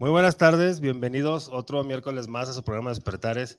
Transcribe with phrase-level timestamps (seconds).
[0.00, 3.58] Muy buenas tardes, bienvenidos otro miércoles más a su programa Despertares.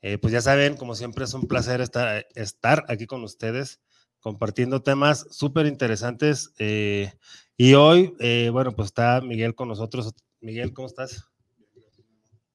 [0.00, 3.78] Eh, pues ya saben, como siempre es un placer estar, estar aquí con ustedes
[4.18, 6.54] compartiendo temas súper interesantes.
[6.58, 7.12] eh,
[7.58, 10.14] y hoy, eh, bueno, pues está Miguel con nosotros.
[10.40, 11.26] Miguel, ¿cómo estás?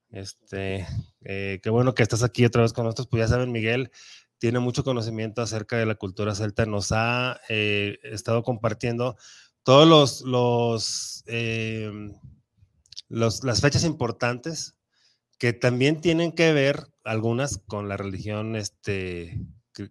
[0.09, 0.87] Este,
[1.21, 3.05] eh, qué bueno que estás aquí otra vez con nosotros.
[3.05, 3.91] Pues ya saben, Miguel
[4.39, 6.65] tiene mucho conocimiento acerca de la cultura celta.
[6.65, 9.15] Nos ha eh, estado compartiendo
[9.61, 12.15] todos los, los, em,
[13.09, 14.75] las fechas importantes
[15.37, 19.39] que también tienen que ver algunas con la religión este,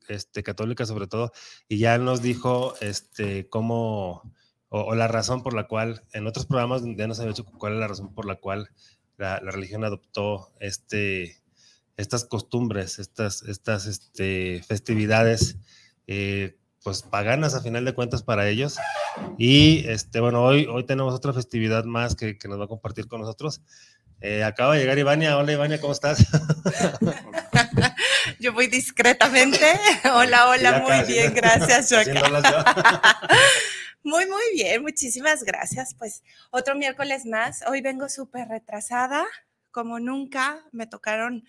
[0.08, 1.32] este, católica sobre todo,
[1.68, 4.34] y ya nos dijo este, cómo,
[4.68, 7.78] o, la razón por la cual, en otros programas ya nos había dicho cuál es
[7.78, 8.70] la razón por la cual
[9.16, 11.40] la, la religión adoptó este,
[11.96, 15.56] estas costumbres, estas, estas este, festividades,
[16.06, 18.78] eh, pues paganas a final de cuentas para ellos.
[19.38, 23.08] Y este, bueno, hoy, hoy tenemos otra festividad más que, que nos va a compartir
[23.08, 23.60] con nosotros.
[24.20, 25.36] Eh, acaba de llegar Ivania.
[25.36, 26.18] Hola Ivania, ¿cómo estás?
[28.38, 29.66] Yo voy discretamente.
[30.14, 31.98] Hola, hola, muy casi, bien, gracias, yo.
[34.04, 35.96] Muy, muy bien, muchísimas gracias.
[35.98, 37.64] Pues otro miércoles más.
[37.66, 39.24] Hoy vengo súper retrasada,
[39.72, 40.62] como nunca.
[40.70, 41.44] Me tocaron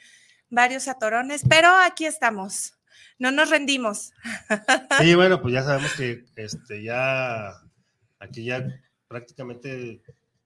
[0.50, 2.77] varios atorones, pero aquí estamos.
[3.20, 4.14] No nos rendimos.
[5.00, 7.62] Sí, bueno, pues ya sabemos que este, ya
[8.20, 8.66] aquí ya
[9.08, 10.02] prácticamente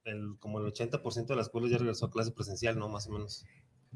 [0.05, 2.87] el, como el 80% de las escuelas ya regresó a clase presencial, ¿no?
[2.89, 3.45] Más o menos.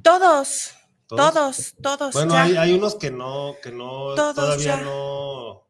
[0.02, 0.74] Todos,
[1.08, 2.14] todos, todos.
[2.14, 4.82] Bueno, hay, hay unos que no, que no, Todos todavía ya.
[4.82, 5.66] no,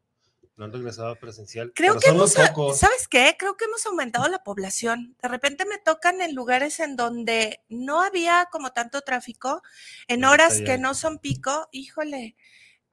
[0.58, 1.72] no han regresado a presencial.
[1.76, 2.80] Creo pero que son hemos, pocos.
[2.80, 3.36] ¿sabes qué?
[3.38, 5.16] Creo que hemos aumentado la población.
[5.22, 9.62] De repente me tocan en lugares en donde no había como tanto tráfico,
[10.08, 12.36] en horas que no son pico, híjole,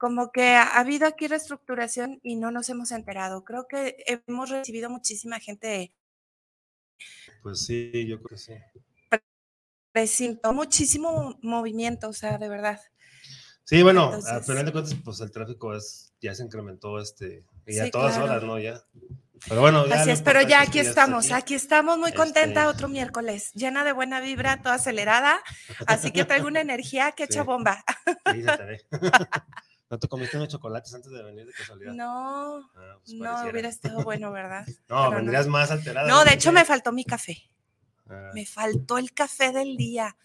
[0.03, 3.45] como que ha habido aquí reestructuración y no nos hemos enterado.
[3.45, 3.95] Creo que
[4.27, 5.93] hemos recibido muchísima gente
[7.41, 8.53] Pues sí, yo creo que sí.
[9.93, 12.81] recinto, muchísimo movimiento, o sea, de verdad.
[13.63, 17.45] Sí, bueno, al Entonces- final de cuentas, pues el tráfico es, ya se incrementó este,
[17.65, 18.29] y a Sí, todas claro.
[18.29, 18.59] horas, ¿no?
[18.59, 18.81] Ya.
[19.47, 21.33] Pero bueno, ya Así es, pero ya aquí estamos, aquí.
[21.33, 25.41] aquí estamos muy contenta Este- otro miércoles, llena de buena vibra, toda acelerada,
[25.87, 27.45] así que traigo una energía que echa Sí.
[27.45, 27.83] bomba.
[28.33, 28.81] Sí, se te ve.
[29.93, 31.93] ¿No te comiste unos chocolates antes de venir de casualidad?
[31.93, 34.65] No, Ah, pues no hubiera estado bueno, ¿verdad?
[34.89, 35.15] No, pero no.
[35.17, 36.07] vendrías más alterada.
[36.07, 37.37] No, de hecho me faltó mi café,
[38.09, 40.17] Ah, me faltó el café del día,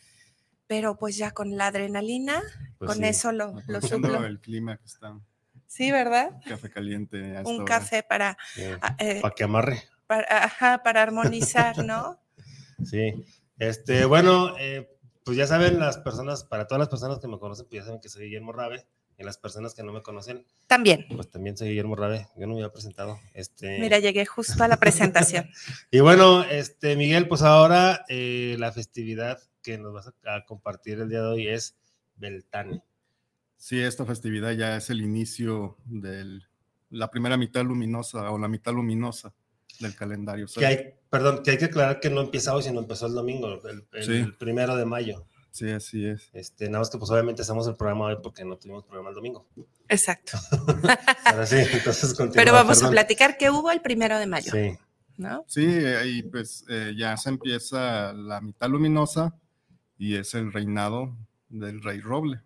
[0.67, 2.43] pero pues ya con la adrenalina,
[2.79, 3.05] pues con sí.
[3.05, 4.25] eso lo, lo suplo.
[4.25, 5.23] el clima que está, un
[5.67, 6.41] Sí, ¿verdad?
[6.47, 7.21] café caliente.
[7.45, 7.65] Un hora.
[7.67, 9.83] café para, Sí, ah, eh, Para que amarre.
[10.07, 12.19] para, ajá, para armonizar, ¿no?
[12.87, 13.23] Sí.
[13.59, 14.97] Este, bueno, eh,
[15.27, 18.01] pues ya saben las personas, para todas las personas que me conocen, pues ya saben
[18.01, 18.87] que soy Guillermo Rabe.
[19.19, 21.07] Y las personas que no me conocen, También.
[21.15, 22.29] pues también soy Guillermo Rabe.
[22.37, 23.19] Yo no me había presentado.
[23.35, 25.51] Este, Mira, llegué justo a la presentación.
[25.91, 31.01] Y bueno, este, Miguel, pues ahora eh, la festividad que nos vas a, a compartir
[31.01, 31.77] el día de hoy es
[32.17, 32.81] Beltane.
[33.57, 36.41] Sí, esta festividad ya es el inicio de
[36.91, 39.35] la primera mitad luminosa o la mitad luminosa
[39.81, 40.47] del calendario.
[40.57, 43.61] Que hay, perdón, que hay que aclarar que no empieza hoy, sino empezó el domingo,
[43.67, 44.33] el, el Sí.
[44.39, 45.27] primero de mayo.
[45.59, 46.31] Sí, así es.
[46.33, 49.17] Este, nada más que pues obviamente hacemos el programa hoy porque no tuvimos programa el
[49.17, 49.45] domingo.
[49.89, 50.39] Exacto.
[51.25, 54.79] Pero sí, entonces Pero vamos a platicar qué hubo el primero de mayo, Sí,
[55.17, 55.45] ¿no?
[55.49, 59.35] Sí, ahí pues eh, ya se empieza la mitad luminosa
[59.97, 61.17] y es el reinado
[61.49, 62.41] del rey Roble,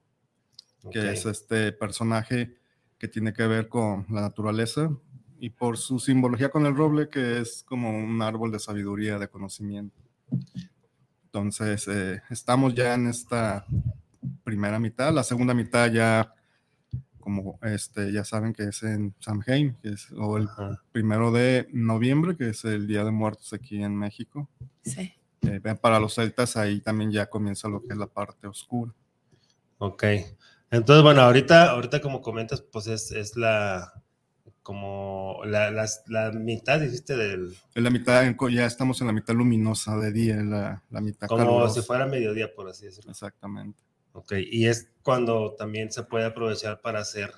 [0.91, 2.57] que es este personaje
[2.97, 4.91] que tiene que ver con la naturaleza
[5.39, 9.29] y por su simbología con el roble, que es como un árbol de sabiduría, de
[9.29, 10.01] conocimiento.
[11.35, 13.65] Entonces, eh, estamos ya en esta
[14.45, 15.15] primera mitad.
[15.15, 16.35] La segunda mitad ya,
[17.21, 20.83] como este, ya saben que es en Samhain, que es o el Ajá.
[20.93, 24.51] primero de noviembre, que es el Día de Muertos aquí en México.
[24.83, 25.11] Sí.
[25.41, 28.93] Eh, para los celtas ahí también ya comienza lo que es la parte oscura.
[29.79, 30.05] Ok.
[30.71, 33.91] Entonces, bueno, ahorita, ahorita como comentas, pues es, es la
[34.63, 39.13] como la, las- la mitad, dijiste, del En la mitad, en ya estamos en la
[39.13, 41.81] mitad luminosa de día, en la, la mitad como calurosa.
[41.81, 43.11] si fuera mediodía, por así decirlo.
[43.11, 43.79] Exactamente.
[44.13, 44.35] Ok.
[44.51, 47.33] Y es cuando también se puede aprovechar para hacer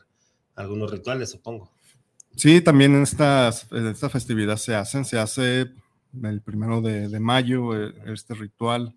[0.55, 1.71] algunos rituales, supongo.
[2.37, 5.70] Sí, también en, estas, en esta festividad se hacen, se hace
[6.23, 8.94] el primero de, de mayo eh, este ritual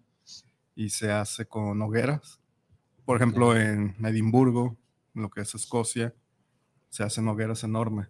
[0.75, 2.39] y se hace con hogueras.
[3.05, 4.75] Por ejemplo, en Edimburgo,
[5.13, 6.13] lo que es Escocia,
[6.97, 8.07] se hacen hogueras enormes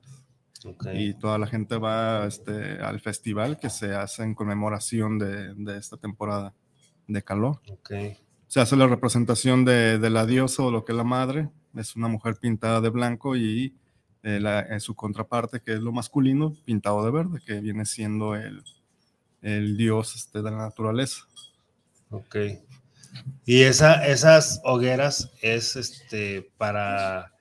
[0.98, 5.78] y toda la gente va este, al festival que se hace en conmemoración de, de
[5.78, 6.54] esta temporada
[7.06, 7.60] de calor.
[8.48, 11.98] Se hace la representación de, de la diosa o lo que es la madre, es
[11.98, 13.76] una mujer pintada de blanco y
[14.24, 18.36] eh, la- en su contraparte, que es lo masculino, pintado de verde, que viene siendo
[18.36, 18.64] el,
[19.42, 21.24] el dios este, de la naturaleza.
[22.10, 22.36] Ok.
[23.46, 27.34] Y esa, esas hogueras es este para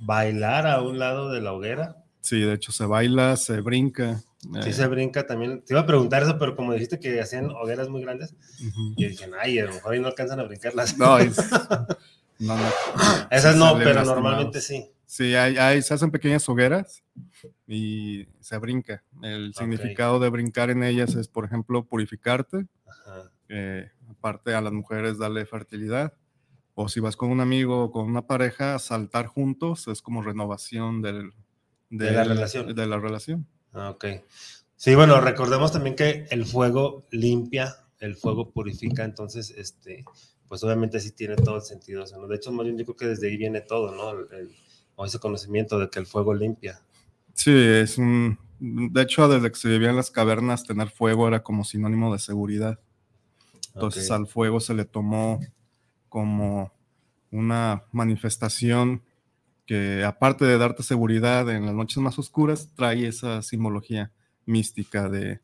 [0.00, 1.96] bailar a un lado de la hoguera.
[2.20, 4.20] Sí, de hecho se baila, se brinca.
[4.62, 5.62] Sí eh, se brinca también.
[5.62, 8.34] Te iba a preguntar eso, pero como dijiste que hacían hogueras muy grandes,
[8.66, 8.94] ujú.
[8.96, 10.96] y dije, ay, a lo mejor ahí no alcanzan a brincarlas.
[10.98, 11.36] No, es-
[12.38, 12.64] no, no.
[13.30, 14.86] Esas no, pero normalmente sí.
[15.06, 17.02] Sí, hay, hay- se hacen pequeñas hogueras
[17.66, 19.02] y se brinca.
[19.22, 23.30] El significado de brincar en ellas es, por ejemplo, purificarte, Ajá.
[23.48, 26.14] eh, aparte a las mujeres darle fertilidad.
[26.82, 31.02] O si vas con un amigo o con una pareja, saltar juntos es como renovación
[31.02, 31.32] del,
[31.90, 32.74] De la relación.
[32.74, 33.46] De la relación.
[33.74, 34.04] Ah, ok.
[34.76, 40.06] Sí, bueno, recordemos también que el fuego limpia, el fuego purifica, entonces, este,
[40.48, 42.02] pues obviamente sí tiene todo el sentido.
[42.04, 42.26] o sea, ¿no?
[42.28, 44.10] De hecho, más bien yo creo que desde ahí viene todo, ¿no?
[44.18, 44.56] El- el-
[44.96, 46.80] o ese conocimiento de que el fuego limpia.
[47.34, 48.38] Sí, es un...
[48.58, 52.78] De hecho, desde que se vivían las cavernas, tener fuego era como sinónimo de seguridad.
[53.74, 55.40] Entonces al fuego se le tomó
[56.10, 56.70] como
[57.30, 59.02] una manifestación
[59.64, 64.12] que aparte de darte seguridad en las noches más oscuras, trae esa simbología
[64.44, 65.40] mística de,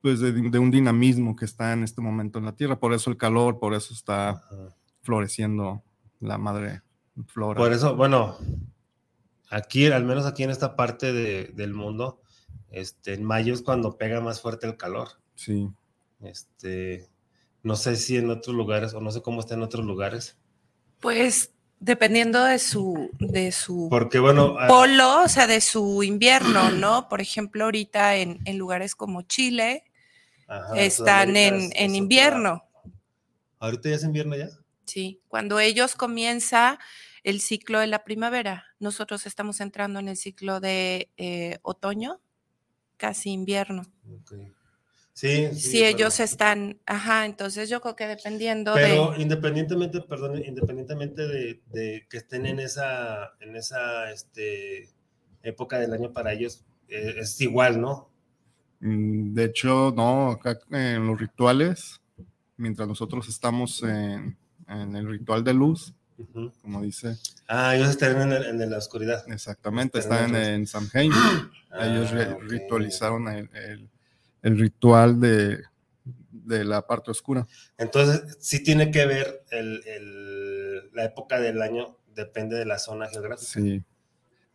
[0.00, 2.80] pues de, de un dinamismo que está en este momento en la Tierra.
[2.80, 4.74] Por eso el calor, por eso está Ajá.
[5.02, 5.82] floreciendo
[6.18, 6.80] la madre
[7.26, 7.58] flora.
[7.58, 8.38] Por eso, bueno,
[9.50, 12.22] aquí, al menos aquí en esta parte de- del mundo,
[12.70, 15.08] este, en mayo es cuando pega más fuerte el calor.
[15.34, 15.68] Sí.
[16.22, 17.06] Este,
[17.62, 20.36] no sé si en otros lugares, o no sé cómo está en otros lugares,
[21.00, 26.70] Pues dependiendo de su, de su porque bueno, ah, polo, o sea, de su invierno,
[26.70, 27.08] ¿no?
[27.08, 29.84] Por ejemplo, ahorita en, en lugares como Chile
[30.46, 32.64] ajá, están en, es- en otra- invierno,
[33.58, 34.48] ¿Ahorita ya es invierno ya?
[34.86, 35.20] sí.
[35.28, 36.78] Cuando ellos comienza
[37.22, 42.20] el ciclo de la primavera, nosotros estamos entrando en el ciclo de eh, otoño,
[42.96, 43.82] casi invierno.
[45.20, 49.20] Sí, sí, Si ellos están, ajá, entonces yo creo que dependiendo Pero de...
[49.20, 54.88] independientemente, perdón, independientemente de, de que estén en esa, en esa este,
[55.42, 58.08] época del año para ellos, eh, es igual, ¿no?
[58.80, 62.00] Mm, De hecho, no, acá en los rituales,
[62.56, 66.50] mientras nosotros estamos en, en el ritual de luz, Ujú.
[66.62, 69.22] como dice Ah, ellos están en, el- en la oscuridad.
[69.30, 71.12] exactamente, Están están en en Samhain.
[71.78, 72.42] Ellos Ah, ok.
[72.48, 73.90] ritualizaron el, el-
[74.42, 75.58] el ritual de,
[76.30, 77.46] de la parte oscura.
[77.78, 83.08] Entonces, sí tiene que ver el, el- la época del año, depende de la zona
[83.08, 83.50] geográfica.
[83.50, 83.82] Sí.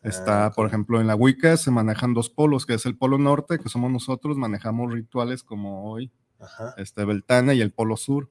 [0.02, 0.72] Está, Ah, por ok.
[0.72, 3.92] ejemplo, en la Wicca se manejan dos polos, que es el polo norte, que somos
[3.92, 6.76] nosotros, manejamos rituales como hoy, Ajá.
[6.78, 8.30] este Beltane, y el polo sur.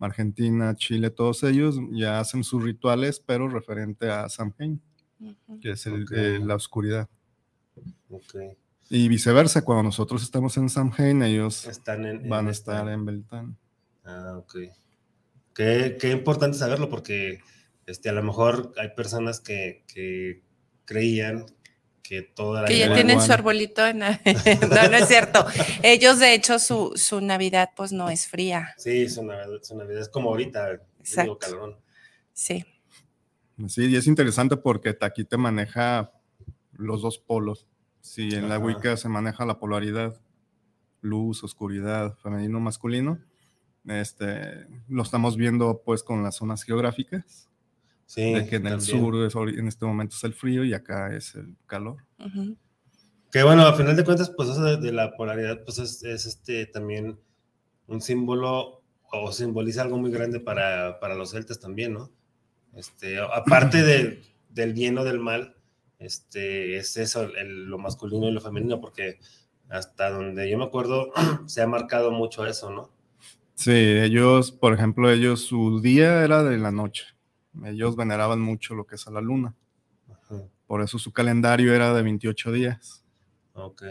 [0.00, 4.80] Argentina, Chile, todos ellos ya hacen sus rituales, pero referente a Samhain,
[5.18, 5.58] Ujú.
[5.60, 6.12] que es el- Ok.
[6.12, 7.08] eh, la oscuridad.
[8.10, 8.36] Ok.
[8.90, 12.92] Y viceversa, cuando nosotros estamos en Samhain, ellos Están en, en van a esta- estar
[12.92, 13.54] en Beltane.
[14.04, 14.56] Ah, ok.
[15.54, 17.40] Qué, qué importante saberlo porque
[17.86, 20.42] este, a lo mejor hay personas que, que
[20.84, 21.44] creían
[22.02, 23.98] que toda la Que ya tienen su arbolito en...
[23.98, 25.44] no, no es cierto.
[25.82, 28.74] Ellos, de hecho, su, su Navidad, pues, no es fría.
[28.78, 30.80] Sí, su Navidad, su Navidad es como ahorita,
[31.16, 31.76] digo calorón.
[32.32, 32.64] Sí.
[33.66, 36.12] Sí, y es interesante porque aquí te maneja
[36.72, 37.66] los dos polos.
[38.08, 38.58] Si en la.
[38.58, 40.20] Wicca se maneja la polaridad,
[41.00, 43.18] luz, oscuridad, femenino, masculino,
[43.86, 47.48] este, lo estamos viendo pues con las zonas geográficas,
[48.06, 51.14] Sí, de que en el sur es en este momento es el frío y acá
[51.14, 51.98] es el calor.
[53.30, 56.24] Que bueno, a final de cuentas, pues eso de, de la polaridad, pues es, es,
[56.24, 57.20] este también
[57.86, 62.10] un símbolo o simboliza algo muy grande para, para los celtas también, ¿no?
[62.74, 65.57] Este, aparte de, del bien o del mal,
[65.98, 69.18] este, es eso, el- lo masculino y lo femenino, porque
[69.68, 71.10] hasta donde yo me acuerdo,
[71.46, 72.90] se ha marcado mucho eso, ¿no?
[73.54, 77.04] Sí, ellos, por ejemplo, ellos, su día era de la noche.
[77.64, 79.54] Ellos veneraban mucho lo que es a la luna.
[80.08, 83.04] Ajá, Por eso su calendario era de 28 días.
[83.54, 83.82] Ok.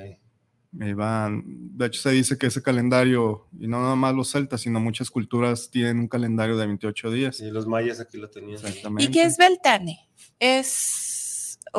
[0.79, 1.43] Iban,
[1.77, 5.09] de hecho, se dice que ese calendario, y no nada más los celtas, sino muchas
[5.09, 7.37] culturas tienen un calendario de 28 días.
[7.37, 8.53] Sí, los mayas aquí lo tenían.
[8.55, 9.03] Exactamente.
[9.03, 10.07] ¿Y qué es Beltane?
[10.39, 11.16] Es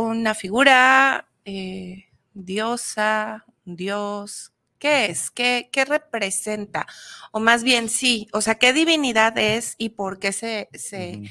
[0.02, 4.52] una figura eh, diosa, dios.
[4.78, 5.30] ¿Qué es?
[5.30, 6.86] ¿Qué, ¿Qué representa?
[7.32, 11.22] O más bien, sí, o sea, ¿qué divinidad es y por qué se, se,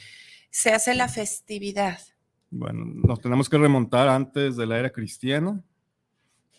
[0.50, 2.00] se hace la festividad?
[2.50, 5.64] Bueno, nos tenemos que remontar antes de la era cristiana.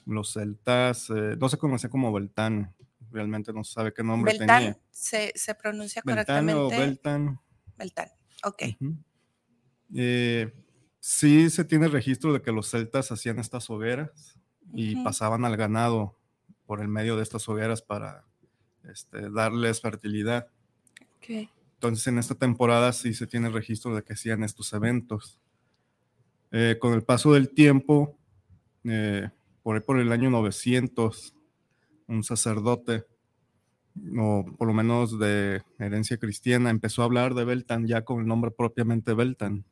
[0.06, 2.74] Los celtas eh, no se conocía como Beltán,
[3.10, 4.78] realmente no se sabe qué nombre Beltán tenía.
[4.90, 6.78] se, se pronuncia Beltane o correctamente.
[6.78, 7.40] Beltán.
[7.76, 8.08] Beltán.
[8.44, 8.62] Ok.
[9.94, 10.52] Eh,
[11.08, 14.38] sí se tiene registro de que los celtas hacían estas hogueras
[14.74, 16.18] y pasaban al ganado
[16.66, 18.26] por el medio de estas hogueras para
[18.84, 20.48] este, darles fertilidad.
[21.16, 21.48] ok.
[21.76, 25.40] Entonces en esta temporada sí se tiene registro de que hacían estos eventos.
[26.50, 28.18] Eh, con el paso del tiempo,
[28.84, 29.30] eh,
[29.62, 31.34] por ahí por el año 900,
[32.08, 33.06] un sacerdote,
[34.18, 38.26] o por lo menos de herencia cristiana, empezó a hablar de Beltán ya con el
[38.26, 39.64] nombre propiamente Beltán,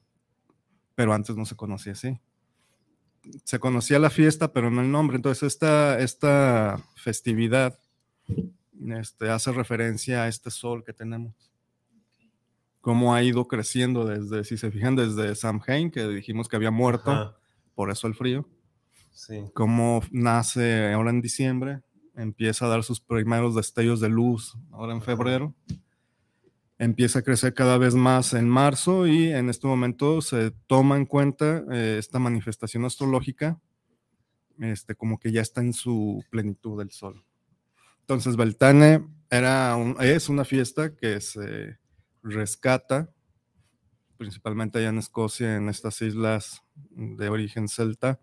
[0.97, 2.19] pero antes no se conocía así.
[3.45, 5.17] Se conocía la fiesta, pero no el nombre.
[5.17, 7.79] Entonces esta, esta festividad
[8.89, 11.47] este, hace referencia a este sol que tenemos
[12.87, 17.11] cómo ha ido creciendo desde, si se fijan, desde Samhain, que dijimos que había muerto,
[17.11, 17.37] Ajá,
[17.75, 18.49] por eso el frío,
[19.11, 19.43] sí.
[19.55, 21.81] cómo nace ahora en diciembre,
[22.15, 25.17] empieza a dar sus primeros destellos de luz ahora en Ajá.
[26.79, 31.07] Empieza a crecer cada vez más en marzo y en este momento se toma en
[31.07, 33.59] cuenta eh, esta manifestación astrológica
[34.59, 37.25] este, como que ya está en su plenitud del sol.
[38.01, 41.79] Entonces, Beltane era es una fiesta que se
[42.23, 43.11] rescata,
[44.17, 48.21] principalmente allá en Escocia, en estas islas de origen celta,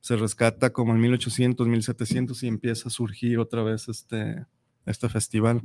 [0.00, 4.46] se rescata como en 1800, 1700 y empieza a surgir otra vez este,
[4.84, 5.62] este festival.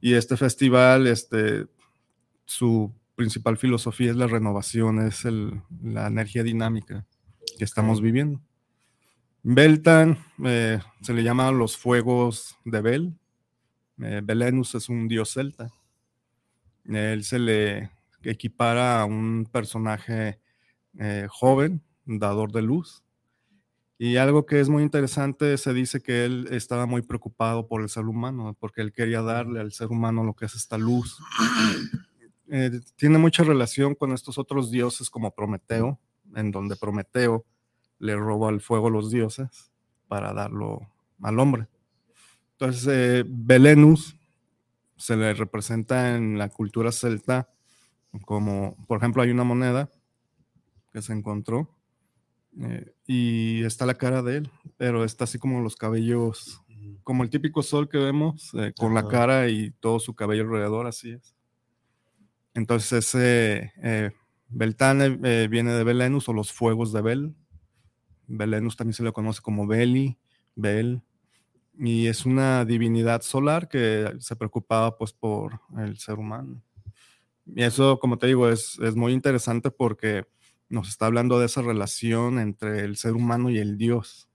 [0.00, 1.66] Y este festival, este,
[2.44, 7.06] su principal filosofía es la renovación, es el- la energía dinámica
[7.58, 8.40] que estamos viviendo.
[9.42, 13.14] Beltan eh, se le llama los fuegos de Bel.
[14.02, 15.70] Eh, Belenus es un dios celta.
[16.86, 17.90] Él se le
[18.22, 20.40] equipara a un personaje
[20.98, 23.02] eh, joven, dador de luz.
[24.02, 27.90] Y algo que es muy interesante, se dice que él estaba muy preocupado por el
[27.90, 31.18] ser humano, porque él quería darle al ser humano lo que es esta luz.
[32.52, 36.00] Eh, tiene mucha relación con estos otros dioses como Prometeo,
[36.34, 37.44] en donde Prometeo
[37.98, 39.70] le roba el fuego los dioses
[40.08, 40.80] para darlo
[41.20, 41.68] al hombre.
[42.52, 44.16] Entonces, eh, Belenus
[44.96, 47.50] se le representa en la cultura celta
[48.24, 49.90] como, por ejemplo, hay una moneda
[50.90, 51.68] que se encontró
[52.58, 56.62] eh, y está la cara de él, pero está así como los cabellos,
[57.04, 60.86] como el típico sol que vemos, eh, con la cara y todo su cabello alrededor,
[60.86, 61.34] así es.
[62.54, 64.10] Entonces ese eh,
[64.48, 67.34] Beltane eh, viene de Belenus o los fuegos de Bel.
[68.26, 70.18] Belenus también se le conoce como Beli,
[70.54, 71.02] Bel,
[71.78, 76.62] y es una divinidad solar que se preocupaba pues por el ser humano.
[77.46, 80.26] Y eso, como te digo, es, es muy interesante porque
[80.70, 84.30] nos está hablando de esa relación entre el ser humano y el Dios.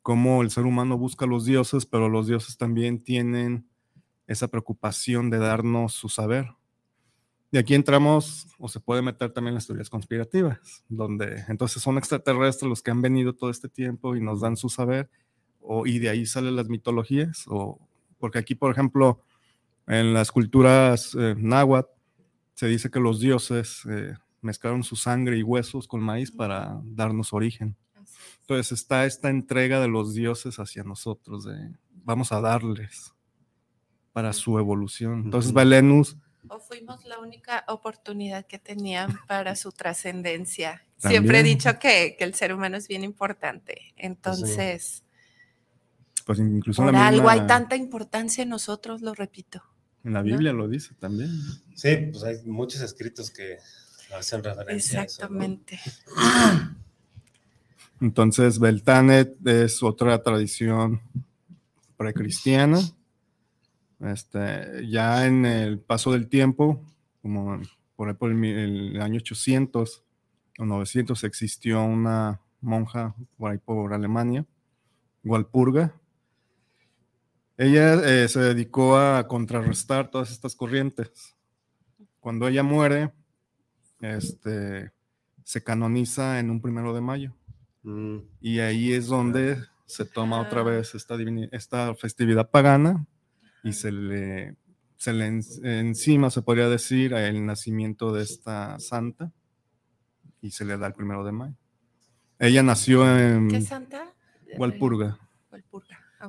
[0.00, 3.68] Cómo el ser humano busca a los dioses, pero los dioses también tienen
[4.26, 6.46] esa preocupación de darnos su saber.
[7.50, 12.68] Y aquí entramos, o se puede meter también las teorías conspirativas, donde entonces son extraterrestres
[12.68, 15.10] los que han venido todo este tiempo y nos dan su saber,
[15.58, 17.80] o, y de ahí salen las mitologías, o
[18.18, 19.24] porque aquí, por ejemplo,
[19.88, 21.90] en las culturas eh, náhuatl,
[22.54, 27.32] se dice que los dioses eh, mezclaron su sangre y huesos con maíz para darnos
[27.32, 27.76] origen.
[28.40, 31.72] Entonces está esta entrega de los dioses hacia nosotros, de
[32.04, 33.14] vamos a darles
[34.12, 35.22] para su evolución.
[35.24, 35.52] Entonces.
[35.52, 36.16] Belenus
[36.48, 40.84] O fuimos la única oportunidad que tenían para su trascendencia.
[40.98, 43.94] Siempre he dicho que, que el ser humano es bien importante.
[43.96, 45.04] Entonces,
[46.26, 49.62] pues incluso por en la algo hay tanta importancia en nosotros, lo repito.
[50.04, 51.30] En la Biblia lo dice también.
[51.74, 53.58] Sí, pues hay muchos escritos que
[54.14, 55.28] hacen referencia a eso.
[55.28, 55.42] ¿no?
[55.42, 55.80] Exactamente.
[58.00, 61.02] Entonces, Beltanet es otra tradición
[61.96, 62.80] precristiana.
[64.00, 66.82] Este, ya en el paso del tiempo,
[67.20, 67.60] como
[67.96, 70.02] por ahí por el año 800
[70.58, 74.46] o 900, existió una monja por ahí por Alemania,
[75.22, 75.94] Walpurga.
[77.58, 81.36] Ella eh, se dedicó a contrarrestar todas estas corrientes.
[82.20, 83.12] Cuando ella muere,
[84.00, 84.92] este,
[85.44, 87.34] se canoniza en un primero de mayo.
[87.82, 90.64] Mm, Y ahí es donde se toma otra Ah.
[90.64, 93.06] vez esta, festividad pagana
[93.64, 94.56] y se le,
[94.96, 99.32] se le en- encima, se podría decir, el nacimiento de esta santa
[100.42, 101.56] y se le da el primero de mayo.
[102.38, 104.14] Ella nació en ¿Qué santa?
[104.58, 105.18] Walpurga.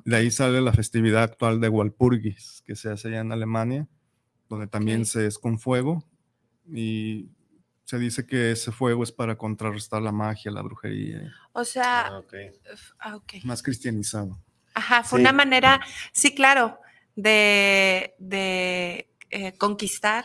[0.06, 3.88] De ahí sale la festividad actual de Walpurgis, que se hace allá en Alemania,
[4.50, 6.06] donde también se es con fuego
[6.74, 7.30] y
[7.92, 12.22] se dice que ese fuego es para contrarrestar la magia, la brujería, O sea, ah,
[13.02, 14.40] ah, más cristianizado.
[14.74, 15.24] Ajá, fue Sí.
[15.24, 15.82] una manera,
[16.14, 16.80] sí, claro,
[17.18, 20.24] de, de eh, conquistar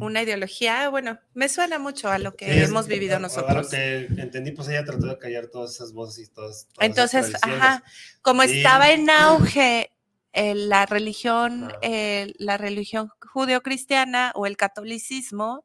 [0.00, 0.90] una ideología.
[0.90, 3.64] Bueno, me suena mucho a lo que Sí, hemos vivido a- a nosotros.
[3.64, 6.68] lo que entendí, pues ella trató de callar todas esas voces y todas.
[6.78, 7.82] Entonces, ajá,
[8.20, 8.58] como Sí.
[8.58, 9.88] estaba en auge
[10.34, 15.64] eh, la religión, eh, la religión judeocristiana o el catolicismo.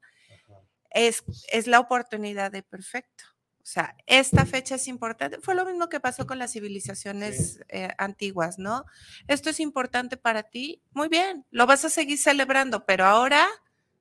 [0.97, 3.23] Es, es la oportunidad de perfecto.
[3.67, 5.39] O sea, esta fecha es importante.
[5.41, 8.85] Fue lo mismo que pasó con las civilizaciones eh, antiguas, ¿no?
[9.27, 10.81] Esto es importante para ti.
[10.91, 13.45] Muy bien, lo vas a seguir celebrando, pero ahora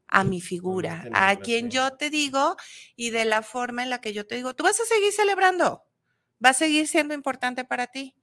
[0.06, 2.54] a mi figura, a quien yo te digo
[2.94, 5.82] y de la forma en la que yo te digo, tú vas a seguir celebrando,
[6.44, 8.14] va a seguir siendo importante para ti,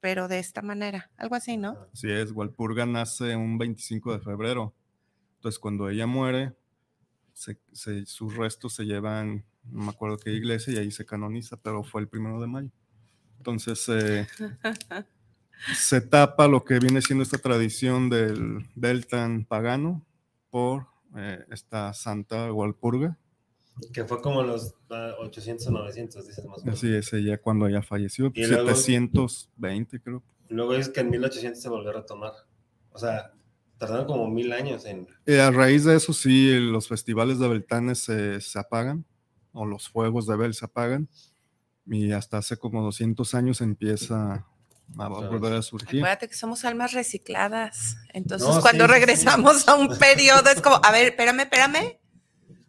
[0.00, 1.76] pero de esta manera, algo así, ¿no?
[1.92, 4.74] Así es, Walpurga nace un 25 de febrero.
[5.36, 6.56] Entonces, cuando ella muere,
[7.38, 11.56] se- se- sus restos se llevan, no me acuerdo qué iglesia, y ahí se canoniza,
[11.56, 12.70] pero fue el primero de mayo.
[13.38, 14.26] Entonces, eh,
[15.76, 20.04] se tapa lo que viene siendo esta tradición del Beltan pagano
[20.50, 23.16] por eh, esta santa Walpurga.
[23.92, 26.78] Que fue como los ah, 800 o 900, dices más o menos.
[26.78, 30.22] Así es, ella cuando ella falleció, Y luego- 720 creo.
[30.48, 32.32] Luego es que en 1800 se volvió a retomar.
[32.90, 33.32] O sea,
[33.78, 35.06] tardaron como mil años en.
[35.26, 39.04] Eh, a raíz de eso, sí, los festivales de Beltanes se, se apagan,
[39.52, 41.08] o los fuegos de Bel se apagan,
[41.86, 44.46] y hasta hace como 200 años empieza
[44.98, 46.00] a volver a surgir.
[46.00, 47.96] Acuérdate que somos almas recicladas.
[48.12, 49.00] Entonces, No, cuando sí, sí, sí.
[49.00, 51.98] regresamos a un periodo, es como, a ver, espérame, espérame.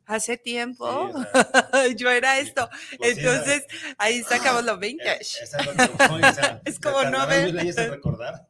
[0.06, 2.68] Hace tiempo Sí, o sea, yo era esto.
[2.98, 3.64] pues sí, Entonces,
[4.00, 5.22] ahí sacamos lo eh, vintage.
[5.22, 5.52] es
[6.66, 7.54] Es se como no ver-
[7.92, 8.48] recordar.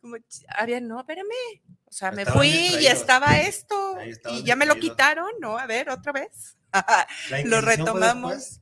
[0.00, 0.16] Como,
[0.80, 1.60] no, espérame.
[1.88, 3.96] O sea, me Estaban fui y estaba esto.
[4.30, 5.56] Y ya me lo quitaron, ¿no?
[5.58, 6.56] A ver, otra vez.
[7.46, 8.60] Lo retomamos.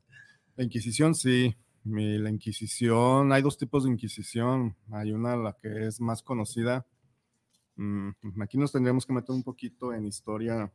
[0.55, 1.57] La Inquisición, sí.
[1.85, 4.77] Mi- la Inquisición, hay dos tipos de Inquisición.
[4.93, 6.87] Hay una, la que es más conocida.
[7.77, 8.11] Mm,
[8.43, 10.73] aquí nos tendríamos que meter un poquito en historia,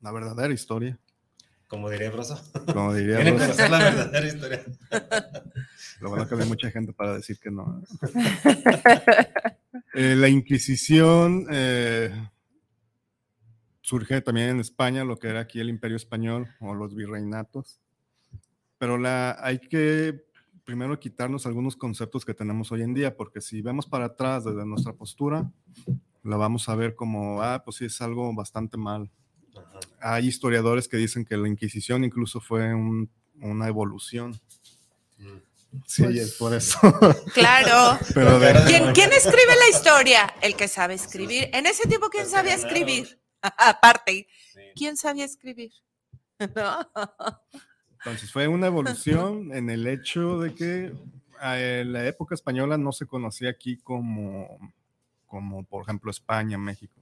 [0.00, 0.98] la verdadera historia,
[1.68, 2.42] Como diría Broso.
[2.72, 4.64] como diría conocer la verdadera historia.
[6.00, 7.82] Lo bueno que hay mucha gente para decir que no.
[9.94, 12.10] Eh, la Inquisición eh,
[13.80, 17.80] surge también en España, lo que era aquí el Imperio Español o los virreinatos.
[18.78, 20.24] Pero la, hay que
[20.64, 24.64] primero quitarnos algunos conceptos que tenemos hoy en día, porque si vemos para atrás desde
[24.64, 25.50] nuestra postura,
[26.22, 29.10] la vamos a ver como, ah, pues sí, es algo bastante mal.
[29.56, 29.80] Ajá.
[30.14, 34.38] Hay historiadores que dicen que la Inquisición incluso fue un- una evolución.
[35.18, 35.49] Mm.
[35.86, 36.78] Sí, Pues- es por eso.
[37.34, 37.98] Claro.
[38.14, 40.34] Pero de- ¿Quién, quién escribe la historia?
[40.40, 41.48] El que sabe escribir.
[41.52, 43.20] En ese tiempo, ¿quién sabía escribir?
[43.42, 44.26] Aparte.
[44.76, 45.72] ¿quién sabía escribir?
[46.56, 46.88] ¿No?
[47.98, 50.92] Entonces fue una evolución en el hecho de que
[51.42, 54.58] eh, la época española no se conocía aquí como,
[55.26, 56.94] como, por ejemplo, España, México.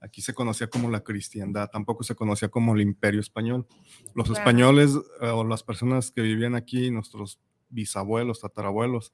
[0.00, 3.66] Aquí se conocía como la cristiandad, tampoco se conocía como el imperio español.
[4.14, 4.34] Los Claro.
[4.40, 9.12] españoles eh, o las personas que vivían aquí, nuestros bisabuelos, tatarabuelos,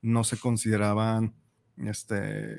[0.00, 1.34] no se consideraban
[1.76, 2.58] este,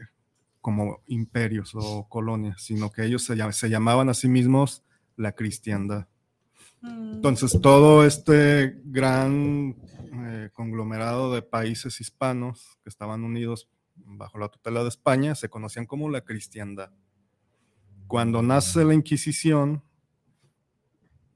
[0.62, 4.84] como imperios o colonias, sino que ellos se, llam- se llamaban a sí mismos
[5.18, 6.08] la cristiandad.
[6.82, 9.76] Mm, Entonces, todo este gran
[10.14, 15.86] eh, conglomerado de países hispanos que estaban unidos bajo la tutela de España se conocían
[15.86, 16.92] como la cristiandad.
[18.08, 19.84] Cuando nace la Inquisición,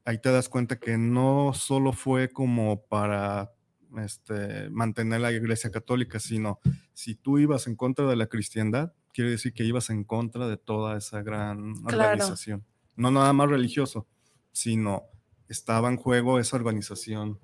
[0.06, 3.52] ahí te das cuenta que no solo fue como para
[4.00, 6.60] este, mantener la Iglesia Católica, sino
[6.94, 10.58] si tú ibas en contra de la cristiandad, quiere decir que ibas en contra de
[10.58, 12.12] toda esa gran Claro.
[12.12, 12.64] organización.
[12.96, 14.08] No nada más religioso,
[14.52, 15.04] sino
[15.48, 17.40] estaba en juego esa organización.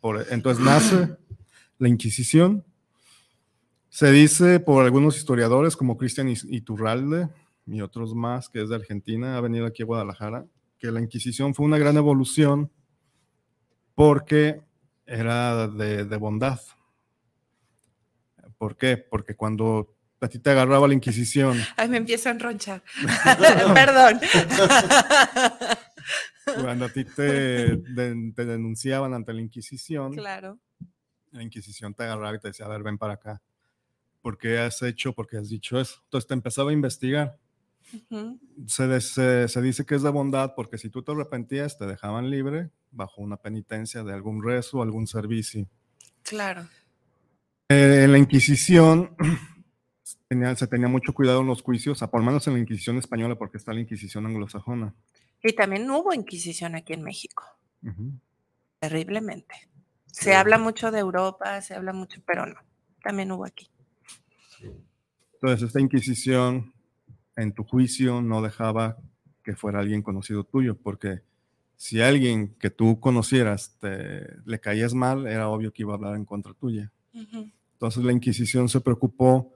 [0.00, 1.16] Por- entonces nace
[1.78, 2.64] la Inquisición.
[3.90, 7.28] Se dice por algunos historiadores como Cristian Is- Iturralde
[7.66, 10.46] y otros más, que es de Argentina, ha venido aquí a Guadalajara,
[10.78, 12.70] que la Inquisición fue una gran evolución
[13.94, 14.62] porque
[15.08, 16.60] era de, de bondad.
[18.58, 18.96] ¿Por qué?
[18.96, 22.82] Porque cuando a ti te agarraba la Inquisición, Ay, me empiezo a enronchar.
[23.74, 24.20] Perdón.
[26.62, 30.58] cuando a ti te, de- te denunciaban ante la Inquisición, claro.
[31.30, 33.40] la Inquisición te agarraba y te decía, a ver, ven para acá.
[34.22, 35.12] ¿Por qué has hecho?
[35.12, 36.00] ¿Por qué has dicho eso?
[36.04, 37.38] Entonces te empezaba a investigar.
[38.66, 42.28] Se, se- se dice que es de bondad porque si tú te arrepentías, te dejaban
[42.28, 45.66] libre bajo una penitencia de algún rezo algún servicio.
[46.22, 46.66] Claro.
[47.68, 49.14] Eh, en la Inquisición
[50.28, 52.96] tenía- se tenía mucho cuidado en los juicios, a por lo menos en la Inquisición
[52.98, 54.94] española, porque está la Inquisición anglosajona.
[55.42, 57.44] Y también hubo Inquisición aquí en México,
[58.80, 59.54] terriblemente.
[60.06, 62.56] Se habla mucho de Europa, se habla mucho, pero no,
[63.02, 63.68] también hubo aquí.
[65.34, 66.72] Entonces, esta Inquisición
[67.36, 68.96] en tu juicio no dejaba
[69.44, 71.20] que fuera alguien conocido tuyo, porque
[71.78, 76.16] si alguien que tú conocieras te, le caías mal, era obvio que iba a hablar
[76.16, 76.90] en contra tuya.
[77.14, 77.48] Ujú.
[77.74, 79.52] Entonces la Inquisición se preocupó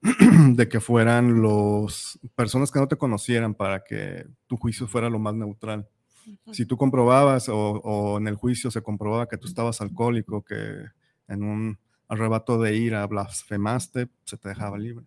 [0.00, 5.18] de que fueran los personas que no te conocieran para que tu juicio fuera lo
[5.18, 5.86] más neutral.
[6.26, 6.54] Ujú.
[6.54, 10.86] Si tú comprobabas o, o en el juicio se comprobaba que tú estabas alcohólico, que
[11.28, 15.04] en un arrebato de ira blasfemaste, se te dejaba libre.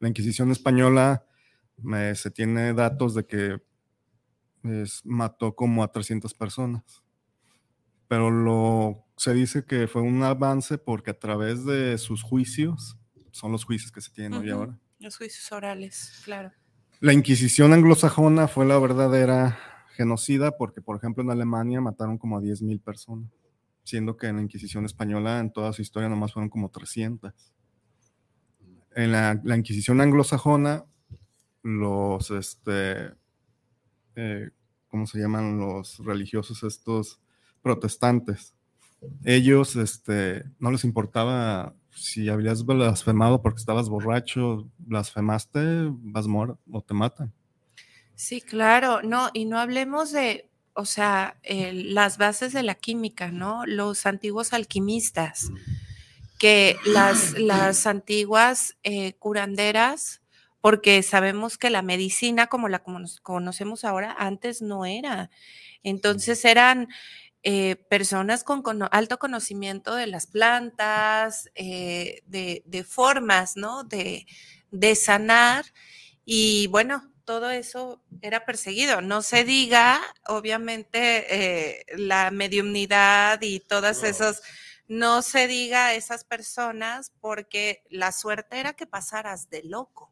[0.00, 1.24] La Inquisición española
[1.78, 3.62] me- se tiene datos de que
[4.64, 6.82] es- mató como a 300 personas.
[8.08, 12.98] Pero lo, se dice que fue un avance porque a través de sus juicios,
[13.30, 16.52] son los juicios que se tienen hoy ahora, Los juicios orales, claro.
[17.00, 19.58] la Inquisición anglosajona fue la verdadera
[19.96, 23.30] genocida porque, por ejemplo, en Alemania mataron como a 10.000 personas,
[23.84, 27.32] siendo que en la Inquisición española en toda su historia nomás fueron como 300.
[28.94, 30.84] En la, la Inquisición anglosajona,
[31.62, 33.12] los, este,
[34.16, 34.50] eh,
[34.88, 37.20] ¿cómo se llaman los religiosos estos
[37.62, 38.54] protestantes?
[39.24, 46.82] Ellos, este, no les importaba si habías blasfemado porque estabas borracho, blasfemaste, vas mor o
[46.82, 47.32] te matan.
[48.14, 53.66] Sí, claro, no, y no hablemos de, o sea, las bases de la química, ¿no?
[53.66, 55.50] Los antiguos alquimistas,
[56.38, 60.21] que las, las antiguas eh, curanderas,
[60.62, 65.30] porque sabemos que la medicina como la cono- conocemos ahora, antes no era.
[65.82, 66.88] Entonces eran
[67.42, 73.84] eh, personas con alto conocimiento de las plantas, eh, de, de formas, ¿no?
[73.84, 74.26] De,
[74.70, 75.64] de sanar.
[76.24, 79.00] Y bueno, todo eso era perseguido.
[79.00, 81.26] No se diga, obviamente,
[81.80, 84.08] eh, la mediumnidad y todas No.
[84.08, 84.42] esos,
[84.88, 90.11] no se diga a esas personas porque la suerte era que pasaras de loco.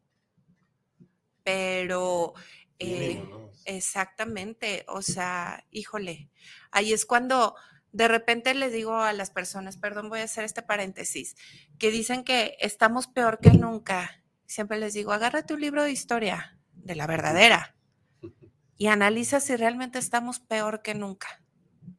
[1.44, 2.35] Pero
[2.79, 3.50] eh, Mínimo, ¿no?
[3.66, 6.31] Exactamente, o sea, híjole,
[6.70, 7.55] ahí es cuando
[7.92, 11.37] de repente les digo a las personas, perdón, voy a hacer este paréntesis,
[11.79, 14.22] que dicen que estamos peor que nunca.
[14.46, 17.76] Siempre les digo, agárrate un libro de historia, de la verdadera,
[18.76, 21.42] y analiza si realmente estamos peor que nunca.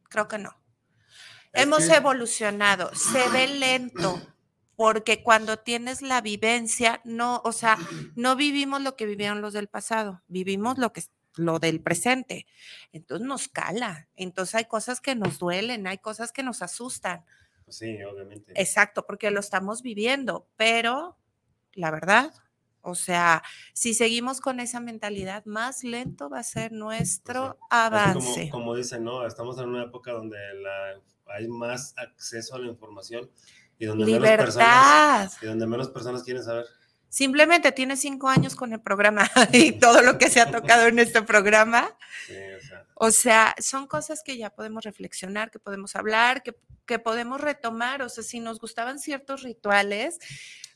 [0.08, 0.58] Creo que no.
[1.52, 4.20] Es Hemos que- evolucionado, se ve lento,
[4.82, 7.76] porque cuando tienes la vivencia, no, o sea,
[8.16, 11.04] no vivimos lo que vivieron los del pasado, vivimos lo que
[11.36, 12.46] lo del presente.
[12.92, 14.08] Entonces nos cala.
[14.16, 17.24] Entonces hay cosas que nos duelen, hay cosas que nos asustan.
[17.64, 18.52] Pues sí, obviamente.
[18.60, 21.16] Exacto, porque lo estamos viviendo, pero
[21.74, 22.34] la verdad,
[22.80, 27.58] o sea, si seguimos con esa mentalidad, más lento va a ser nuestro Es que
[27.70, 28.50] avance.
[28.50, 29.24] Como, como dicen, ¿no?
[29.24, 31.00] Estamos en una época donde la-
[31.34, 33.30] hay más acceso a la información
[33.78, 35.32] y donde menos personas, Libertad.
[35.42, 36.66] y donde menos personas quieren saber.
[37.08, 40.98] Simplemente tiene cinco años con el programa y todo lo que se ha tocado en
[40.98, 41.94] este programa.
[42.26, 46.56] Sí, o sea, O sea, son cosas que ya podemos reflexionar, que podemos hablar, que,
[46.86, 48.00] que podemos retomar.
[48.02, 50.18] O sea, si nos gustaban ciertos rituales,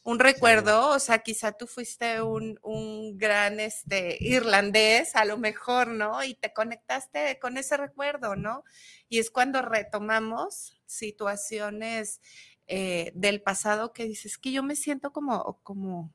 [0.07, 5.89] un recuerdo, o sea, quizá tú fuiste un, un gran este, irlandés, a lo mejor,
[5.89, 6.23] ¿no?
[6.23, 8.63] Y te conectaste con ese recuerdo, ¿no?
[9.09, 12.21] Y es cuando retomamos situaciones
[12.69, 16.13] eh, del pasado que dices que yo me siento como, como,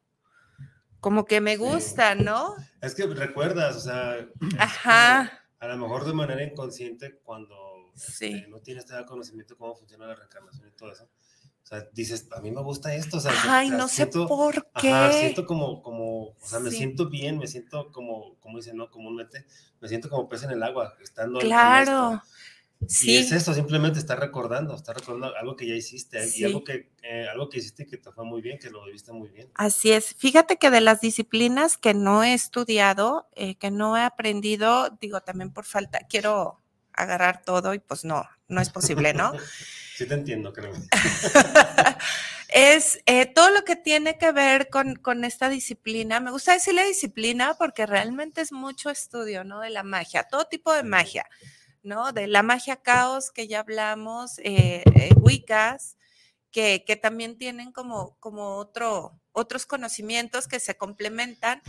[0.99, 1.57] como que me Sí.
[1.57, 2.55] gusta, ¿no?
[2.81, 4.27] es que recuerdas, o sea,
[4.59, 5.31] Ajá.
[5.59, 7.55] a lo mejor de manera inconsciente cuando
[7.95, 8.33] Sí.
[8.35, 11.05] este, no tienes todavía conocimiento de cómo funciona la reencarnación y todo eso.
[11.63, 13.17] O sea, dices, a mí me gusta esto.
[13.17, 14.91] O sea, Ay, o sea, no sé siento- por qué.
[14.91, 16.77] Ajá, siento como, como, o sea, me Sí.
[16.77, 18.89] siento bien, me siento como, como dicen, ¿no?
[18.89, 19.45] Comúnmente,
[19.79, 22.13] me siento como pez en el agua, estando Claro.
[22.15, 22.23] esto.
[22.87, 23.11] Sí.
[23.11, 26.41] Y es eso, simplemente estar recordando, estar recordando algo que ya hiciste Sí.
[26.41, 29.11] y algo que, eh, algo que hiciste que te fue muy bien, que lo viviste
[29.11, 29.49] muy bien.
[29.55, 30.15] Así es.
[30.17, 35.21] Fíjate que de las disciplinas que no he estudiado, eh, que no he aprendido, digo
[35.21, 36.59] también por falta, quiero
[36.93, 39.31] agarrar todo y pues no, no es posible, ¿no?
[39.95, 40.73] Sí te entiendo, creo.
[42.49, 46.19] es eh, todo lo que tiene que ver con, con esta disciplina.
[46.19, 49.59] Me gusta decirle disciplina porque realmente es mucho estudio, ¿no?
[49.59, 51.25] De la magia, todo tipo de magia,
[51.83, 52.11] ¿no?
[52.11, 55.97] De la magia caos que ya hablamos, eh, eh, Wiccas,
[56.51, 61.61] que, que también tienen como, como otro, otros conocimientos que se complementan.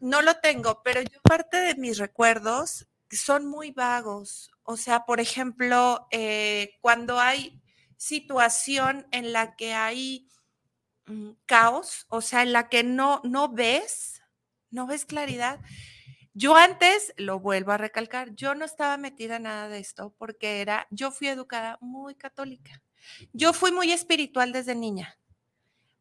[0.00, 4.50] No lo tengo, pero yo parte de mis recuerdos son muy vagos.
[4.62, 7.60] O sea, por ejemplo, eh, cuando hay
[7.96, 10.28] situación en la que hay
[11.06, 14.22] mm, caos, o sea, en la que no, no ves,
[14.70, 15.60] no ves claridad.
[16.38, 20.60] Yo antes, lo vuelvo a recalcar, yo no estaba metida en nada de esto porque
[20.60, 22.80] era, yo fui educada muy católica.
[23.32, 25.18] Yo fui muy espiritual desde niña,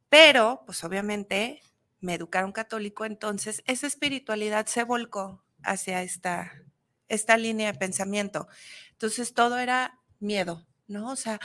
[0.10, 1.64] pero pues obviamente
[2.02, 6.52] me educaron católico, entonces esa espiritualidad se volcó hacia esta,
[7.08, 8.48] esta línea de pensamiento.
[8.92, 11.10] Entonces todo era miedo, ¿no?
[11.10, 11.40] O sea,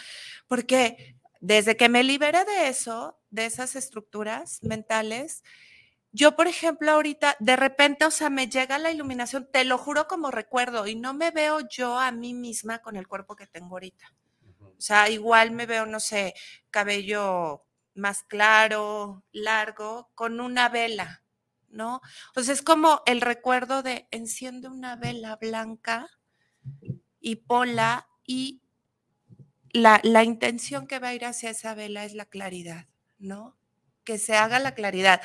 [0.49, 5.45] porque desde que me liberé de eso, de esas estructuras mentales,
[6.13, 10.07] yo, por ejemplo, ahorita, de repente, o sea, me llega la iluminación, te lo juro
[10.07, 13.77] como recuerdo, y no me veo yo a mí misma con el cuerpo que tengo
[13.77, 14.15] ahorita.
[14.61, 16.35] O sea, igual me veo, no sé,
[16.71, 21.23] cabello más claro, largo, con una vela,
[21.69, 22.03] ¿no?
[22.37, 26.09] O sea, es como el recuerdo de enciende una vela blanca
[27.21, 28.61] y ponla y
[29.71, 32.87] la, la intención que va a ir hacia esa vela es la claridad,
[33.19, 33.57] ¿no?
[34.05, 35.21] Que se haga la claridad.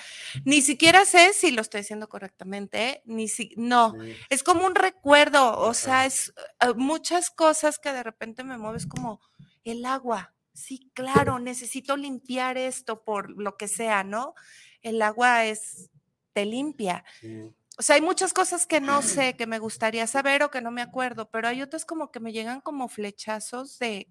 [0.46, 4.16] Ni siquiera sé si lo estoy haciendo correctamente, ni si, no, Sí.
[4.30, 8.86] es como un recuerdo, o sea, es eh, muchas cosas que de repente me mueves
[8.86, 9.20] como
[9.64, 10.34] el agua.
[10.54, 14.34] Sí, claro, necesito limpiar esto por lo que sea, ¿no?
[14.82, 15.90] El agua es,
[16.34, 17.04] te limpia.
[17.22, 17.52] Sí.
[17.80, 20.72] O sea, hay muchas cosas que no sé, que me gustaría saber o que no
[20.72, 24.08] me acuerdo, pero hay otras como que me llegan como flechazos de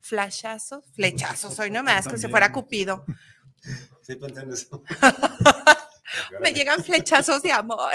[0.00, 2.52] flashazos, flechazos, hoy no más que se fuera.
[2.52, 3.04] Cupido.
[4.02, 4.82] Sí, pensé en eso.
[6.40, 7.92] Me llegan flechazos de amor.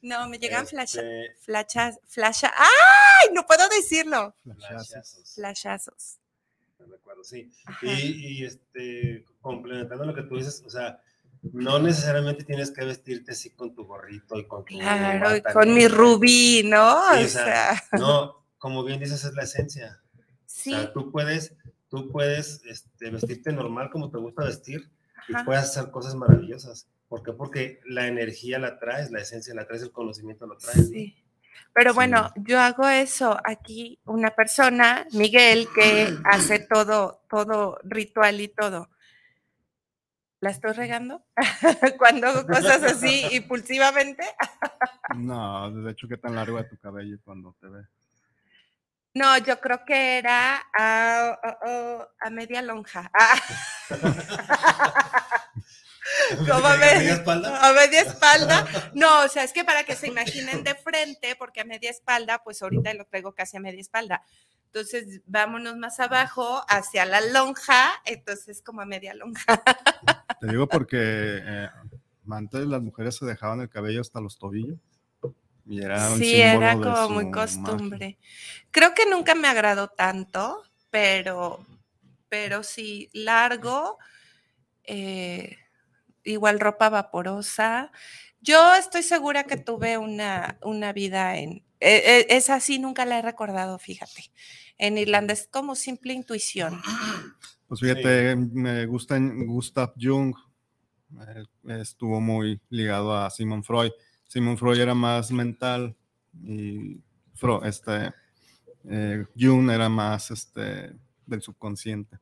[0.00, 2.52] No, me llegan Este, flachas, flasha.
[2.56, 3.32] ¡Ay!
[3.32, 4.34] No puedo decirlo.
[4.42, 6.18] flashazos, Flashazos.
[6.80, 7.52] me recuerdo, sí.
[7.82, 11.00] Y, y, este, complementando lo que tú dices, o sea,
[11.42, 15.72] no necesariamente tienes que vestirte así con tu gorrito y con tu Claro, y con
[15.72, 17.00] mi rubí, ¿no?
[17.16, 20.02] Sí, o sea, no, como bien dices, es la esencia.
[20.46, 20.74] sí.
[20.74, 21.54] O sea, tú puedes,
[21.92, 24.90] tú puedes este, vestirte normal como te gusta vestir
[25.28, 26.88] y puedes hacer cosas maravillosas.
[27.06, 27.32] ¿Por qué?
[27.34, 30.88] Porque la energía la traes, la esencia la traes, el conocimiento lo traes.
[30.88, 31.14] Sí.
[31.74, 33.38] Pero bueno, yo hago eso.
[33.44, 38.88] Aquí una persona, Miguel, que hace todo, todo ritual y todo.
[40.40, 41.22] ¿La estoy regando?
[41.98, 44.24] Cuando hago cosas así impulsivamente.
[45.14, 47.82] No, de hecho, qué tan largo es tu cabello cuando te ve.
[49.14, 51.38] No, yo creo que era a,
[52.20, 53.10] a- media lonja.
[53.12, 53.34] Ah,
[56.48, 57.68] como a, ¿A me- media espalda?
[57.68, 58.66] a media espalda.
[58.94, 62.42] No, o sea, es que para que se imaginen de frente, porque a media espalda,
[62.42, 64.22] pues ahorita lo traigo casi a media espalda.
[64.66, 69.62] Entonces, vámonos más abajo, hacia la lonja, entonces como a media lonja.
[70.40, 71.68] Te digo porque eh,
[72.30, 74.78] antes las mujeres se dejaban el cabello hasta los tobillos.
[75.66, 78.18] Y era un Sí, era como muy costumbre.
[78.70, 81.64] Creo que nunca me agradó tanto, pero,
[82.28, 83.98] pero sí, largo,
[84.84, 85.56] eh,
[86.24, 87.92] igual ropa vaporosa.
[88.40, 91.64] Yo estoy segura que tuve una, una vida en...
[91.80, 94.32] eh, eh, esa sí nunca la he recordado, fíjate.
[94.78, 96.80] En Irlanda es como simple intuición.
[97.68, 100.34] Pues fíjate, me gusta Gustav Jung,
[101.26, 103.92] eh, estuvo muy ligado a Sigmund Freud.
[104.32, 105.94] Sigmund Freud era más mental
[106.42, 106.98] y
[107.38, 108.14] Fro- este,
[108.84, 110.94] eh, Jung era más este,
[111.26, 112.18] del subconsciente.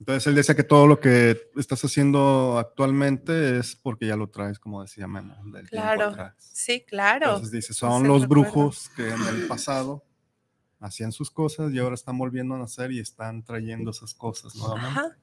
[0.00, 4.58] Entonces él decía que todo lo que estás haciendo actualmente es porque ya lo traes,
[4.58, 6.34] como decía Memo, del Claro, atrás.
[6.38, 7.26] sí, claro.
[7.26, 10.02] Entonces dice, son los brujos que en el pasado
[10.80, 14.88] hacían sus cosas y ahora están volviendo a nacer y están trayendo esas cosas nuevamente.
[15.00, 15.16] Ajá,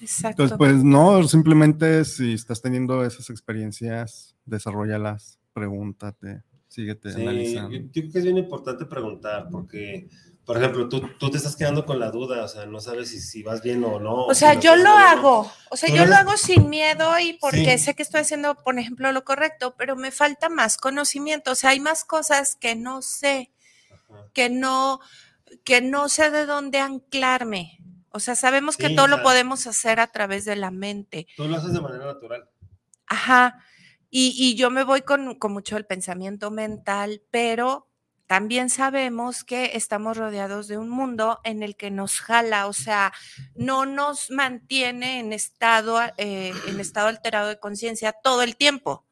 [0.00, 0.42] exacto.
[0.44, 7.70] Entonces, pues no, simplemente si estás teniendo esas experiencias, desarrollalas, pregúntate, síguete Sí, analizando.
[7.76, 10.08] yo creo que es bien importante preguntar, porque,
[10.44, 13.20] por ejemplo, tú, tú te estás quedando con la duda, o sea, no sabes si,
[13.20, 14.26] si vas bien o no.
[14.26, 14.94] O sea, yo lo bien.
[15.08, 17.84] hago, o sea, yo lo hago sin miedo y porque Sí.
[17.86, 21.70] sé que estoy haciendo, por ejemplo, lo correcto, pero me falta más conocimiento, o sea,
[21.70, 23.50] hay más cosas que no sé.
[24.12, 24.26] Ajá.
[24.34, 24.98] que no,
[25.64, 27.78] que no sé de dónde anclarme.
[28.10, 31.26] O sea, sabemos que Sí, todo o lo podemos hacer a través de la mente.
[31.36, 32.48] Tú lo haces de manera natural.
[33.06, 33.64] Ajá.
[34.10, 37.90] Y, y yo me voy con, con mucho el pensamiento mental, pero
[38.30, 43.12] también sabemos que estamos rodeados de un mundo en el que nos jala, o sea,
[43.56, 49.04] no nos mantiene en estado, eh, en estado alterado de conciencia todo el tiempo.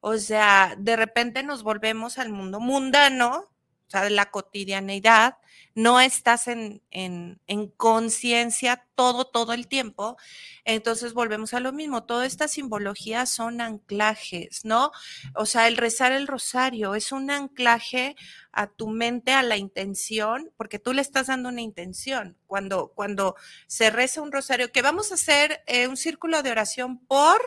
[0.00, 3.50] O sea, de repente nos volvemos al mundo mundano,
[3.86, 5.38] o sea, de la cotidianeidad,
[5.74, 10.16] no estás en, en, en conciencia todo, todo el tiempo.
[10.64, 14.90] Entonces volvemos a lo mismo, toda esta simbología son anclajes, ¿no?
[15.34, 18.16] O sea, el rezar el rosario es un anclaje
[18.52, 22.36] a tu mente, a la intención, porque tú le estás dando una intención.
[22.46, 26.98] Cuando, cuando se reza un rosario, que vamos a hacer eh, un círculo de oración
[26.98, 27.40] por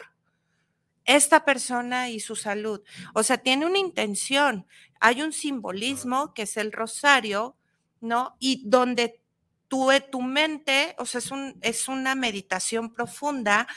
[1.10, 2.82] esta persona y su salud.
[3.16, 4.68] O sea, tiene una intención.
[5.00, 7.56] Hay un simbolismo que es el rosario,
[8.00, 8.36] ¿no?
[8.40, 9.20] Y donde
[9.68, 13.68] tu, eh, tu mente, o sea, es, un, es una meditación profunda,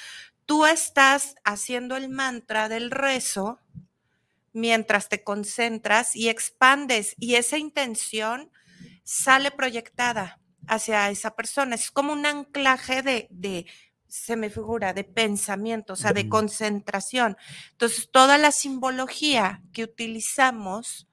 [0.45, 3.61] tú estás haciendo el mantra del rezo
[4.53, 8.51] mientras te concentras y expandes y esa intención
[9.05, 11.77] sale proyectada hacia esa persona.
[11.77, 13.67] Es como un anclaje de, de
[14.13, 17.39] se me figura, de pensamiento, o sea, de concentración.
[17.71, 21.09] Entonces, toda la simbología que utilizamos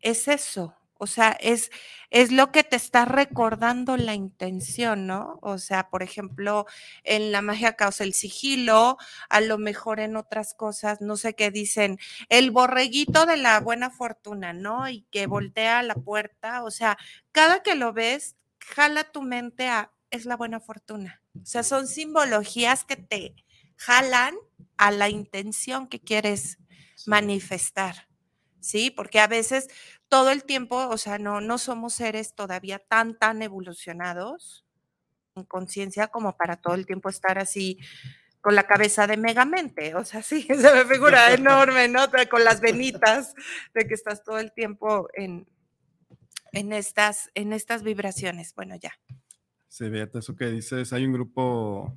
[0.00, 0.74] es eso.
[0.94, 1.70] O sea, es,
[2.08, 5.38] es lo que te está recordando la intención, ¿no?
[5.42, 6.64] O sea, por ejemplo,
[7.04, 8.96] en la magia causa el sigilo,
[9.28, 11.98] a lo mejor en otras cosas, no sé qué dicen,
[12.30, 14.88] el borreguito de la buena fortuna, ¿no?
[14.88, 16.96] Y que voltea a la puerta, o sea,
[17.30, 21.22] cada que lo ves, jala tu mente a, es la buena fortuna.
[21.40, 23.34] O sea, son simbologías que te
[23.76, 24.34] jalan
[24.76, 26.58] a la intención que quieres
[27.06, 28.08] manifestar,
[28.60, 28.90] ¿sí?
[28.90, 29.68] Porque a veces
[30.08, 34.64] todo el tiempo, o sea, no, no somos seres todavía tan, tan evolucionados
[35.36, 37.78] en conciencia como para todo el tiempo estar así
[38.40, 42.00] con la cabeza de megamente, o sea, sí, se me figura enorme, ¿no?
[42.30, 43.34] Con las venitas
[43.74, 45.46] de que estás todo el tiempo en,
[46.52, 48.54] en, estas, en estas vibraciones.
[48.54, 48.92] Bueno, ya.
[49.70, 51.96] Sí, fíjate, eso que dices, hay un grupo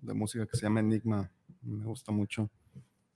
[0.00, 1.30] de música que se llama Enigma,
[1.62, 2.48] me gusta mucho.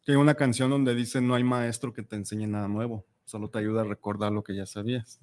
[0.05, 3.49] Que hay una canción donde dice, no hay maestro que te enseñe nada nuevo, solo
[3.49, 5.21] te ayuda a recordar lo que ya sabías.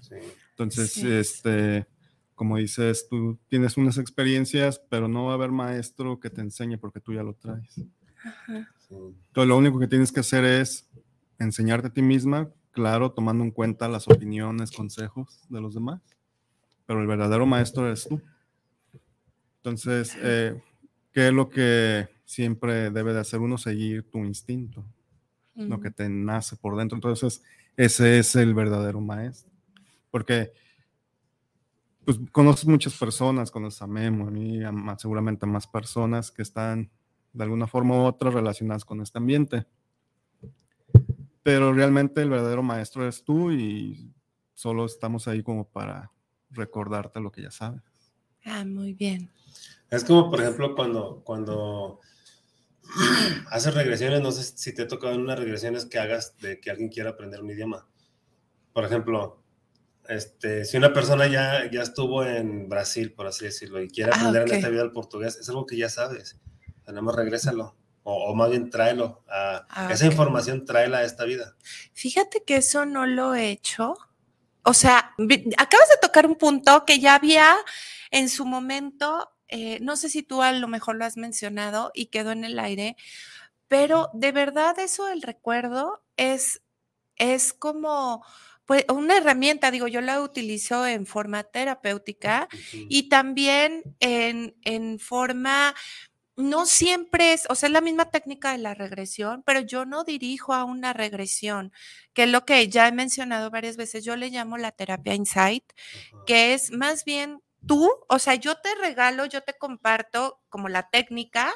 [0.00, 0.14] Sí.
[0.50, 1.10] Entonces, Sí.
[1.10, 1.86] este,
[2.34, 6.76] como dices, tú tienes unas experiencias, pero no va a haber maestro que te enseñe
[6.78, 7.72] porque tú ya lo traes.
[7.72, 7.90] sí.
[8.90, 10.86] Entonces, lo único que tienes que hacer es
[11.38, 16.02] enseñarte a ti misma, claro, tomando en cuenta las opiniones, consejos de los demás,
[16.88, 18.18] pero el verdadero maestro eres tú.
[19.58, 20.58] Entonces, eh,
[21.12, 23.58] ¿qué es lo que siempre debe de hacer uno?
[23.58, 24.82] Seguir tu instinto,
[25.54, 26.96] lo que te nace por dentro.
[26.96, 27.42] Entonces,
[27.76, 29.52] ese es el verdadero maestro.
[30.10, 30.54] Porque
[32.06, 36.30] pues, conoces muchas personas, conoces a Memo, a mí, a más- seguramente a más personas
[36.30, 36.88] que están
[37.34, 39.66] de alguna forma u otra relacionadas con este ambiente.
[41.42, 44.10] Pero realmente el verdadero maestro eres tú y
[44.54, 46.10] solo estamos ahí como para
[46.50, 47.82] recordarte lo que ya sabes.
[48.44, 49.30] Ah, muy bien.
[49.90, 52.00] Es como, por ejemplo, cuando, cuando
[53.50, 56.70] haces regresiones, no sé si te ha tocado en unas regresiones que hagas de que
[56.70, 57.86] alguien quiera aprender un idioma.
[58.72, 59.42] Por ejemplo,
[60.08, 64.16] este, si una persona ya, ya estuvo en Brasil, por así decirlo, y quiere Ah,
[64.16, 64.48] aprender ok.
[64.50, 66.38] en esta vida el portugués, es algo que ya sabes.
[66.86, 67.76] Nada más regrésalo.
[68.04, 69.22] O, o más bien tráelo.
[69.28, 70.12] a- Ah, esa ok.
[70.12, 71.56] información tráela a esta vida.
[71.92, 73.94] Fíjate que eso no lo he hecho.
[74.62, 75.14] O sea,
[75.56, 77.56] acabas de tocar un punto que ya había
[78.10, 82.06] en su momento, eh, no sé si tú a lo mejor lo has mencionado y
[82.06, 82.96] quedó en el aire,
[83.68, 86.62] pero de verdad eso del recuerdo es,
[87.16, 88.24] es como
[88.68, 95.74] pues, una herramienta, digo, yo la utilizo en forma terapéutica y también en, en forma,
[96.38, 100.04] no siempre es, o sea, es la misma técnica de la regresión, pero yo no
[100.04, 101.72] dirijo a una regresión,
[102.14, 105.64] que es lo que ya he mencionado varias veces, yo le llamo la terapia insight,
[106.26, 110.88] que es más bien tú, o sea, yo te regalo, yo te comparto como la
[110.88, 111.52] técnica,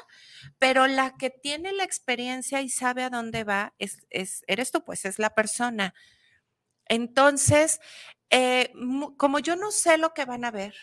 [0.59, 4.83] pero la que tiene la experiencia y sabe a dónde va, es, es eres tú,
[4.83, 5.93] pues es la persona.
[6.87, 7.79] Entonces,
[8.29, 8.73] eh,
[9.17, 10.75] como yo no sé lo que van a ver,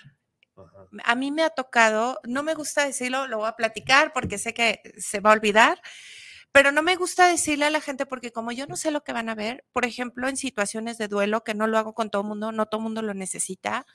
[0.64, 0.86] Ajá.
[1.04, 4.54] a mí me ha tocado, no me gusta decirlo, lo voy a platicar porque sé
[4.54, 5.80] que se va a olvidar,
[6.52, 9.12] pero no me gusta decirle a la gente porque como yo no sé lo que
[9.12, 12.22] van a ver, por ejemplo, en situaciones de duelo, que no lo hago con todo
[12.22, 13.86] el mundo, no todo el mundo lo necesita,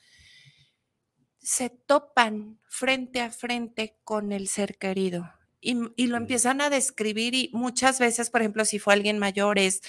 [1.39, 7.35] se topan frente a frente con el ser querido y, y lo empiezan a describir
[7.35, 9.81] y muchas veces, por ejemplo, si fue alguien mayor, es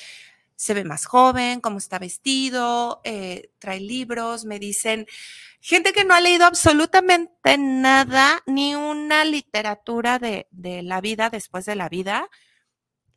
[0.57, 5.07] se ve más joven, cómo está vestido, eh, trae libros, me dicen
[5.67, 11.65] gente que no ha leído absolutamente nada, ni una literatura de, de la vida después
[11.65, 12.29] de la vida,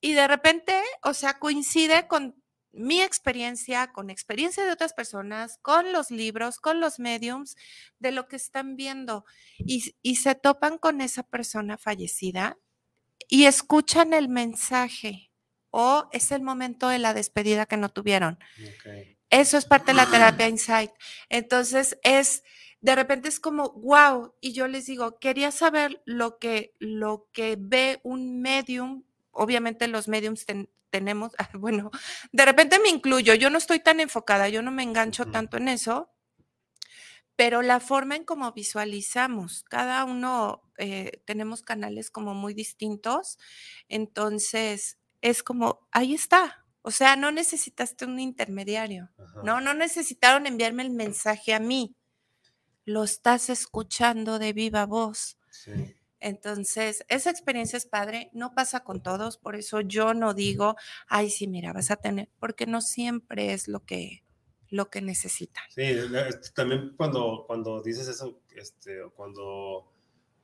[0.01, 0.73] y de repente,
[1.03, 2.41] o sea, coincide con
[2.71, 7.55] mi experiencia, con experiencia de otras personas, con los libros, con los mediums,
[7.99, 9.25] de lo que están viendo,
[9.59, 12.57] y, y se topan con esa persona fallecida
[13.27, 15.31] y escuchan el mensaje
[15.69, 18.39] o es el momento de la despedida que no tuvieron.
[19.29, 20.91] Eso es parte de la terapia Insight.
[21.29, 22.43] Entonces es,
[22.81, 27.55] de repente es como, wow, y yo les digo, quería saber lo que, lo que
[27.59, 29.03] ve un medium.
[29.31, 31.91] Obviamente los mediums ten- tenemos, bueno,
[32.31, 35.67] de repente me incluyo, yo no estoy tan enfocada, yo no me engancho tanto en
[35.67, 36.09] eso,
[37.35, 43.37] pero la forma en cómo visualizamos, cada uno eh, tenemos canales como muy distintos,
[43.87, 49.09] entonces es como, ahí está, o sea, no necesitaste un intermediario.
[49.17, 49.41] Ajá.
[49.43, 51.95] No, no necesitaron enviarme el mensaje a mí.
[52.85, 55.37] Lo estás escuchando de viva voz.
[55.51, 55.71] Sí.
[56.21, 60.75] Entonces, esa experiencia es padre, no pasa con todos, por eso yo no digo,
[61.07, 64.23] ay, sí, mira, vas a tener, porque no siempre es lo que,
[64.69, 65.63] lo que necesitan.
[65.69, 65.95] Sí,
[66.53, 69.93] también cuando, cuando dices eso, este, o cuando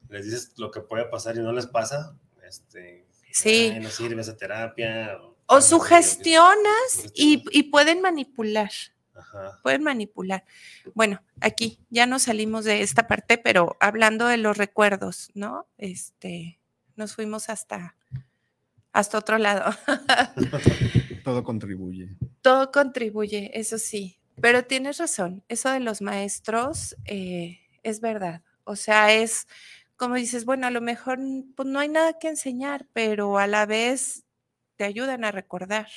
[0.07, 2.17] les dices lo que puede pasar y no les pasa,
[2.47, 3.71] este, Sí.
[3.73, 5.17] "Ay, no sirve esa terapia.
[5.21, 8.71] O así, sugestionas y, pueden manipular,
[9.13, 9.59] Ajá.
[9.63, 10.43] pueden manipular.
[10.93, 15.67] Bueno, aquí ya nos salimos de esta parte, pero hablando de los recuerdos, ¿no?
[15.77, 16.59] Este,
[16.95, 17.95] nos fuimos hasta,
[18.91, 19.75] hasta otro lado.
[21.23, 22.15] Todo contribuye.
[22.41, 28.41] Todo contribuye, eso sí, pero tienes razón, eso de los maestros eh, es verdad.
[28.63, 29.47] O sea, es
[29.97, 31.19] como dices, bueno, a lo mejor
[31.55, 34.24] pues, no hay nada que enseñar, pero a la vez
[34.77, 35.87] te ayudan a recordar,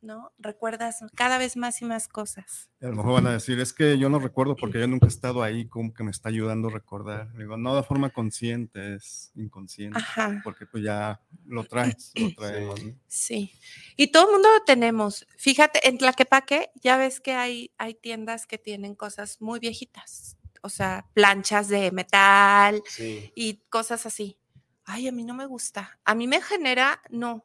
[0.00, 0.32] ¿no?
[0.38, 2.68] Recuerdas cada vez más y más cosas.
[2.80, 5.08] A lo mejor van a decir, es que yo no recuerdo porque yo nunca he
[5.08, 7.32] estado ahí, como que me está ayudando a recordar.
[7.36, 12.82] Digo, no de forma consciente, es inconsciente, Ajá, porque pues ya lo traes, lo traemos.
[12.82, 12.94] ¿no?
[13.06, 13.52] sí.
[13.96, 15.24] Y todo el mundo lo tenemos.
[15.36, 20.68] Fíjate, en Tlaquepaque ya ves que hay, hay tiendas que tienen cosas muy viejitas, o
[20.68, 23.30] sea, planchas de metal, Sí.
[23.36, 24.36] y cosas así.
[24.84, 26.00] Ay, a mí no me gusta.
[26.04, 27.44] A mí me genera, no.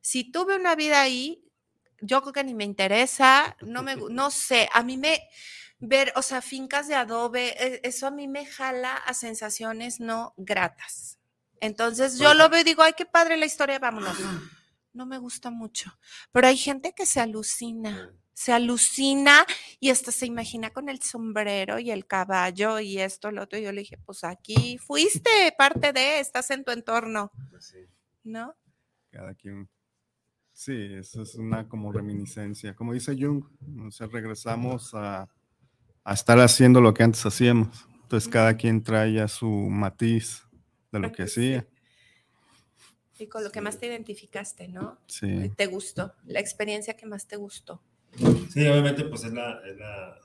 [0.00, 1.42] Si tuve una vida ahí,
[2.00, 5.28] yo creo que ni me interesa, no me, no sé, a mí me
[5.78, 10.34] ver, o sea, fincas de adobe, e- eso a mí me jala a sensaciones no
[10.36, 11.18] gratas.
[11.60, 14.16] Entonces yo lo veo y digo, ay, qué padre la historia, vámonos.
[14.92, 15.92] No me gusta mucho.
[16.32, 19.46] Pero hay gente que se alucina se alucina
[19.80, 23.58] y hasta se imagina con el sombrero y el caballo y esto, lo otro.
[23.58, 27.74] Y yo le dije, pues aquí fuiste parte de, estás en tu entorno, Pues.
[28.24, 28.54] ¿no?
[29.10, 29.70] Cada quien.
[30.56, 32.74] Sí, eso es una como reminiscencia.
[32.74, 33.44] Como dice Jung,
[33.86, 35.28] o sea, regresamos a,
[36.02, 37.86] a estar haciendo lo que antes hacíamos.
[38.04, 40.44] Entonces cada quien trae ya su matiz
[40.90, 41.52] de lo que Sí.
[41.58, 41.66] hacía.
[43.18, 43.64] Y con lo que Sí.
[43.64, 44.98] más te identificaste, ¿no?
[45.06, 45.52] Sí.
[45.56, 47.82] Te gustó, la experiencia que más te gustó.
[48.50, 50.18] Sí, obviamente, pues es la, es la,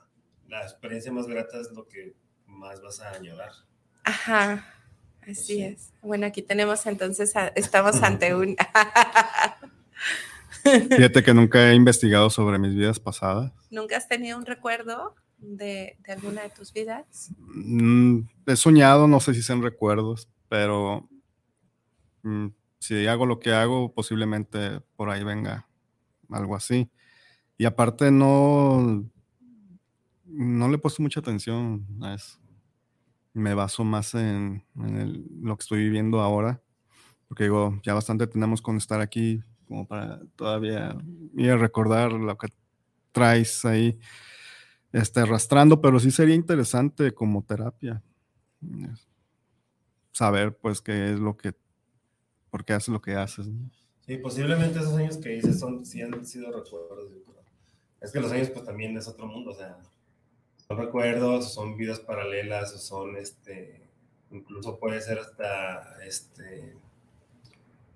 [0.48, 2.16] la experiencia más grata, es lo que
[2.46, 3.52] más vas a añorar.
[4.06, 4.66] Ajá,
[5.24, 5.62] así Sí.
[5.62, 5.92] es.
[6.02, 8.56] Bueno, aquí tenemos entonces, a- estamos ante un...
[10.64, 13.52] Fíjate que nunca he investigado sobre mis vidas pasadas.
[13.72, 17.32] ¿Nunca has tenido un recuerdo de, de alguna de tus vidas?
[17.39, 21.10] Mm, he soñado, no sé si sean recuerdos, pero
[22.24, 22.47] mm,
[22.80, 25.68] si hago lo que hago, posiblemente por ahí venga
[26.30, 26.89] algo así.
[27.58, 29.06] Y aparte no,
[30.26, 32.39] no le he puesto mucha atención a eso.
[33.34, 36.62] Me baso más en, en el- lo que estoy viviendo ahora,
[37.28, 39.41] porque digo, ya bastante tenemos con estar aquí
[39.72, 40.98] como para todavía
[41.34, 42.50] ir a recordar lo que
[43.14, 43.98] traes ahí
[44.92, 48.04] este, arrastrando, pero sí sería interesante como terapia
[50.12, 51.54] saber pues qué es lo que,
[52.50, 53.48] por qué haces lo que haces.
[54.06, 57.10] Sí, posiblemente esos años que dices son, sí han sido recuerdos.
[58.02, 59.78] Es que los años pues también es otro mundo, o sea,
[60.68, 63.80] son recuerdos, son vidas paralelas, o son este,
[64.32, 66.76] incluso puede ser hasta, este,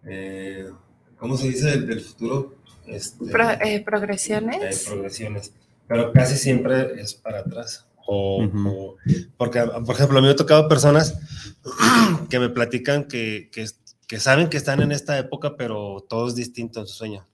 [0.06, 0.72] eh,
[1.18, 2.56] ¿cómo se dice del, del futuro?
[2.88, 4.86] Este, Pro- eh, eh, ¿Progresiones?
[4.88, 5.54] progresiones,
[5.88, 7.86] pero casi siempre es para atrás.
[8.08, 8.68] O, Ujú.
[8.70, 8.96] o-
[9.38, 11.18] porque, por ejemplo, a mí me ha tocado personas
[12.30, 13.66] que me platican que, que,
[14.08, 17.28] que saben que están en esta época, pero todo es distinto en su sueño.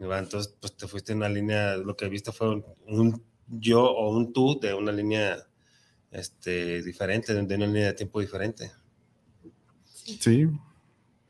[0.00, 4.10] Entonces, pues te fuiste en una línea, lo que viste fue un, un yo o
[4.16, 5.38] un tú de una línea
[6.10, 8.72] este, diferente, de una línea de tiempo diferente.
[10.20, 10.48] Sí,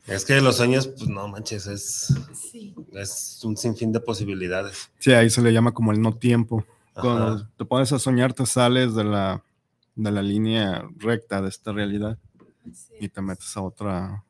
[0.07, 2.75] Es que los sueños, pues no manches, es, Sí.
[2.93, 4.91] es un sinfín de posibilidades.
[4.99, 6.65] Sí, ahí se le llama como el no tiempo.
[6.93, 7.51] Cuando Ajá.
[7.57, 9.43] te pones a soñar, te sales de la,
[9.95, 12.19] de la línea recta de esta realidad
[13.01, 14.25] y te metes a otra,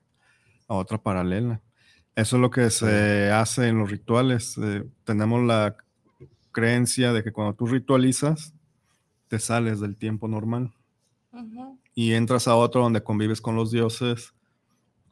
[0.68, 1.60] a otra paralela.
[2.14, 4.56] Eso es lo que se hace en los rituales.
[4.62, 5.76] eh, tenemos la
[6.52, 8.54] creencia de que cuando tú ritualizas,
[9.26, 10.72] te sales del tiempo normal
[11.32, 11.78] Ujú.
[11.96, 14.32] y entras a otro donde convives con los dioses,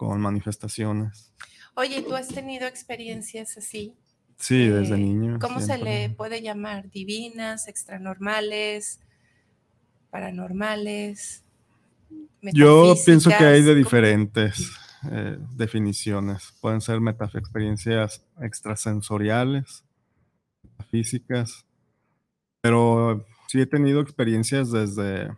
[0.03, 1.33] con manifestaciones.
[1.75, 3.95] Oye, ¿tú has tenido experiencias así?
[4.37, 5.39] Sí, desde Eh, niño.
[5.41, 6.09] ¿Cómo se siempre.
[6.09, 6.91] le puede llamar?
[6.91, 8.99] ¿Divinas, extranormales,
[10.11, 11.45] paranormales?
[12.53, 14.73] Yo pienso que hay de diferentes
[15.11, 16.53] eh, definiciones.
[16.61, 16.99] Pueden ser
[17.37, 19.85] experiencias extrasensoriales,
[20.91, 21.65] físicas,
[22.61, 25.31] pero sí he tenido experiencias desde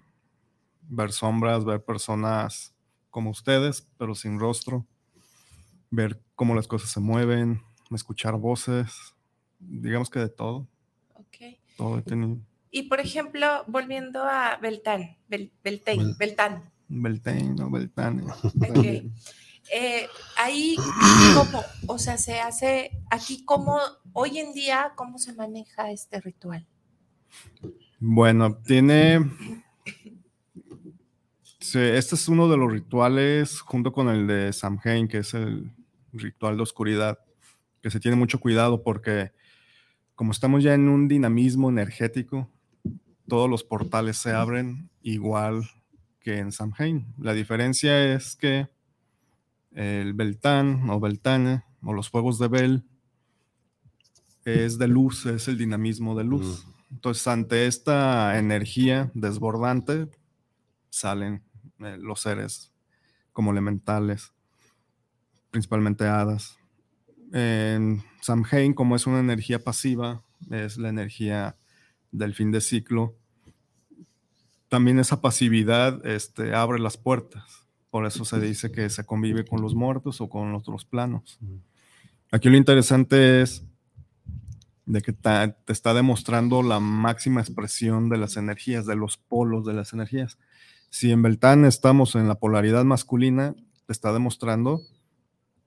[0.89, 2.74] ver sombras, ver personas
[3.15, 4.85] como ustedes, pero sin rostro,
[5.89, 7.63] ver cómo las cosas se mueven,
[7.93, 8.91] escuchar voces,
[9.61, 10.67] digamos que de todo,
[11.15, 11.57] Ok.
[11.77, 12.39] todo he tenido.
[12.73, 16.73] Y por ejemplo, volviendo a Beltán, Bel- Beltán.
[16.89, 18.25] Beltane, no Beltane.
[18.25, 19.13] Ok.
[19.73, 20.77] Eh, ahí,
[21.37, 21.63] ¿cómo?
[21.87, 23.79] O sea, se hace aquí, ¿cómo,
[24.13, 26.67] hoy en día, cómo se maneja este ritual?
[28.01, 29.21] Bueno, tiene.
[31.65, 35.73] Sí, este es uno de los rituales junto con el de Samhain, que es el
[36.13, 37.19] ritual de oscuridad,
[37.81, 39.33] que se tiene mucho cuidado porque
[40.15, 42.53] como estamos ya en un dinamismo energético,
[43.27, 45.63] todos los portales se abren igual
[46.21, 47.07] que en Samhain.
[47.17, 48.69] La diferencia es que
[49.73, 52.85] el Beltán o Beltane o los fuegos de Bel
[54.45, 56.67] es de luz, es el dinamismo de luz.
[56.91, 60.11] Entonces, ante esta energía desbordante,
[60.91, 61.43] salen
[61.81, 62.73] eh, los seres
[63.33, 64.33] como elementales,
[65.51, 66.57] principalmente hadas.
[67.33, 71.57] En Samhain, como es una energía pasiva, es la energía
[72.13, 73.17] del fin de ciclo,
[74.69, 77.67] también esa pasividad este, abre las puertas.
[77.91, 81.39] Por eso se dice que se convive con los muertos o con otros planos.
[82.33, 83.65] Aquí lo interesante es
[84.87, 89.65] de que ta- te está demostrando la máxima expresión de las energías, de los polos
[89.65, 90.39] de las energías.
[90.95, 93.57] Si en Beltán estamos en la polaridad masculina,
[93.89, 94.81] está demostrando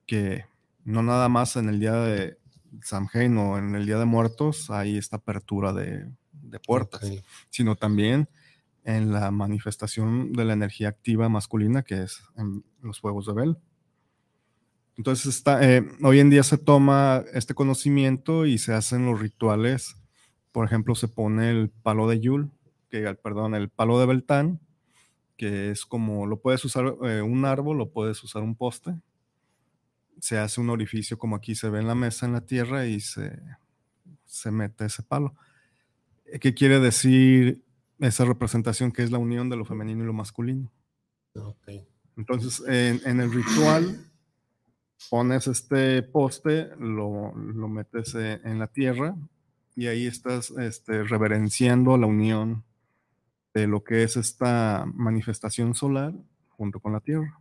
[0.06, 0.46] que
[0.84, 2.38] no nada más en el día de
[2.82, 7.02] Samhain o en el día de muertos hay esta apertura de, de puertas,
[7.50, 8.30] sino también
[8.84, 13.58] en la manifestación de la energía activa masculina, que es en los fuegos de Bel.
[14.96, 19.94] Entonces, está, eh, hoy en día se toma este conocimiento y se hacen los rituales.
[20.52, 22.50] Por ejemplo, se pone el palo de Yul,
[22.88, 24.60] que, perdón, el palo de Beltán,
[25.38, 28.94] que es como lo puedes usar eh, un árbol, lo puedes usar un poste.
[30.20, 33.00] Se hace un orificio como aquí se ve en la mesa en la tierra y
[33.00, 33.40] se,
[34.26, 35.34] se mete ese palo.
[36.26, 37.64] Eh, ¿Qué quiere decir
[38.00, 40.70] esa representación que es la unión de lo femenino y lo masculino?
[41.36, 41.68] Ok.
[42.16, 44.10] Entonces, en, en el ritual,
[45.08, 49.16] pones este poste, lo, lo metes eh, en la tierra
[49.76, 52.64] y ahí estás este, reverenciando la unión
[53.58, 56.14] de lo que es esta manifestación solar
[56.48, 57.40] junto con la tierra.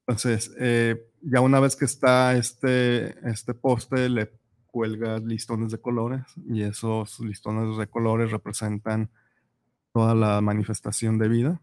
[0.00, 4.32] Entonces, eh, ya una vez que está este, este poste, le
[4.66, 9.10] cuelgas listones de colores y esos listones de colores representan
[9.92, 11.60] toda la manifestación de vida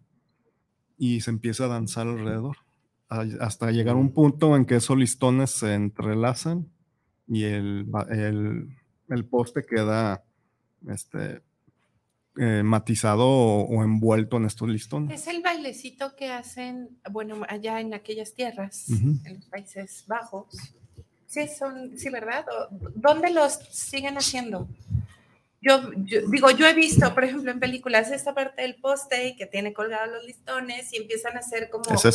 [0.98, 2.58] y se empieza a danzar alrededor
[3.08, 6.68] hasta llegar a un punto en que esos listones se entrelazan
[7.28, 8.76] y el, el,
[9.10, 10.24] el poste queda
[10.88, 11.42] este,
[12.38, 15.22] eh, matizado o, o envuelto en estos listones.
[15.22, 20.48] Es el bailecito que hacen, bueno, allá en aquellas tierras, en los Países Bajos.
[21.28, 22.46] Sí, son, sí, ¿verdad?
[22.50, 24.68] ¿O ¿Dónde los siguen haciendo?
[25.68, 29.48] Yo, yo- digo, yo he visto, por ejemplo, en películas esta parte del poste que
[29.48, 32.06] tiene colgados los listones y empiezan a hacer como, Es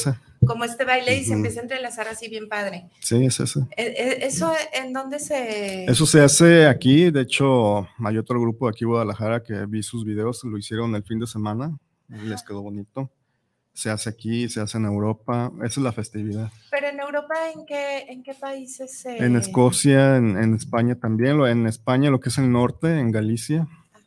[0.47, 2.89] como este baile y se empieza a entrelazar así bien padre.
[3.01, 3.61] sí, es ese.
[3.77, 3.83] E-
[4.23, 5.85] e- ¿Eso en dónde se...?
[5.87, 9.83] Eso se hace aquí, de hecho hay otro grupo de aquí en Guadalajara que vi
[9.83, 11.77] sus videos, lo hicieron el fin de semana,
[12.09, 13.11] y les quedó bonito.
[13.73, 16.51] Se hace aquí, se hace en Europa, esa es la festividad.
[16.71, 19.17] Pero en Europa, ¿en qué, en qué países se...?
[19.25, 23.67] En Escocia, en, en España también, en España, lo que es el norte, en Galicia,
[23.95, 23.99] Ah,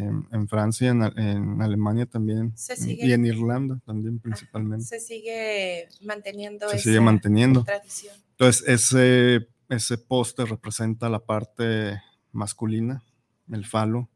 [0.00, 4.84] en, en Francia, en, en Alemania también, Se y- sigue- y en Irlanda también principalmente.
[4.86, 7.64] Se sigue manteniendo Se esa sigue manteniendo.
[7.64, 8.14] tradición.
[8.32, 12.00] Entonces, ese, ese poste representa la parte
[12.32, 13.02] masculina,
[13.50, 14.08] el falo.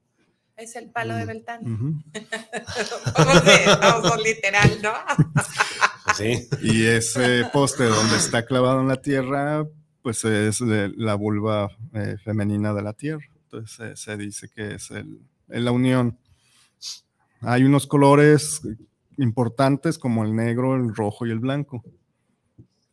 [0.56, 1.60] Es el palo de Beltán.
[1.70, 2.02] Ujú.
[3.16, 4.92] Vamos de- vamos literal, ¿no?
[6.16, 6.48] Sí.
[6.62, 9.66] Y ese poste donde está clavado en la tierra,
[10.02, 13.24] pues es de- la vulva eh, femenina de la tierra.
[13.42, 16.18] Entonces eh, se dice que es el- es la unión.
[17.42, 18.62] Hay unos colores
[19.18, 21.84] importantes como el negro, el rojo y el blanco.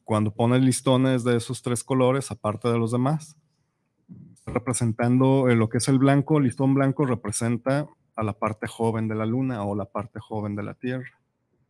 [0.03, 3.37] Cuando pones listones de esos tres colores, aparte de los demás,
[4.45, 9.07] representando eh, lo que es el blanco, el listón blanco representa a la parte joven
[9.07, 11.19] de la luna o la parte joven de la tierra,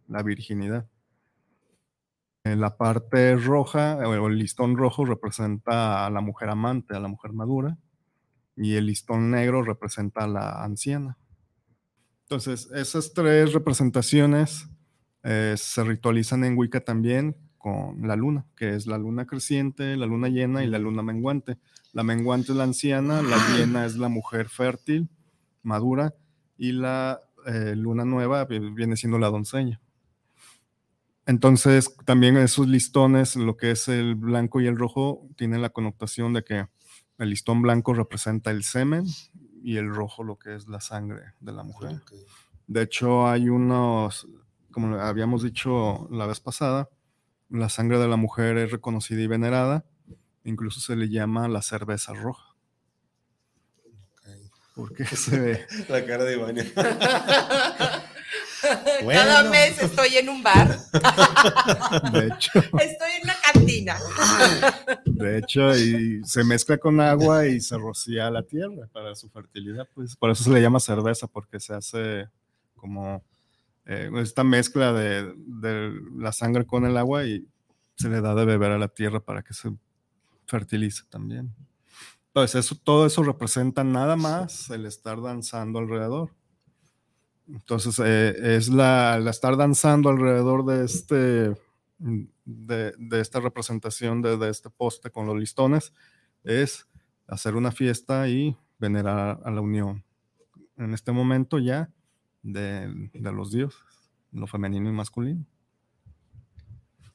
[0.08, 0.88] la virginidad.
[2.44, 7.32] La parte roja, o el listón rojo representa a la mujer amante, a la mujer
[7.32, 7.78] madura,
[8.58, 11.18] y el listón negro representa a la anciana.
[12.24, 14.68] Entonces, esas tres representaciones
[15.24, 20.06] eh, se ritualizan en Wicca también con la luna, que es la luna creciente, la
[20.06, 21.58] luna llena y la luna menguante.
[21.94, 25.08] La menguante es la anciana, la llena es la mujer fértil,
[25.64, 26.14] madura,
[26.58, 29.80] y la eh, luna nueva vi- viene siendo la doncella.
[31.26, 36.34] Entonces, también esos listones, lo que es el blanco y el rojo, tienen la connotación
[36.34, 36.68] de que
[37.18, 39.06] el listón blanco representa el semen
[39.64, 42.02] y el rojo lo que es la sangre de la mujer.
[42.68, 44.28] De hecho, hay unos,
[44.72, 46.90] como habíamos dicho la vez pasada,
[47.50, 49.86] la sangre de la mujer es reconocida y venerada,
[50.44, 52.54] incluso se le llama la cerveza roja.
[54.76, 55.66] Porque se ve.
[55.88, 56.66] La cara de Ivania.
[58.64, 59.50] Cada Bueno.
[59.52, 60.70] mes estoy en un bar,
[62.14, 63.98] De hecho, estoy en una cantina.
[65.06, 69.88] de hecho, y se mezcla con agua y se rocía la tierra para su fertilidad.
[69.94, 72.30] Pues por eso se le llama cerveza, porque se hace
[72.76, 73.22] como
[73.86, 77.48] eh, esta mezcla de, de la sangre con el agua y
[77.96, 79.72] se le da de beber a la tierra para que se
[80.46, 81.54] fertilice también.
[82.28, 86.32] Entonces, eso, todo eso representa nada más el estar danzando alrededor.
[87.48, 91.56] Entonces, eh, es la, la estar danzando alrededor de este,
[92.00, 95.94] de, de esta representación de, de este poste con los listones,
[96.44, 96.88] es
[97.28, 100.04] hacer una fiesta y venerar a la unión.
[100.78, 101.90] En este momento ya
[102.44, 103.82] de, los dioses,
[104.32, 105.46] lo femenino y masculino.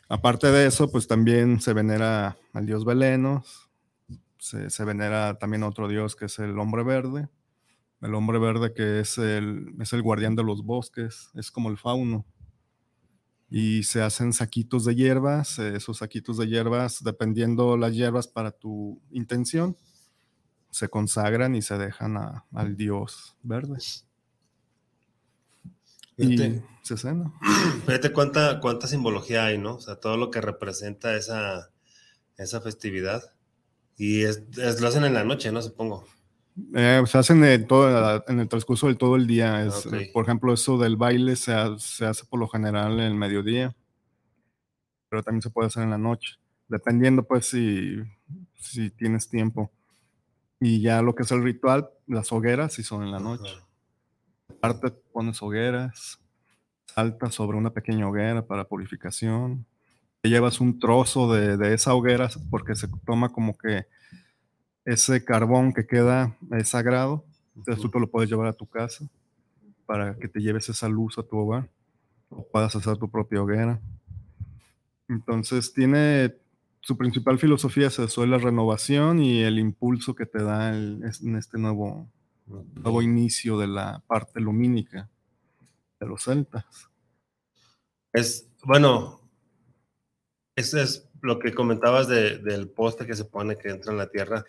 [0.08, 3.68] Aparte de eso, pues también se venera al dios Belenos,
[4.38, 7.28] se, venera también otro dios que es el hombre verde,
[8.00, 11.76] el hombre verde que es el, es el guardián de los bosques, es como el
[11.76, 12.24] fauno.
[13.50, 18.50] Y se hacen saquitos de hierbas, eh, esos saquitos de hierbas, dependiendo las hierbas para
[18.50, 19.76] tu intención,
[20.70, 22.16] se consagran y se dejan
[22.52, 23.78] al dios verde.
[26.18, 26.62] Y Fíjate.
[26.82, 27.32] se cena.
[27.86, 29.76] Fíjate cuánta, cuánta simbología hay, ¿no?
[29.76, 31.70] O sea, todo lo que representa esa,
[32.36, 33.22] esa festividad.
[33.96, 35.62] Y es, es- lo hacen en la noche, ¿no?
[35.62, 36.04] Supongo.
[36.74, 39.64] Eh, se hacen en, todo, en el transcurso de todo el día.
[39.64, 43.06] Es, eh, Por ejemplo, eso del baile se, ha- se hace por lo general en
[43.06, 43.76] el mediodía,
[45.08, 46.34] pero también se puede hacer en la noche,
[46.66, 47.96] dependiendo pues si,
[48.56, 49.70] si tienes tiempo.
[50.60, 53.52] Y ya lo que es el ritual, las hogueras sí son en la noche.
[53.56, 53.67] Ajá.
[54.48, 56.18] Aparte pones hogueras,
[56.86, 59.66] saltas sobre una pequeña hoguera para purificación.
[60.20, 63.86] Te llevas un trozo de, de esa hoguera porque se toma como que
[64.84, 67.24] ese carbón que queda es sagrado.
[67.56, 69.08] Entonces tú te lo puedes llevar a tu casa
[69.86, 71.68] para que te lleves esa luz a tu hogar
[72.30, 73.80] o puedas hacer tu propia hoguera.
[75.08, 76.34] Entonces tiene
[76.80, 81.02] su principal filosofía es eso, es la renovación y el impulso que te da el-
[81.22, 82.08] en este nuevo,
[82.48, 85.08] nuevo inicio de la parte lumínica
[86.00, 86.64] de los celtas.
[88.12, 89.20] Es, bueno,
[90.56, 94.08] eso es lo que comentabas de- del poste que se pone que entra en la
[94.08, 94.44] tierra.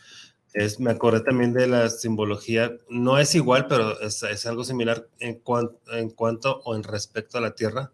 [0.53, 5.07] Es, me acordé también de la simbología, no es igual, pero es, es algo similar
[5.19, 7.91] en, cuan- en cuanto o en respecto a la tierra,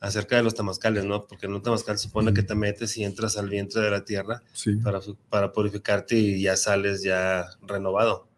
[0.00, 1.26] acerca de los temazcales, ¿no?
[1.26, 4.02] Porque en un temazcal se supone que te metes y entras al vientre de la
[4.02, 4.76] tierra Sí.
[4.76, 8.29] para, para purificarte y ya sales ya renovado.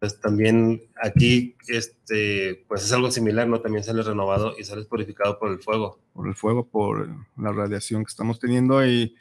[0.00, 3.60] Pues también aquí, este, pues es algo similar, ¿no?
[3.60, 6.00] También sales renovado y sales purificado por el fuego.
[6.14, 9.14] por el fuego, por la radiación que estamos teniendo y,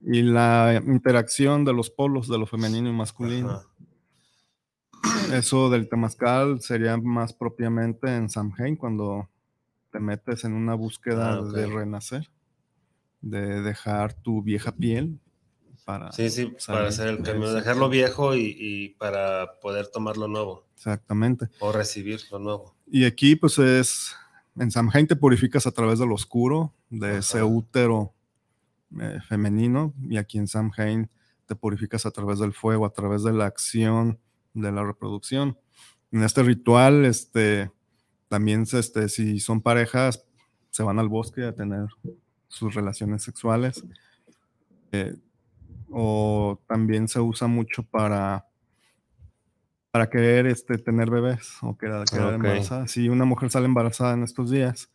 [0.00, 3.50] y la interacción de los polos de lo femenino y masculino.
[3.50, 3.68] Ajá.
[5.32, 9.28] Eso del temazcal sería más propiamente en Samhain, cuando
[9.90, 12.30] te metes en una búsqueda Ah, de renacer,
[13.20, 15.20] de dejar tu vieja piel
[15.84, 16.10] para...
[16.12, 20.16] Sí, sí, para hacer el de cambio, ese- dejarlo viejo y, y para poder tomar
[20.16, 21.48] lo nuevo Exactamente.
[21.60, 22.74] o recibir lo nuevo.
[22.86, 24.14] Y aquí, pues es.
[24.56, 27.46] En Samhain te purificas a través del oscuro, de ese Ajá.
[27.46, 28.14] útero
[29.00, 29.92] eh, femenino.
[30.08, 31.10] Y aquí en Samhain
[31.46, 34.18] te purificas a través del fuego, a través de la acción
[34.52, 35.58] de la reproducción.
[36.12, 37.72] En este ritual, este,
[38.28, 40.24] también, este, si son parejas,
[40.70, 41.88] se van al bosque a tener
[42.46, 43.84] sus relaciones sexuales.
[44.92, 45.16] Eh,
[45.94, 48.46] o también se usa mucho para
[49.90, 52.34] para querer este, tener bebés o quedar, quedar Ok.
[52.34, 52.88] embarazada.
[52.88, 54.90] Si una mujer sale embarazada en estos días,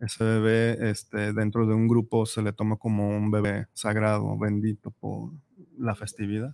[0.00, 4.90] ese bebé este, dentro de un grupo se le toma como un bebé sagrado, bendito
[4.90, 5.30] por
[5.78, 6.52] la festividad.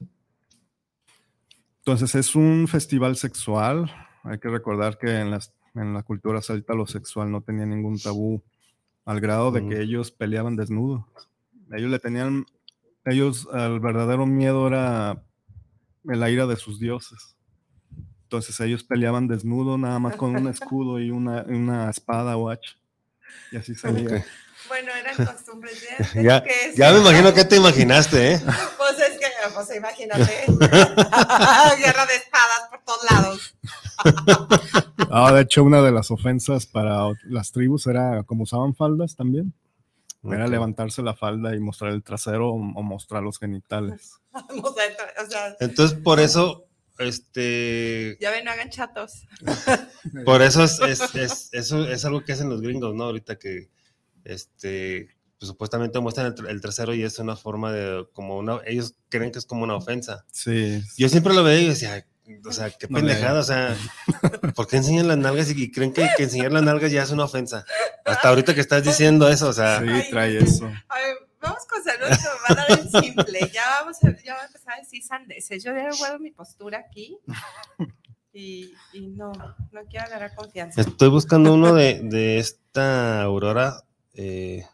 [1.79, 3.91] Entonces es un festival sexual.
[4.23, 7.99] Hay que recordar que en, las, en la cultura celta lo sexual no tenía ningún
[7.99, 8.43] tabú
[9.05, 9.71] al grado de Ujú.
[9.71, 11.05] que ellos peleaban desnudos.
[11.73, 12.45] Ellos le tenían,
[13.11, 15.23] ellos, el verdadero miedo era
[16.05, 17.37] la ira de sus dioses.
[18.25, 22.77] Entonces ellos peleaban desnudo nada más con un escudo y una, una espada o hacha.
[23.53, 24.25] Y así salía.
[24.69, 28.41] Bueno, eran costumbres de antes Ya, que ya me imagino que te imaginaste, ¿eh?
[28.79, 30.45] Pues es que, pues imagínate.
[30.47, 33.57] Guerra de espadas por todos lados.
[35.11, 39.53] Ah, de hecho, una de las ofensas para las tribus era como usaban faldas también.
[40.23, 44.13] Era levantarse la falda y mostrar el trasero o, o mostrar los genitales.
[44.33, 44.75] O
[45.29, 46.67] sea, Entonces, por eso,
[46.99, 49.27] este, ya ven, no hagan chatos.
[50.25, 53.05] por eso es, es, es- eso es algo que hacen los gringos, ¿no?
[53.05, 53.71] Ahorita que,
[54.25, 55.09] este,
[55.39, 58.95] pues, supuestamente muestran el, tra- el trasero y es una forma de, como una, ellos
[59.09, 60.25] creen que es como una ofensa.
[60.33, 60.81] Sí.
[60.97, 62.07] Yo siempre lo veía y decía,
[62.45, 63.77] o sea, qué No pendejada, o sea,
[64.55, 67.25] ¿por qué enseñan las nalgas y, creen que, que enseñar las nalgas ya es una
[67.25, 67.65] ofensa?
[68.05, 70.67] Hasta ahorita que estás diciendo eso, o sea, Sí, trae eso.
[70.89, 72.19] A ver, vamos con saludos,
[72.49, 73.51] van a dar el simple.
[73.53, 75.65] Ya vamos a, ya voy a empezar a decir sandeces.
[75.65, 77.19] Yo ya guardo mi postura aquí.
[78.33, 80.81] Y, y no, no quiero agarrar confianza.
[80.81, 83.83] Estoy buscando uno de, de esta Aurora.
[84.15, 84.65] eh,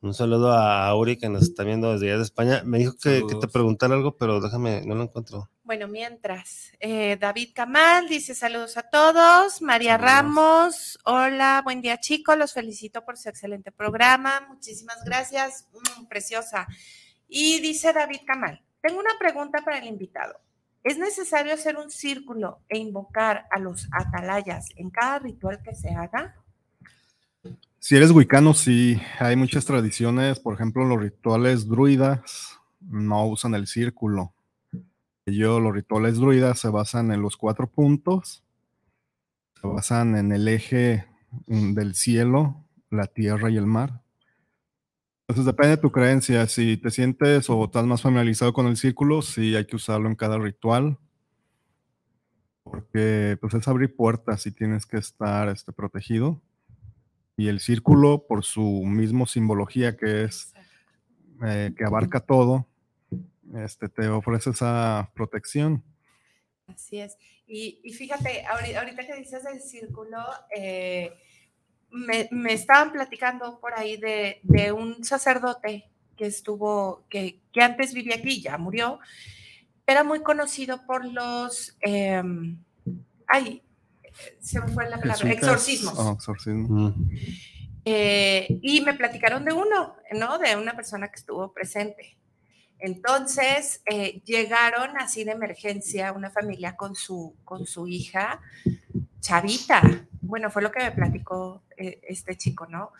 [0.00, 2.62] un saludo a Auri que nos está viendo desde allá de España.
[2.64, 5.50] Me dijo que, que te preguntara algo, pero déjame, no lo encuentro.
[5.66, 9.60] Bueno, mientras, eh, David Camal dice saludos a todos.
[9.60, 10.12] María Saludos.
[10.12, 14.46] Ramos, hola, buen día chicos, los felicito por su excelente programa.
[14.48, 16.68] Muchísimas gracias, Mm, preciosa.
[17.26, 20.38] Y dice David Camal, tengo una pregunta para el invitado.
[20.84, 25.90] ¿Es necesario hacer un círculo e invocar a los atalayas en cada ritual que se
[25.90, 26.36] haga?
[27.80, 30.38] Si eres wicano, sí, hay muchas tradiciones.
[30.38, 34.35] Por ejemplo, los rituales druidas no usan el círculo.
[35.26, 38.44] Ellos, los rituales druidas se basan en los cuatro puntos,
[39.60, 41.04] se basan en el eje
[41.48, 44.02] mm, del cielo, la tierra y el mar.
[45.22, 46.46] Entonces depende de tu creencia.
[46.46, 50.14] Si te sientes o estás más familiarizado con el círculo, sí hay que usarlo en
[50.14, 50.96] cada ritual.
[52.62, 56.40] Porque pues es abrir puertas y tienes que estar este, protegido.
[57.36, 60.54] Y el círculo, por su mismo simbología que es
[61.44, 62.68] eh, que abarca todo,
[63.54, 65.82] este, te ofrece esa protección.
[66.66, 67.16] Así es.
[67.46, 70.18] Y, y fíjate, ahori- ahorita, que dices del círculo,
[70.56, 71.12] eh,
[71.90, 77.94] me, me estaban platicando por ahí de, de un sacerdote que estuvo, que, que antes
[77.94, 78.98] vivía aquí, ya murió,
[79.86, 82.58] era muy conocido por los, em,
[83.28, 83.62] ay,
[84.40, 85.94] se me fue la palabra, exorcismos.
[85.98, 86.66] oh, exorcismo.
[86.68, 87.10] Mm,
[87.88, 90.38] Eh, y me platicaron de uno, ¿no?
[90.38, 92.16] De una persona que estuvo presente.
[92.78, 98.40] Entonces, eh, llegaron así de emergencia una familia con su, con su hija,
[99.20, 99.82] Chavita.
[100.20, 102.92] Bueno, fue lo que me platicó eh, este chico, ¿no?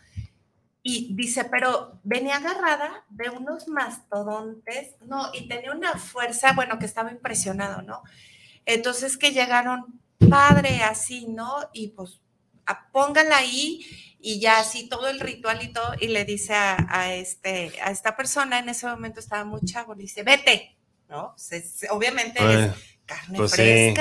[0.83, 6.87] Y dice, pero venía agarrada de unos mastodontes, no, y tenía una fuerza, bueno, que
[6.87, 8.03] estaba impresionado, ¿no?
[8.67, 10.01] Entonces que llegaron,
[10.31, 11.57] padre, así, ¿no?
[11.73, 12.21] Y pues,
[12.67, 13.81] a- póngala ahí
[14.29, 17.93] y ya así todo el ritual y todo, y le dice a, a este, a
[17.93, 20.77] esta persona, en ese momento estaba muy chavo, le dice, vete,
[21.09, 21.33] ¿no?
[21.37, 22.73] Se- se- obviamente Ay, es
[23.07, 23.95] carne pues sí.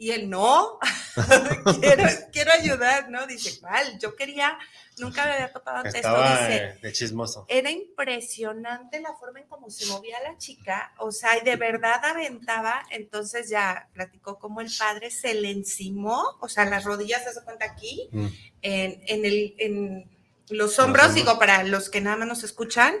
[0.00, 0.78] Y él, no,
[1.80, 3.26] quiero, quiero ayudar, ¿no?
[3.26, 3.98] Dice, ¿cuál?
[3.98, 4.56] Yo quería,
[4.98, 7.44] nunca me había topado antes esto, estaba dice, de chismoso.
[7.48, 12.00] era impresionante la forma en cómo se movía la chica, o sea, y de verdad
[12.04, 17.30] aventaba, entonces ya platicó cómo el padre se le encimó, o sea, las rodillas se
[17.30, 18.26] hace cuenta aquí, Mm.
[18.62, 20.10] en, en el, en
[20.50, 21.14] los hombros, hombros.
[21.14, 22.94] digo, para los que nada más nos escuchan,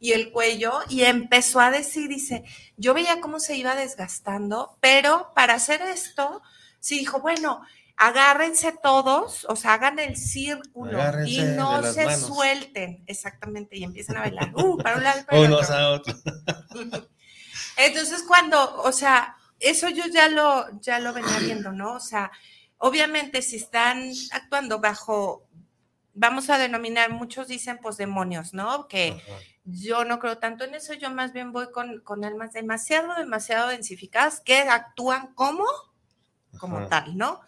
[0.00, 2.44] y el cuello, y empezó a decir, dice,
[2.76, 6.42] yo veía cómo se iba desgastando, pero para hacer esto,
[6.80, 7.62] sí dijo, bueno,
[7.96, 12.20] agárrense todos, o sea, hagan el círculo y no se manos.
[12.20, 15.76] suelten, exactamente, y empiezan a bailar, uh, para un lado para el Unos otro.
[15.76, 16.16] a otros.
[17.76, 21.94] Entonces, cuando, o sea, eso yo ya lo, ya lo venía viendo, ¿no?
[21.94, 22.30] O sea,
[22.78, 25.47] obviamente si están actuando bajo,
[26.18, 28.88] vamos a denominar, muchos dicen pues demonios, ¿no?
[28.88, 29.38] Que Ajá.
[29.64, 33.68] yo no creo tanto en eso, yo más bien voy con, con almas demasiado, demasiado
[33.68, 35.64] densificadas que actúan como,
[36.58, 36.88] como Ajá.
[36.88, 37.40] tal, ¿no?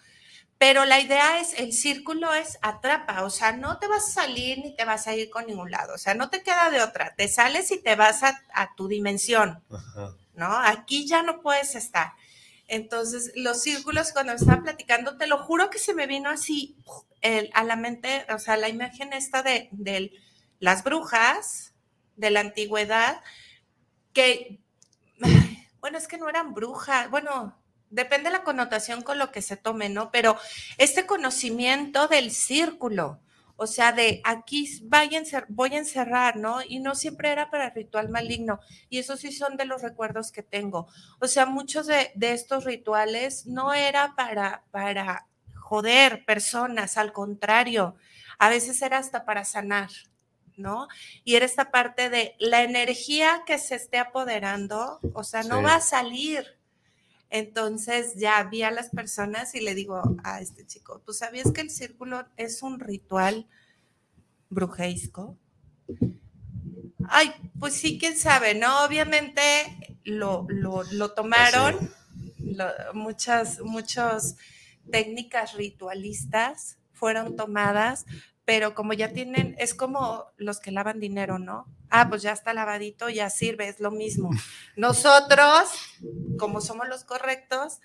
[0.59, 4.59] Pero la idea es, el círculo es atrapa, o sea, no te vas a salir
[4.59, 7.15] ni te vas a ir con ningún lado, o sea, no te queda de otra,
[7.17, 10.15] te sales y te vas a, a tu dimensión, Ajá.
[10.35, 10.57] ¿no?
[10.59, 12.13] Aquí ya no puedes estar.
[12.71, 16.77] Entonces, los círculos, cuando estaba platicando, te lo juro que se me vino así
[17.53, 20.13] a la mente, o sea, la imagen esta de, de
[20.61, 21.75] las brujas
[22.15, 23.21] de la antigüedad,
[24.13, 24.61] que,
[25.81, 27.61] bueno, es que no eran brujas, bueno,
[27.91, 30.13] depende de la connotación con lo que se tome, ¿no?
[30.13, 30.39] Pero
[30.79, 33.21] este conocimiento del círculo,
[33.63, 34.67] o sea, de aquí
[35.51, 36.63] voy a encerrar, ¿no?
[36.67, 38.59] Y no siempre era para ritual maligno.
[38.89, 40.89] Y esos sí son de los recuerdos que tengo.
[41.21, 47.97] O sea, muchos de, de estos rituales no era para, para joder personas, al contrario,
[48.39, 49.91] a veces era hasta para sanar,
[50.57, 50.89] ¿no?
[51.25, 55.65] Y era esta parte de la energía que se esté apoderando, o sea, no Sí.
[55.65, 56.59] va a salir.
[57.31, 61.61] Entonces ya vi a las personas y le digo a este chico, ¿tú sabías que
[61.63, 63.49] el círculo es un ritual
[64.51, 65.37] brujeisco?
[67.09, 68.85] Ay, pues sí, quién sabe, ¿no?
[68.85, 69.41] Obviamente
[70.05, 71.75] lo, lo, lo tomaron
[72.39, 74.37] lo- muchas, muchas
[74.91, 78.07] técnicas ritualistas fueron tomadas,
[78.51, 81.69] pero como ya tienen, es como los que lavan dinero, ¿no?
[81.89, 84.29] Ah, pues ya está lavadito, ya sirve, es lo mismo.
[84.77, 85.69] Nosotros,
[86.37, 87.79] como somos los correctos,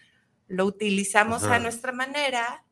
[0.47, 1.57] lo utilizamos Ajá.
[1.57, 2.63] a nuestra manera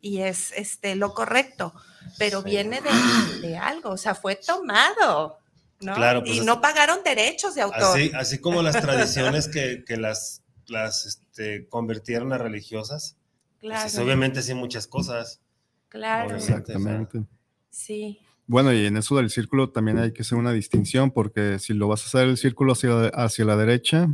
[0.00, 1.74] y es este lo correcto,
[2.18, 5.40] pero viene de, de algo, o sea, fue tomado,
[5.80, 5.94] ¿no?
[5.96, 7.82] Claro, pues y no pagaron derechos de autor.
[7.82, 13.16] Así, así como las tradiciones que, que las, las este, convirtieron a religiosas.
[13.60, 15.40] pues, claro, es obviamente sí muchas cosas.
[15.88, 16.52] claro, obviamente.
[16.52, 17.39] Exactamente.
[17.70, 18.18] Sí.
[18.46, 21.86] Bueno, y en eso del círculo también hay que hacer una distinción, porque si lo
[21.86, 24.08] vas a hacer el círculo hacia, hacia la derecha,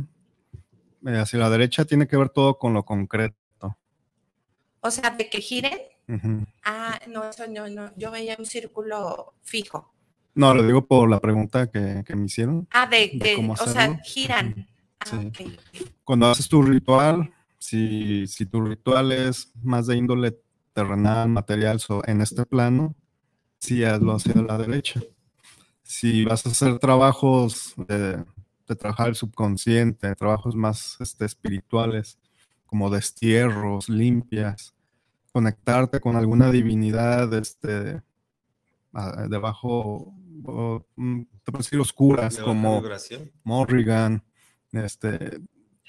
[1.07, 3.35] eh, hacia la derecha tiene que ver todo con lo concreto.
[4.79, 5.79] O sea, de que giren.
[6.63, 7.91] Ah, no, eso no, no.
[7.97, 9.91] Yo veía un círculo fijo.
[10.35, 12.67] No, lo digo por la pregunta que, que me hicieron.
[12.71, 14.67] Ah, de ¿De cómo o sea, giran.
[14.99, 15.05] Ah,
[15.35, 15.57] Sí.
[16.03, 20.37] Cuando haces tu ritual, si, si tu ritual es más de índole
[20.73, 22.95] terrenal, material, so- en este plano,
[23.67, 25.01] sí hazlo hacia la derecha.
[25.83, 28.23] Si vas a hacer trabajos de,
[28.67, 32.17] de trabajar el subconsciente, trabajos más este, espirituales,
[32.65, 34.73] como destierros, limpias,
[35.31, 38.01] conectarte con alguna divinidad este,
[39.29, 40.13] debajo,
[40.95, 42.83] mm, te puedo decir oscuras, de como.
[43.43, 44.23] Morrigan,
[44.71, 45.39] este,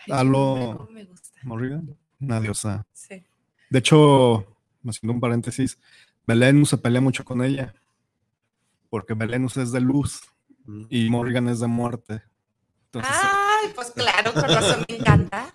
[0.07, 0.77] Ay, Halo.
[0.79, 1.41] cómo me gusta.
[1.43, 2.87] Morrigan, una diosa.
[2.93, 3.25] Sí.
[3.71, 4.47] De hecho,
[4.87, 5.79] haciendo un paréntesis,
[6.29, 7.75] Belenus se pelea mucho con ella,
[8.91, 10.21] porque Belenus es de luz
[10.67, 10.85] Mm.
[10.91, 12.23] y Morrigan es de muerte.
[12.85, 15.55] Entonces, Ay, pues claro, con razón me encanta.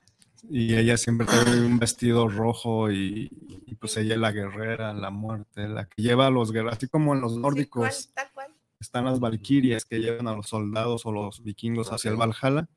[0.50, 3.30] y ella siempre trae un vestido rojo y,
[3.68, 6.88] y pues ella es la guerrera, la muerte, la que lleva a los guerreros, así
[6.88, 8.48] como en los Sí, nórdicos cual, tal cual.
[8.80, 12.18] están las valquirias que llevan a los soldados o los vikingos hacia el.
[12.18, 12.68] Valhalla.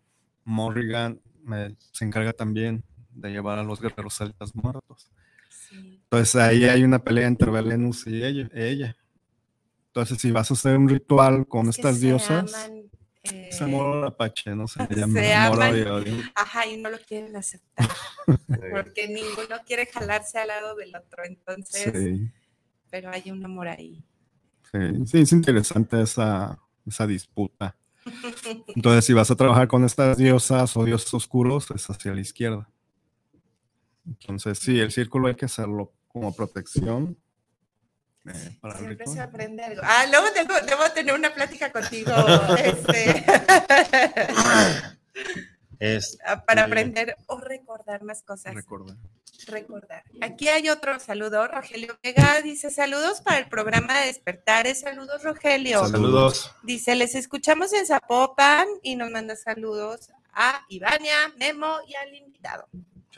[0.45, 1.21] Morrigan
[1.55, 5.11] eh, se encarga también de llevar a los guerreros celtas muertos.
[6.17, 8.49] Entonces ahí hay una pelea entre Belenus y ella.
[8.55, 8.97] ella.
[9.89, 12.83] Entonces si vas a hacer un ritual con Es estas diosas, aman,
[13.25, 14.69] eh, se amor apache, ¿no?
[14.69, 15.89] Se, se llama aman.
[15.89, 16.13] odio.
[16.35, 17.89] Ajá, y no lo quieren aceptar,
[18.71, 22.31] porque ninguno quiere jalarse al lado del otro, entonces, Sí,
[22.91, 24.05] pero hay un amor ahí.
[24.73, 27.77] sí, sí, es interesante esa, esa disputa.
[28.77, 32.69] Entonces si vas a trabajar con estas diosas o dioses oscuros, es hacia la izquierda.
[34.07, 37.15] Entonces sí, el círculo hay que hacerlo como protección.
[38.27, 39.83] eh, para Siempre se aprende algo.
[39.85, 42.11] Ah, luego tengo, debo tener una plática contigo,
[42.57, 43.23] este,
[45.79, 46.89] Es, para Muy bien.
[46.89, 48.55] aprender o recordar más cosas.
[48.55, 48.97] Recordar.
[49.47, 50.05] recordar.
[50.23, 55.87] Aquí hay otro saludo, Rogelio Vega dice saludos para el programa de Despertares, saludos Rogelio.
[55.87, 56.51] saludos.
[56.63, 62.67] Dice, les escuchamos en Zapopan y nos manda saludos a Ivania, Memo y al invitado.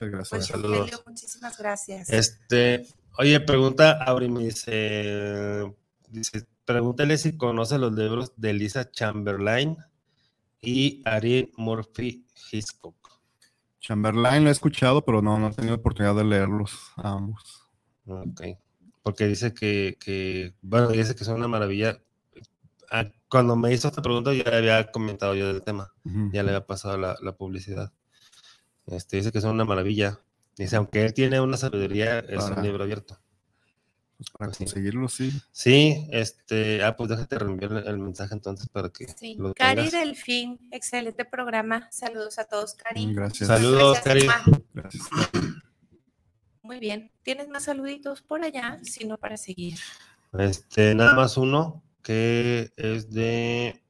[0.00, 0.30] Muchas gracias.
[0.30, 0.78] Pues saludos.
[0.78, 2.08] Rogelio, muchísimas gracias.
[2.10, 2.86] Este,
[3.18, 5.74] oye, pregunta, Auri me dice,
[6.08, 9.76] dice, pregúntale si conoce los libros de Lisa Chamberlain
[10.60, 12.94] y Ari Murphy Hitchcock.
[13.80, 17.64] Chamberlain lo he escuchado, pero no, no he tenido oportunidad de leerlos a ambos.
[18.06, 18.42] Ok.
[19.02, 22.00] Porque dice que, que, bueno, dice que son una maravilla.
[22.90, 25.92] Ah, Cuando me hizo esta pregunta, ya le había comentado yo del tema,
[26.32, 27.92] ya le había pasado la, la publicidad.
[28.90, 30.20] Este, dice que son una maravilla.
[30.56, 33.18] Dice, aunque él tiene una sabiduría, es Para- un libro abierto.
[34.16, 34.64] Pues para Pues sí.
[34.64, 35.32] conseguirlo, sí.
[35.52, 39.36] Sí, este, ah, pues déjate reenviar el, mensaje entonces para que Sí.
[39.38, 39.92] lo Cari tengas.
[39.92, 41.88] Delfín, excelente programa.
[41.92, 43.14] Saludos a todos, Cari.
[43.14, 43.46] Gracias.
[43.46, 44.54] Saludos, Gracias, Cari.
[44.74, 45.04] Gracias.
[46.62, 47.12] Muy bien.
[47.22, 48.78] ¿Tienes más saluditos por allá?
[48.82, 49.78] Si no, para seguir.
[50.36, 53.80] Este, nada más uno que es de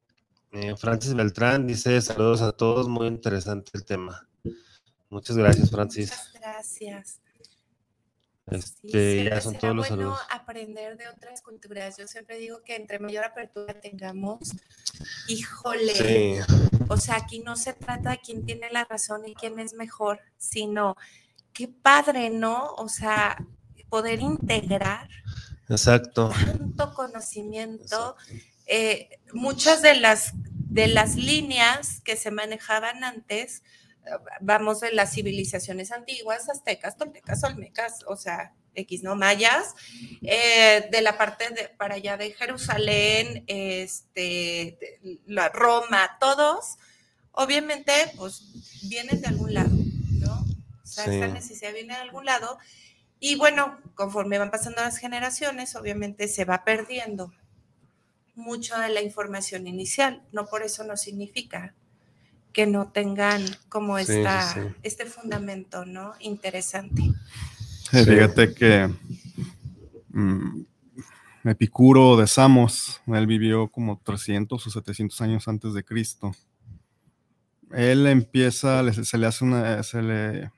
[0.53, 1.67] eh, Francis Beltrán.
[1.67, 4.28] Dice saludos a todos, muy interesante el tema.
[5.11, 6.11] Muchas gracias, Francis.
[6.11, 7.21] Muchas gracias.
[8.51, 10.21] Este, Sí, ya son todos los bueno saludos.
[10.31, 11.97] aprender de otras culturas.
[11.99, 14.39] Yo siempre digo que entre mayor apertura tengamos,
[15.29, 16.55] híjole, Sí,
[16.89, 20.21] o sea, aquí no se trata de quién tiene la razón y quién es mejor,
[20.39, 20.97] sino
[21.53, 22.73] qué padre, ¿no?
[22.77, 23.37] O sea,
[23.91, 25.09] poder integrar
[25.69, 26.31] exacto.
[26.31, 28.17] tanto conocimiento,
[28.67, 33.63] eh, muchas de las, de las líneas que se manejaban antes,
[34.41, 39.17] vamos de las civilizaciones antiguas, aztecas, toltecas, olmecas, o sea, X, ¿no?
[39.17, 39.75] Mayas,
[40.23, 46.77] eh, de la parte de, para allá de Jerusalén, este, de la Roma, todos,
[47.33, 48.45] obviamente, pues
[48.89, 49.71] vienen de algún lado,
[50.21, 50.45] ¿no?
[50.83, 51.11] O sea, Sí.
[51.15, 52.59] esta necesidad viene de algún lado.
[53.21, 57.33] Y bueno, conforme van pasando las generaciones, obviamente se va perdiendo
[58.37, 60.23] mucho de la información inicial.
[60.31, 61.75] No por eso no significa
[62.59, 64.61] que no tengan como Sí, sí, esta, sí.
[64.83, 66.15] este fundamento, ¿no?
[66.19, 67.03] Interesante.
[67.93, 68.93] Eh, Fíjate que
[70.09, 70.63] mm,
[71.45, 76.33] Epicuro de Samos, él vivió como 300 o 700 años antes de Cristo.
[77.71, 80.51] Él empieza, se le hace una, se le,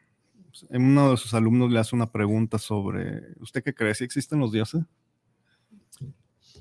[0.71, 3.95] uno de sus alumnos le hace una pregunta sobre, ¿usted qué cree?
[3.95, 4.85] ¿Si existen los dioses?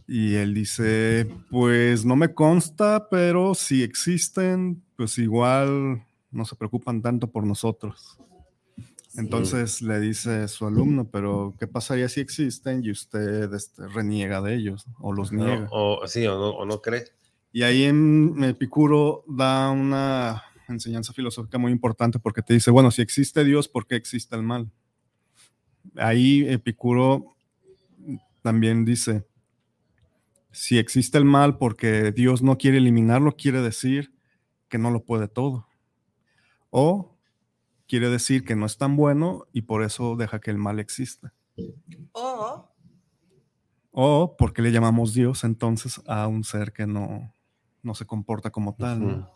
[0.05, 7.01] Y él dice, pues no me consta, pero si existen, pues igual no se preocupan
[7.01, 8.19] tanto por nosotros.
[9.15, 14.55] Entonces le dice su alumno, pero ¿qué pasaría si existen y usted este, reniega de
[14.55, 15.69] ellos o los niega?
[15.71, 17.05] O, o- sí, o no, o no cree.
[17.53, 23.01] Y ahí en Epicuro da una enseñanza filosófica muy importante porque te dice, bueno, si
[23.01, 24.69] existe Dios, ¿por qué existe el mal?
[25.95, 27.37] Ahí Epicuro
[28.41, 29.25] también dice,
[30.51, 34.13] si existe el mal porque Dios no quiere eliminarlo, quiere decir
[34.69, 35.67] que no lo puede todo.
[36.69, 37.17] O
[37.87, 41.33] quiere decir que no es tan bueno y por eso deja que el mal exista.
[42.13, 42.71] O
[43.91, 47.33] O porque le llamamos Dios entonces a un ser que no,
[47.81, 49.29] no se comporta como tal.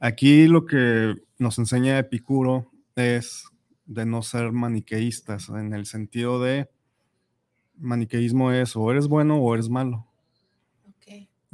[0.00, 3.44] Aquí lo que nos enseña Epicuro es
[3.84, 6.70] de no ser maniqueístas, en el sentido de
[7.76, 10.05] maniqueísmo es o eres bueno o eres malo.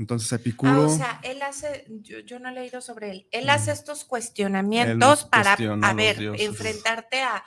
[0.02, 3.46] Entonces Ah, Epicuro o sea, él hace, yo, yo no he leído sobre él, él
[3.46, 3.50] Mm.
[3.50, 6.44] hace estos cuestionamientos para, a ver, dioses.
[6.48, 7.44] enfrentarte a,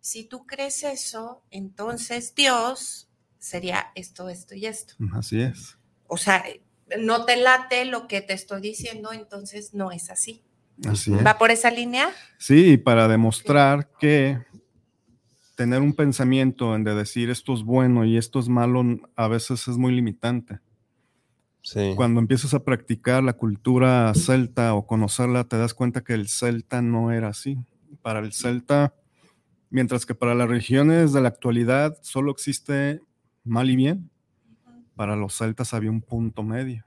[0.00, 4.94] si tú crees eso, entonces Dios sería esto, esto y esto.
[5.14, 5.76] así es.
[6.06, 6.44] O sea,
[7.00, 10.44] no te late lo que te estoy diciendo, entonces no es así.
[10.86, 11.26] Así es.
[11.26, 12.08] ¿Va por esa línea?
[12.38, 14.38] Sí, para demostrar que
[15.56, 18.84] tener un pensamiento en de decir esto es bueno y esto es malo
[19.16, 20.60] a veces es muy limitante.
[21.66, 21.94] Sí.
[21.96, 26.80] Cuando empiezas a practicar la cultura celta o conocerla, te das cuenta que el celta
[26.80, 27.58] no era así.
[28.02, 28.94] Para el celta,
[29.68, 33.00] mientras que para las regiones de la actualidad solo existe
[33.42, 34.08] mal y bien,
[34.94, 36.84] para los celtas había un punto medio.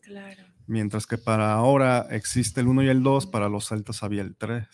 [0.00, 0.42] Claro.
[0.66, 4.36] Mientras que para ahora existe el 1 y el 2, para los celtas había el
[4.36, 4.66] 3.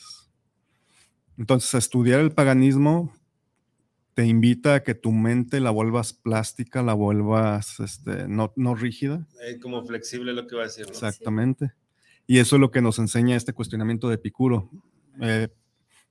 [1.39, 3.13] Entonces, estudiar el paganismo
[4.21, 9.27] te invita a que tu mente la vuelvas plástica, la vuelvas este, no, no rígida.
[9.43, 10.85] Eh, como flexible lo que iba a decir.
[10.85, 10.93] ¿no?
[10.93, 11.73] Exactamente.
[12.27, 14.69] Y eso es lo que nos enseña este cuestionamiento de Epicuro.
[15.23, 15.49] Eh,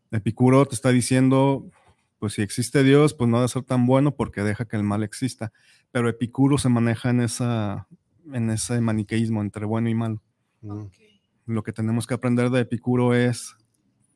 [0.10, 1.70] Epicuro te está diciendo,
[2.18, 5.04] pues si existe Dios, pues no debe ser tan bueno porque deja que el mal
[5.04, 5.54] exista.
[5.92, 7.88] Pero Epicuro se maneja en, esa,
[8.34, 10.20] en ese maniqueísmo entre bueno y malo.
[10.62, 10.72] Mm.
[10.72, 10.94] Ok.
[11.46, 13.56] Lo que tenemos que aprender de Epicuro es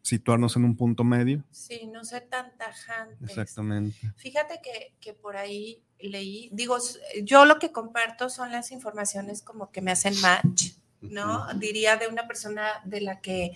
[0.04, 1.44] situarnos en un punto medio.
[1.50, 3.30] Sí, no ser tan tajantes.
[3.30, 3.98] Exactamente.
[4.18, 6.78] Fíjate que, que por ahí leí, digo,
[7.24, 11.48] yo lo que comparto son las informaciones como que me hacen match, ¿no?
[11.56, 13.54] Diría de una persona de la que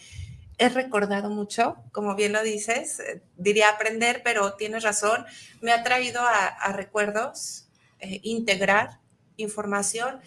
[0.57, 5.25] he recordado mucho, como bien lo dices, eh, diría aprender, pero tienes razón,
[5.61, 7.67] me ha traído a, a recuerdos,
[7.99, 8.99] eh, integrar
[9.35, 10.21] información.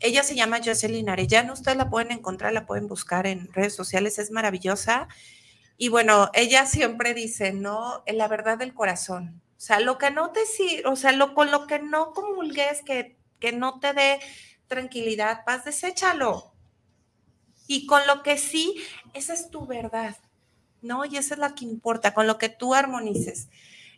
[0.00, 4.18] Ella se llama Jocelyn Arellano, ustedes la pueden encontrar, la pueden buscar en redes sociales,
[4.18, 5.08] es maravillosa.
[5.76, 8.02] Y bueno, ella siempre dice, ¿no?
[8.06, 9.42] En la verdad del corazón.
[9.56, 12.82] O sea, lo que no te si- o sea, lo con lo que no comulgues,
[12.84, 14.20] que, que no te dé
[14.68, 16.52] tranquilidad, paz, deséchalo.
[17.66, 18.76] Y con lo que sí,
[19.14, 20.16] esa es tu verdad,
[20.82, 21.04] ¿no?
[21.06, 23.48] Y esa es la que importa, con lo que tú armonices.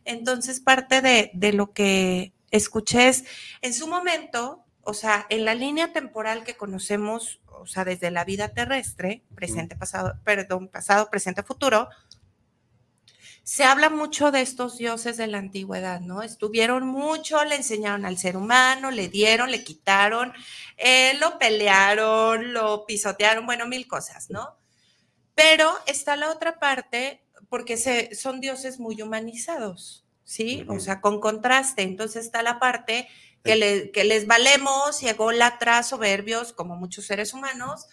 [0.05, 3.25] Entonces, parte de, de lo que escuché es,
[3.63, 8.25] en su momento, o sea, en la línea temporal que conocemos, o sea, desde la
[8.25, 11.89] vida terrestre, presente, pasado, perdón, pasado, presente, futuro,
[13.43, 16.23] se habla mucho de estos dioses de la antigüedad, ¿no?
[16.23, 20.33] Estuvieron mucho, le enseñaron al ser humano, le dieron, le quitaron,
[20.77, 24.57] eh, lo pelearon, lo pisotearon, bueno, mil cosas, ¿no?
[25.35, 30.65] Pero está la otra parte, porque se, son dioses muy humanizados, ¿sí?
[30.69, 31.83] O sea, con contraste.
[31.83, 33.09] Entonces está la parte
[33.47, 37.87] que, le- que les valemos y ególatras, soberbios, como muchos seres humanos,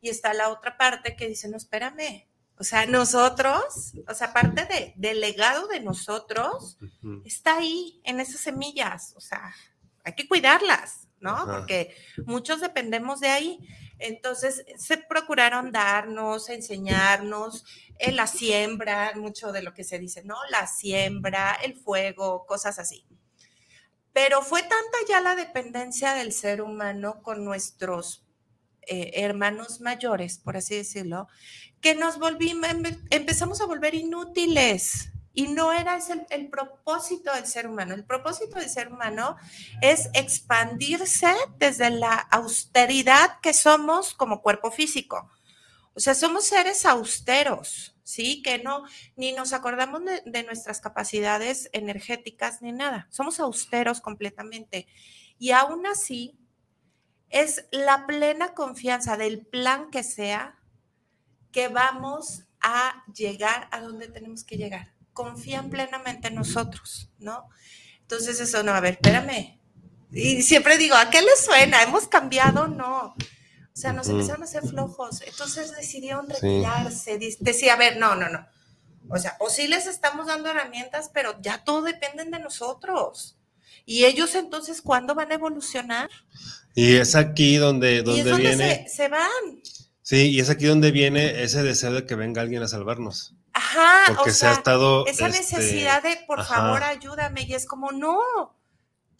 [0.00, 2.26] y está la otra parte que dice, no, espérame.
[2.58, 6.76] O sea, nosotros, o sea, parte de, del legado de nosotros
[7.24, 9.14] está ahí, en esas semillas.
[9.16, 9.54] O sea,
[10.04, 11.30] hay que cuidarlas, ¿no?
[11.30, 11.46] Ajá.
[11.58, 11.94] Porque
[12.26, 13.58] muchos dependemos de ahí.
[13.98, 17.64] Entonces, se procuraron darnos, enseñarnos
[17.98, 20.36] eh, la siembra, mucho de lo que se dice, ¿no?
[20.50, 23.06] La siembra, el fuego, cosas así.
[24.22, 28.26] Pero fue tanta ya la dependencia del ser humano con nuestros
[28.82, 31.26] eh, hermanos mayores, por así decirlo,
[31.80, 35.10] que nos volvimos, empe- empezamos a volver inútiles.
[35.32, 37.94] Y no era el, el propósito del ser humano.
[37.94, 39.36] El propósito del ser humano
[39.80, 45.30] es expandirse desde la austeridad que somos como cuerpo físico.
[45.94, 48.42] O sea, somos seres austeros, ¿sí?
[48.42, 48.84] Que no,
[49.16, 53.06] ni nos acordamos de, nuestras capacidades energéticas ni nada.
[53.10, 54.86] Somos austeros completamente.
[55.38, 56.36] Y aún así,
[57.30, 60.58] es la plena confianza del plan que sea
[61.52, 64.92] que vamos a llegar a donde tenemos que llegar.
[65.12, 67.48] Confían plenamente en nosotros, ¿no?
[68.00, 69.60] Entonces eso, no, a ver, espérame.
[70.12, 71.82] Y siempre digo, ¿a qué les suena?
[71.82, 72.66] ¿Hemos cambiado?
[72.66, 73.14] No.
[73.72, 75.22] O sea, nos empezaron a hacer flojos.
[75.26, 76.32] Entonces decidieron Sí.
[76.34, 77.18] retirarse.
[77.18, 78.46] Di- Decía, a ver, no, no, no.
[79.08, 83.36] O sea, o sí les estamos dando herramientas, pero ya todo depende de nosotros.
[83.86, 86.10] Y ellos entonces, ¿cuándo van a evolucionar?
[86.74, 89.30] Y es aquí donde, y es donde viene, se, se van.
[90.02, 93.34] sí, y es aquí donde viene ese deseo de que venga alguien a salvarnos.
[93.52, 95.06] Ajá, Porque o se ha sea, estado.
[95.06, 96.54] esa este, necesidad de, por ajá.
[96.56, 97.42] favor, ayúdame.
[97.48, 98.20] Y es como, no,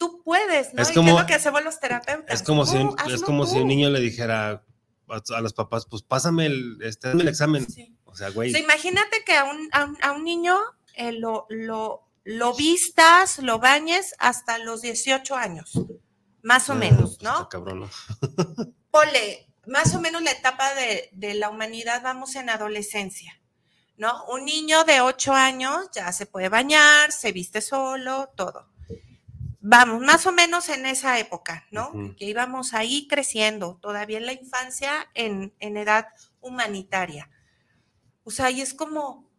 [0.01, 0.81] tú puedes, ¿no?
[0.81, 2.33] Es ¿Y como- es lo que hacemos los terapeutas?
[2.33, 4.63] Es como, si un, es si un niño le dijera
[5.07, 7.69] a, a los papás, pues pásame el, este, el examen.
[7.69, 7.95] Sí.
[8.05, 8.49] O sea, O güey.
[8.49, 10.57] sea, imagínate que a un, a un, a un niño
[10.95, 15.79] eh, lo, lo, lo vistas, lo bañes hasta los 18 años,
[16.41, 17.47] más o ah, menos, pues, ¿no?
[17.47, 17.89] cabrón, ¿no?
[18.89, 23.39] Ponle, más o menos la etapa de, de la humanidad, vamos en adolescencia,
[23.97, 24.25] ¿no?
[24.25, 28.70] Un niño de 8 años ya se puede bañar, se viste solo, todo.
[29.63, 31.91] Vamos, más o menos en esa época, ¿no?
[32.17, 36.07] Que íbamos ahí creciendo, todavía en la infancia, en, en edad
[36.39, 37.29] humanitaria.
[38.23, 39.29] O sea, y es como,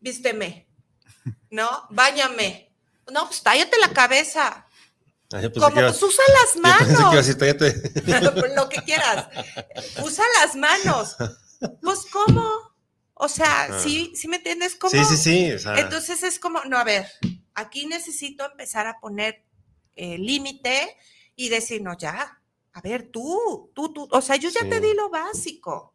[0.00, 0.68] vísteme,
[1.50, 1.68] ¿no?
[1.90, 2.72] Báñame.
[3.12, 4.66] No, pues tállate la cabeza.
[5.32, 7.14] Ah, Como, que pues usa las que manos.
[7.14, 7.92] decir, "Tállate".
[8.56, 9.28] lo que quieras.
[10.02, 11.16] Usa las manos.
[11.82, 12.50] Pues, ¿cómo?
[13.14, 13.78] O sea, Ajá.
[13.80, 14.74] ¿sí, sí me entiendes?
[14.76, 14.90] ¿Cómo?
[14.90, 15.52] Sí, sí, sí.
[15.52, 17.06] o sea, Entonces es como, no, a ver,
[17.58, 19.44] aquí necesito empezar a poner
[19.96, 20.96] eh, límite
[21.36, 22.40] y decir, no, ya,
[22.72, 24.86] a ver, tú, tú, tú, o sea, yo ya te Sí.
[24.86, 25.94] di lo básico,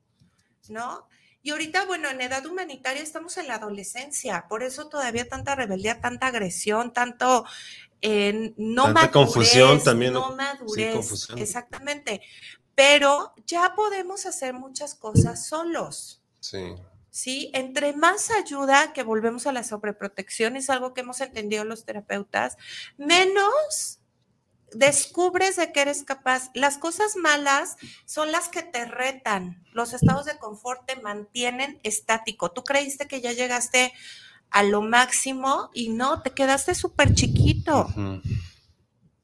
[0.70, 1.08] ¿no?
[1.42, 6.00] Y ahorita, bueno, en edad humanitaria estamos en la adolescencia, por eso todavía tanta rebeldía,
[6.00, 7.46] tanta agresión, tanto
[8.02, 11.38] eh, no Tanta madurez, confusión también, no madurez, confusión.
[11.40, 12.22] exactamente.
[12.76, 16.22] Pero ya podemos hacer muchas cosas solos.
[16.40, 16.76] sí.
[17.14, 17.52] ¿Sí?
[17.54, 22.58] Entre más ayuda, que volvemos a la sobreprotección, es algo que hemos entendido los terapeutas,
[22.98, 24.00] menos
[24.74, 26.50] descubres de que eres capaz.
[26.56, 29.64] Las cosas malas son las que te retan.
[29.72, 32.52] Los estados de confort te mantienen estático.
[32.52, 33.94] Tú creíste que ya llegaste
[34.50, 37.88] a lo máximo y no, te quedaste súper chiquito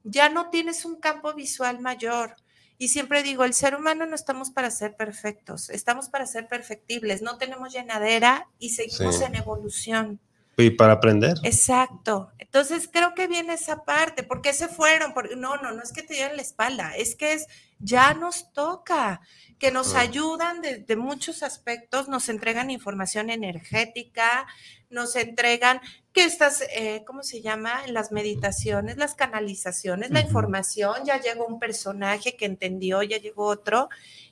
[0.03, 2.35] ya no tienes un campo visual mayor.
[2.81, 7.21] Y siempre digo, el ser humano no estamos para ser perfectos, estamos para ser perfectibles,
[7.21, 9.25] no tenemos llenadera y seguimos Sí.
[9.25, 10.19] en evolución.
[10.61, 11.37] Y para aprender.
[11.43, 12.31] Exacto.
[12.37, 15.13] Entonces creo que viene esa parte, ¿por qué se fueron?
[15.13, 18.51] Porque, no, no, no es que te dieran la espalda, es que es, ya nos
[18.53, 19.21] toca,
[19.59, 24.47] que nos ayudan de, de muchos aspectos, nos entregan información energética,
[24.89, 25.79] nos entregan
[26.11, 27.85] que estas, eh, ¿cómo se llama?
[27.87, 33.89] Las meditaciones, las canalizaciones, la información, ya llegó un personaje que entendió, ya llegó otro,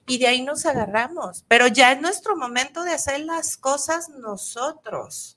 [0.07, 1.45] y de ahí nos agarramos.
[1.47, 5.36] Pero ya es nuestro momento de hacer las cosas nosotros.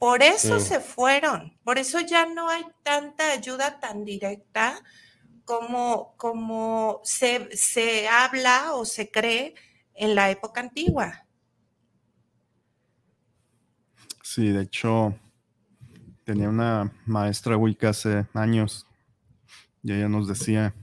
[0.00, 0.66] Por eso Sí.
[0.66, 4.82] se fueron, por eso ya no hay tanta ayuda tan directa
[5.44, 9.54] como, como se, se habla o se cree
[9.94, 11.26] en la época antigua.
[14.22, 15.14] Sí, de hecho,
[16.24, 18.86] tenía una maestra Wicca hace años
[19.82, 20.74] y ella nos decía,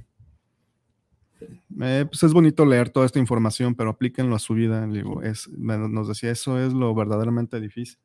[1.82, 4.86] "Eh, pues es bonito leer toda esta información, pero aplíquenlo a su vida.
[4.86, 7.98] Digo, es, nos decía, eso es lo verdaderamente difícil.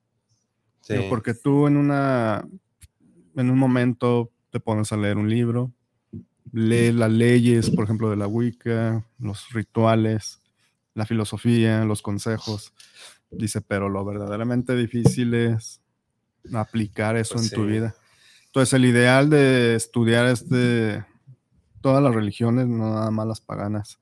[0.83, 0.95] Sí.
[0.95, 2.47] Digo, Porque tú en una
[3.35, 5.73] en un momento te pones a leer un libro,
[6.53, 10.41] lees las leyes, por ejemplo, de la Wicca, los rituales,
[10.95, 12.73] la filosofía, los consejos.
[13.31, 15.81] Dice, pero lo verdaderamente difícil es
[16.53, 17.71] aplicar eso Pues en tu sí.
[17.71, 17.95] vida.
[18.47, 21.03] Entonces, el ideal de estudiar este,
[21.81, 23.99] todas las religiones, no nada más las paganas,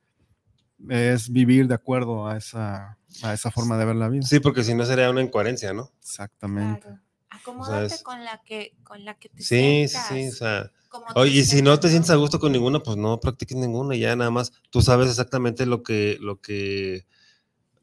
[0.89, 4.23] es vivir de acuerdo a esa, a esa forma de ver la vida.
[4.27, 5.91] Sí, porque si no sería una incoherencia, ¿no?
[6.01, 6.81] Exactamente.
[6.83, 7.01] Claro.
[7.31, 10.73] Acomódate es- con la que con la que te Sí, sí, sientas, sí, o sea,
[11.15, 14.15] oye, y si no te sientes a gusto con ninguna, pues no practiques ninguna, ya
[14.17, 17.07] nada más, tú sabes exactamente lo que, lo que,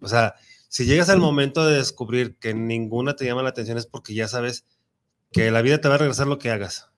[0.02, 0.36] o sea,
[0.68, 4.28] si llegas al momento de descubrir que ninguna te llama la atención es porque ya
[4.28, 4.66] sabes
[5.32, 6.90] que la vida te va a regresar lo que hagas.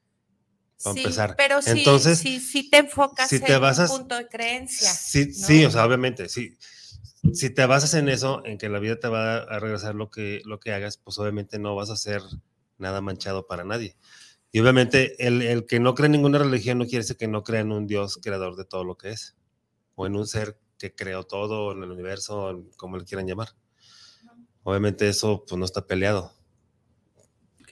[0.83, 1.35] para Sí, empezar.
[1.37, 4.89] Pero sí, Entonces, sí, sí te enfocas si te en basas- un punto de creencia.
[4.91, 5.47] Sí, ¿no?
[5.47, 6.57] sí, o sea, obviamente, sí.
[6.57, 6.57] Si
[7.21, 10.59] te basas en eso, en que la vida te va a regresar lo que, lo
[10.59, 12.21] que hagas, pues obviamente no vas a hacer
[12.77, 13.95] nada manchado para nadie.
[14.51, 17.43] Y obviamente el, el que no cree en ninguna religión no quiere decir que no
[17.43, 19.35] crea en un Dios creador de todo lo que es,
[19.95, 23.49] o en un ser que creó todo en el universo, como le quieran llamar.
[24.63, 26.33] Obviamente eso pues no está peleado.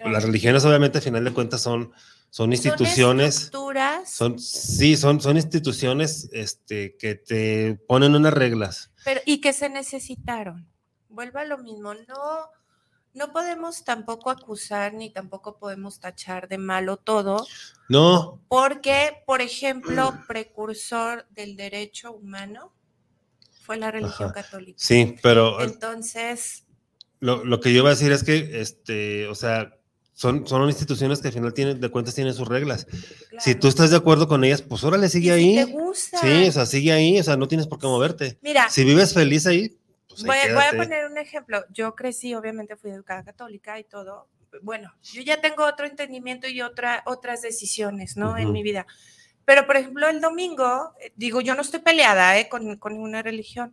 [0.06, 1.92] Las religiones obviamente a final de cuentas son,
[2.30, 3.36] son instituciones.
[3.36, 8.92] Son estructuras, Son, sí, son, son instituciones este, que te ponen unas reglas.
[9.08, 10.68] Pero, y que se necesitaron.
[11.08, 12.50] Vuelvo a lo mismo, no,
[13.14, 17.48] no podemos tampoco acusar ni tampoco podemos tachar de malo todo,
[17.88, 22.74] No, porque, por ejemplo, precursor del derecho humano
[23.62, 24.44] fue la religión Ajá.
[24.44, 24.78] católica.
[24.78, 26.66] sí, pero Entonces,
[27.22, 29.77] lo, lo que yo iba a decir es que, este, o sea,
[30.18, 32.88] son, son instituciones que al final tienen, de cuentas tienen sus reglas.
[33.38, 35.72] Si tú estás de acuerdo con ellas, pues órale, sigue si te ahí.
[35.72, 38.40] gusta, Sí, o sea, sigue ahí, o sea, no tienes por qué moverte.
[38.42, 39.78] mira, Si vives feliz ahí,
[40.08, 40.78] pues ahí voy, a- voy a quédate.
[40.78, 41.64] poner un ejemplo.
[41.72, 44.28] Yo crecí, obviamente fui educada católica y todo.
[44.64, 48.38] Bueno, yo ya tengo otro entendimiento y otra, otras decisiones, ¿no?
[48.40, 48.88] En mi vida.
[49.46, 52.50] Pero, por ejemplo, el domingo, eh, digo, yo no estoy peleada ¿eh?
[52.50, 53.72] con, con ninguna religión.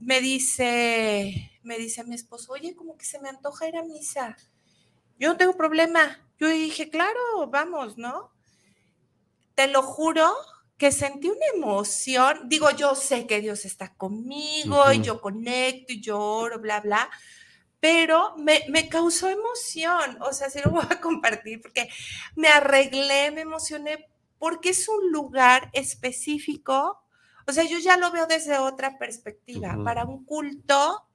[0.00, 4.36] Me dice, me dice mi esposo, oye, como que se me antoja ir a misa.
[5.18, 6.18] Yo no tengo problema.
[6.38, 8.32] Yo dije, claro, vamos, ¿no?
[9.54, 10.32] Te lo juro
[10.76, 12.48] que sentí una emoción.
[12.48, 15.04] Digo, yo sé que Dios está conmigo y Ujú.
[15.04, 17.08] yo conecto y lloro, bla, bla.
[17.80, 20.18] Pero me, me causó emoción.
[20.22, 21.88] O sea, sí lo voy a compartir porque
[22.36, 24.06] me arreglé, me emocioné
[24.38, 27.02] porque es un lugar específico.
[27.46, 29.82] O sea, yo ya lo veo desde otra perspectiva.
[29.82, 31.05] Para un culto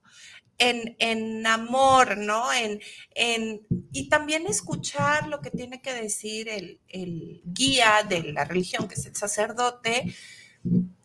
[0.62, 2.54] en, en amor, ¿no?
[2.54, 2.80] En,
[3.16, 8.88] en, y también escuchar lo que tiene que decir el, el guía de la religión,
[8.88, 10.16] que es el sacerdote.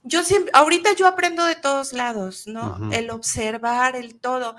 [0.03, 2.91] Yo siempre, ahorita yo aprendo de todos lados, ¿no?
[2.93, 4.57] El observar, el todo.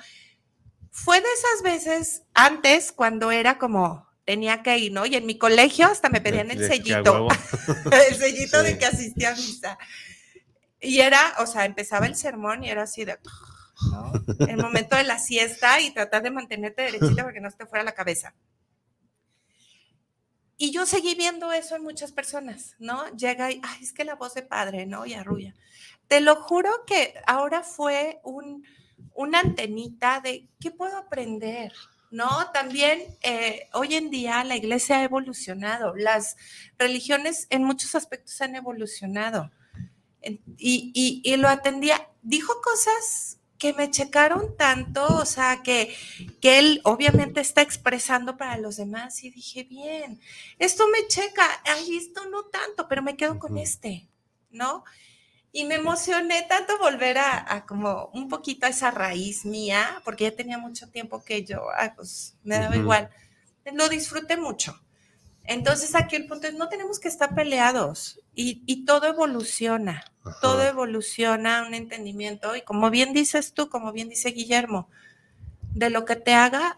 [0.89, 5.05] Fue de esas veces antes cuando era como tenía que ir, ¿no?
[5.05, 7.27] Y en mi colegio hasta me pedían el sellito,
[8.09, 9.77] el sellito de que asistía a misa.
[10.81, 13.17] Y era, o sea, empezaba el sermón y era así de,
[13.91, 14.11] ¿no?
[14.47, 17.65] El momento de la siesta y tratar de mantenerte derechita para que no se te
[17.65, 18.33] fuera la cabeza.
[20.59, 23.07] Y yo seguí viendo eso en muchas personas, ¿no?
[23.15, 25.05] Llega y, ay, es que la voz de padre, ¿no?
[25.05, 25.53] Y arrulla.
[26.07, 28.65] Te lo juro que ahora fue un,
[29.13, 31.73] una antenita de qué puedo aprender,
[32.09, 32.49] ¿no?
[32.53, 36.37] También eh, hoy en día la iglesia ha evolucionado, las
[36.79, 39.51] religiones en muchos aspectos han evolucionado.
[40.57, 45.95] Y- y lo atendía, dijo cosas que me checaron tanto, o sea, que,
[46.41, 50.19] que él obviamente está expresando para los demás y dije, bien,
[50.59, 54.07] esto me checa, ay, esto no tanto, pero me quedo con este,
[54.51, 54.83] ¿no?
[55.51, 60.25] Y me emocioné tanto volver a, a como un poquito a esa raíz mía, porque
[60.25, 63.09] ya tenía mucho tiempo que yo, ah, pues me daba igual.
[63.73, 64.79] Lo disfruté mucho.
[65.45, 70.05] Entonces aquí el punto es, no tenemos que estar peleados y, y todo evoluciona,
[70.41, 74.89] todo evoluciona, un entendimiento y como bien dices tú, como bien dice Guillermo,
[75.73, 76.77] de lo que te haga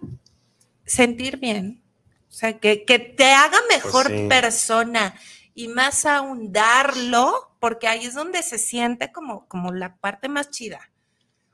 [0.85, 1.83] sentir bien,
[2.29, 4.27] o sea, que, que te haga mejor sí.
[4.29, 5.19] persona
[5.53, 10.51] y más aún darlo, porque ahí es donde se siente como, como la parte más
[10.51, 10.89] chida.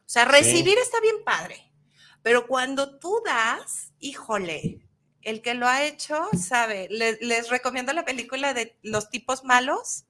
[0.02, 1.72] O sea, recibir está bien padre,
[2.22, 4.85] pero cuando tú das, híjole,
[5.26, 6.88] el que lo ha hecho sabe.
[6.90, 10.06] Les, les recomiendo la película de Los tipos malos.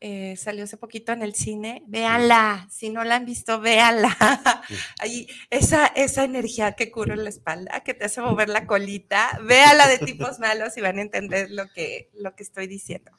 [0.00, 1.84] Eh, salió hace poquito en el cine.
[1.86, 2.66] Véanla.
[2.70, 4.16] Si no la han visto, véanla.
[5.00, 9.38] Ahí, esa, esa energía que cura en la espalda, que te hace mover la colita.
[9.46, 13.12] Véanla de tipos malos y van a entender lo que, lo que estoy diciendo.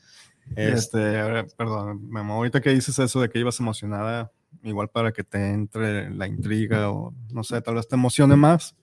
[0.55, 4.31] Este, ver, perdón, Memo, ahorita que dices eso de que ibas emocionada,
[4.63, 8.75] igual para que te entre la intriga o no sé, tal vez te emocione más.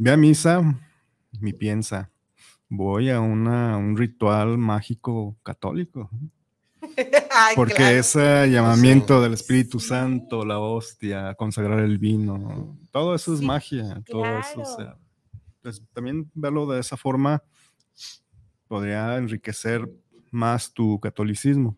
[0.00, 0.62] Ve a misa
[1.32, 2.10] y piensa,
[2.68, 6.08] voy a una, un ritual mágico católico.
[7.32, 7.96] Ay, Porque claro.
[7.96, 9.80] ese llamamiento del Espíritu.
[9.80, 14.96] Santo, la hostia, consagrar el vino, todo eso es Sí, magia, todo eso, o sea,
[15.62, 17.42] pues también verlo de esa forma
[18.68, 19.90] podría enriquecer
[20.30, 21.76] más tu catolicismo.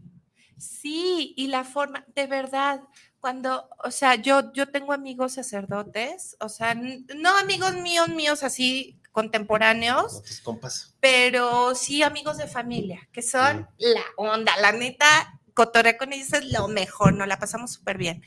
[0.59, 2.83] Sí, y la forma, de verdad,
[3.21, 8.99] cuando, o sea, yo, yo tengo amigos sacerdotes, o sea, no amigos míos, míos así
[9.13, 10.95] contemporáneos, compas.
[11.01, 16.51] pero sí amigos de familia, que son la onda, la neta, cotorreo con ellos es
[16.53, 18.25] lo mejor, nos la pasamos súper bien.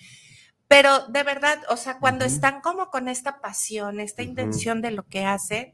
[0.68, 5.08] Pero de verdad, o sea, cuando están como con esta pasión, esta intención de lo
[5.08, 5.74] que hacen,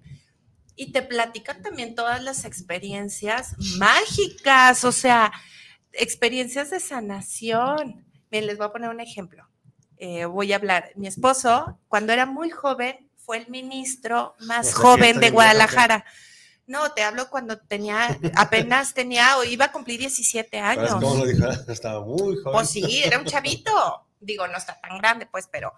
[0.76, 5.34] y te platican también todas las experiencias mágicas, o sea,
[5.92, 8.06] experiencias de sanación.
[8.32, 9.48] Miren, les voy a poner un ejemplo.
[9.98, 10.92] Eh, voy a hablar.
[10.96, 15.20] Mi esposo, cuando era muy joven, fue el ministro más O sea, que joven de
[15.20, 15.34] bien.
[15.34, 16.06] Guadalajara.
[16.68, 20.94] No, te hablo cuando tenía, apenas tenía, o iba a cumplir 17 ¿Sabes años.
[20.94, 21.48] cómo lo dijo?
[21.68, 22.54] Estaba muy joven.
[22.54, 23.72] Pues sí, era un chavito.
[24.20, 25.74] Digo, no está tan grande, pues, pero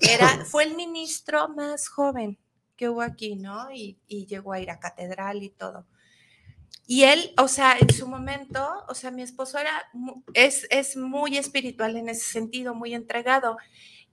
[0.00, 2.38] era, fue el ministro más joven
[2.76, 3.70] que hubo aquí, ¿no?
[3.70, 5.86] Y, y llegó a ir a catedral y todo.
[6.86, 9.90] Y él, o sea, en su momento, o sea, mi esposo era,
[10.34, 13.56] es, es muy espiritual en ese sentido, muy entregado.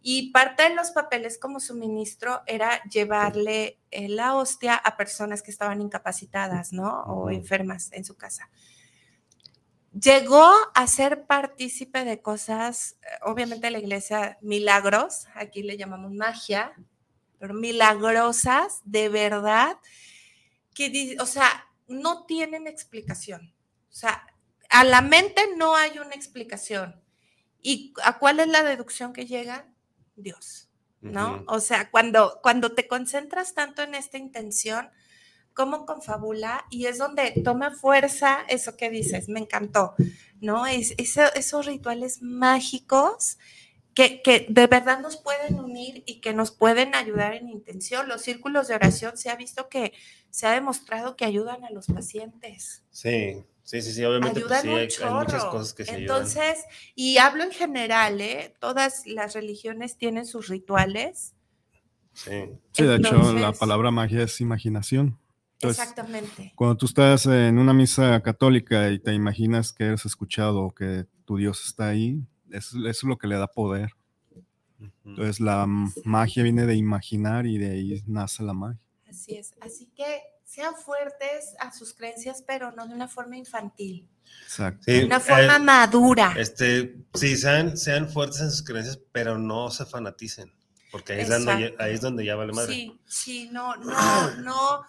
[0.02, 5.44] Y parte de los papeles como su ministro era llevarle eh, la hostia a personas
[5.44, 7.04] que estaban incapacitadas, ¿no?
[7.04, 8.50] O enfermas en su casa
[9.94, 16.74] llegó a ser partícipe de cosas, eh, obviamente la iglesia, milagros, aquí le llamamos magia,
[17.40, 19.78] pero milagrosas, de verdad,
[20.74, 23.54] que, o sea, no tienen explicación.
[23.90, 24.26] O sea,
[24.70, 27.02] a la mente no hay una explicación.
[27.62, 29.68] ¿Y a cuál es la deducción que llega?
[30.16, 30.70] Dios,
[31.02, 31.44] ¿no?
[31.48, 34.90] O sea, cuando, cuando te concentras tanto en esta intención,
[35.54, 39.96] como confabula y es donde toma fuerza eso que dices, me encantó,
[40.40, 40.66] ¿no?
[40.66, 43.38] Es, eso- esos rituales mágicos
[43.94, 48.08] que, que de verdad nos pueden unir y que nos pueden ayudar en intención.
[48.08, 49.94] Los círculos de oración se ha visto que
[50.30, 52.84] se ha demostrado que ayudan a los pacientes.
[52.90, 55.92] Sí, sí, sí, sí, obviamente pues, Ayudan sí, un hay, hay muchas cosas que se
[55.92, 56.18] ayudan.
[56.18, 56.66] Entonces,
[56.96, 58.54] y hablo en general, ¿eh?
[58.60, 61.34] Todas las religiones tienen sus rituales.
[62.14, 62.50] Sí.
[62.72, 65.18] Sí, de hecho, la palabra magia es imaginación.
[65.54, 66.54] Entonces, Exactamente.
[66.56, 71.06] Cuando tú estás en una misa católica y te imaginas que eres escuchado o que
[71.26, 73.92] tu Dios está ahí, eso, eso es lo que le da poder.
[75.06, 75.68] Entonces la
[76.06, 78.80] magia viene de imaginar y de ahí nace la magia.
[79.08, 79.54] Así es.
[79.62, 84.10] Así que sean fuertes a sus creencias, pero no de una forma infantil,
[84.44, 84.84] Exacto.
[84.86, 86.34] Sí, de una forma eh, madura.
[86.38, 90.52] Este, sí, sean, sean fuertes en sus creencias, pero no se fanaticen,
[90.92, 92.74] porque ahí es, donde ahí es donde ya vale madre.
[92.74, 94.86] Sí, sí, no, no, no,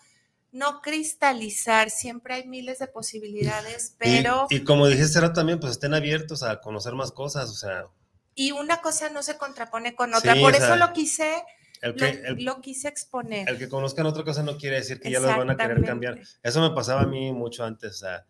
[0.52, 1.90] no cristalizar.
[1.90, 6.60] Siempre hay miles de posibilidades, pero y, como dijiste ahora también, pues estén abiertos a
[6.60, 7.86] conocer más cosas, o sea,
[8.34, 10.34] y una cosa no se contrapone con otra.
[10.34, 11.42] Sí, Por eso sea, lo quise,
[11.82, 13.48] el lo, que, el, lo quise exponer.
[13.48, 16.20] el que conozcan otra cosa no quiere decir que ya los van a querer cambiar.
[16.42, 18.24] Eso me pasaba a mí mucho antes, o sea,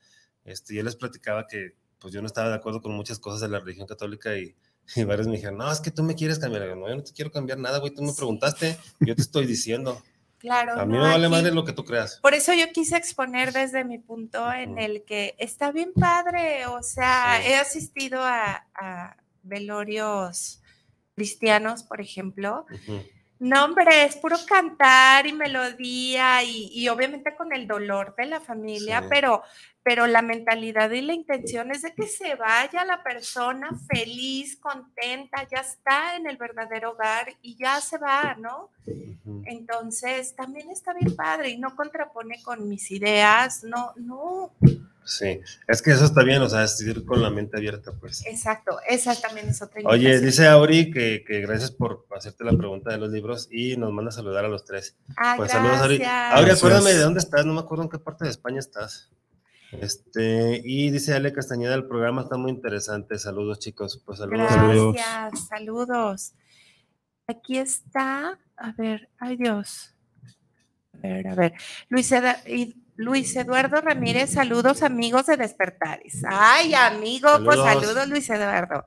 [0.45, 3.49] este, yo les platicaba que pues yo no estaba de acuerdo con muchas cosas de
[3.49, 4.57] la religión católica y,
[4.97, 6.65] y varios me dijeron, no, es que tú me quieres cambiar.
[6.65, 8.17] Digo, no, yo no te quiero cambiar nada, güey, tú me Sí.
[8.17, 10.03] preguntaste, yo te estoy diciendo.
[10.43, 10.79] Claro.
[10.79, 12.19] A mí no, me vale aquí- madre lo que tú creas.
[12.21, 16.83] Por eso yo quise exponer desde mi punto en el que está bien padre, o
[16.83, 17.49] sea, Sí.
[17.49, 20.61] he asistido a, a velorios
[21.15, 22.67] cristianos, por ejemplo.
[22.71, 23.03] Ujú.
[23.45, 28.39] No, hombre, es puro cantar y melodía y, y obviamente con el dolor de la
[28.41, 29.07] familia, Sí.
[29.11, 29.43] pero,
[29.83, 35.43] pero la mentalidad y la intención es de que se vaya la persona feliz, contenta,
[35.51, 38.71] ya está en el verdadero hogar y ya se va, ¿no?
[39.45, 44.53] Entonces, también está bien padre y no contrapone con mis ideas, no, no,
[45.05, 48.25] Sí, es que eso está bien, o sea, es ir con la mente abierta, pues.
[48.27, 52.91] exacto, esa también es otra Oye, dice Auri que, que gracias por hacerte la pregunta
[52.93, 54.97] de los libros y nos manda a saludar a los tres.
[55.17, 55.99] Ah, Pues saludos, Auri.
[55.99, 56.33] gracias.
[56.33, 56.59] Auri, Gracias.
[56.59, 59.11] acuérdame de dónde estás, no me acuerdo en qué parte de España estás.
[59.73, 63.19] Este, y dice Ale Castañeda, el programa está muy interesante.
[63.19, 64.03] Saludos, chicos.
[64.05, 64.51] Pues saludos.
[64.51, 64.95] Saludos.
[64.95, 66.33] Gracias, saludos.
[67.27, 69.95] Aquí está, a ver, ay Dios.
[70.95, 71.53] A ver, a ver.
[71.89, 76.23] Luis, Eda- y- Luis Eduardo Ramírez, saludos amigos de Despertares.
[76.29, 78.09] Ay, amigo, pues Saludos.
[78.09, 78.85] Luis Eduardo.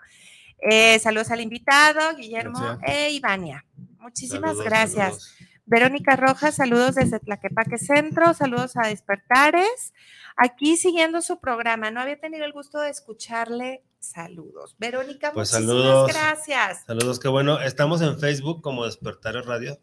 [0.60, 2.90] Eh, saludos al invitado, Guillermo Gracias.
[2.90, 3.66] e Ivania.
[4.00, 5.06] Muchísimas Saludos, gracias.
[5.06, 5.36] saludos.
[5.66, 9.94] Verónica Rojas, saludos desde Tlaquepaque Centro, saludos a Despertares.
[10.38, 13.84] Aquí siguiendo su programa, no había tenido el gusto de escucharle.
[14.00, 14.76] Saludos.
[14.78, 16.08] Verónica, Pues muchísimas saludos.
[16.14, 16.84] gracias.
[16.86, 17.60] Saludos, qué bueno.
[17.60, 19.80] Estamos en Facebook como Despertar Radio.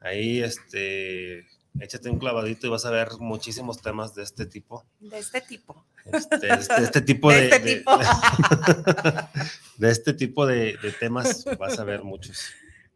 [0.00, 1.46] Ahí, este,
[1.80, 4.84] échate un clavadito y vas a ver muchísimos temas de este tipo.
[5.00, 5.84] De este tipo.
[6.04, 7.98] Este, de este, este tipo De de, este de- tipo.
[9.78, 12.40] de este tipo de, de temas vas a ver muchos.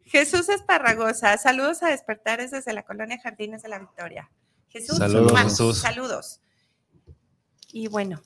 [0.05, 4.29] Jesús Esparragosa, saludos a despertares desde la colonia Jardines de la Victoria.
[4.69, 5.39] Jesús, Saludos.
[5.41, 5.77] Jesús.
[5.79, 6.41] saludos.
[7.71, 8.21] Y bueno,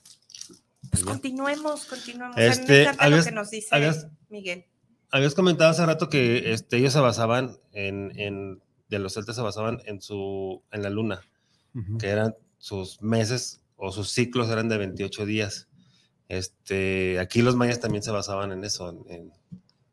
[0.90, 2.36] pues continuemos, continuemos.
[2.36, 4.64] A mí me Este, encanta lo que nos dice habías- Miguel.
[5.10, 9.42] Habías comentado hace rato que este, ellos se basaban en, en- de los celtas se
[9.42, 11.20] basaban en su, en la luna,
[11.98, 15.68] que eran sus meses o sus ciclos eran de 28 días.
[16.28, 19.32] Este, aquí los mayas también se basaban en eso, en, en-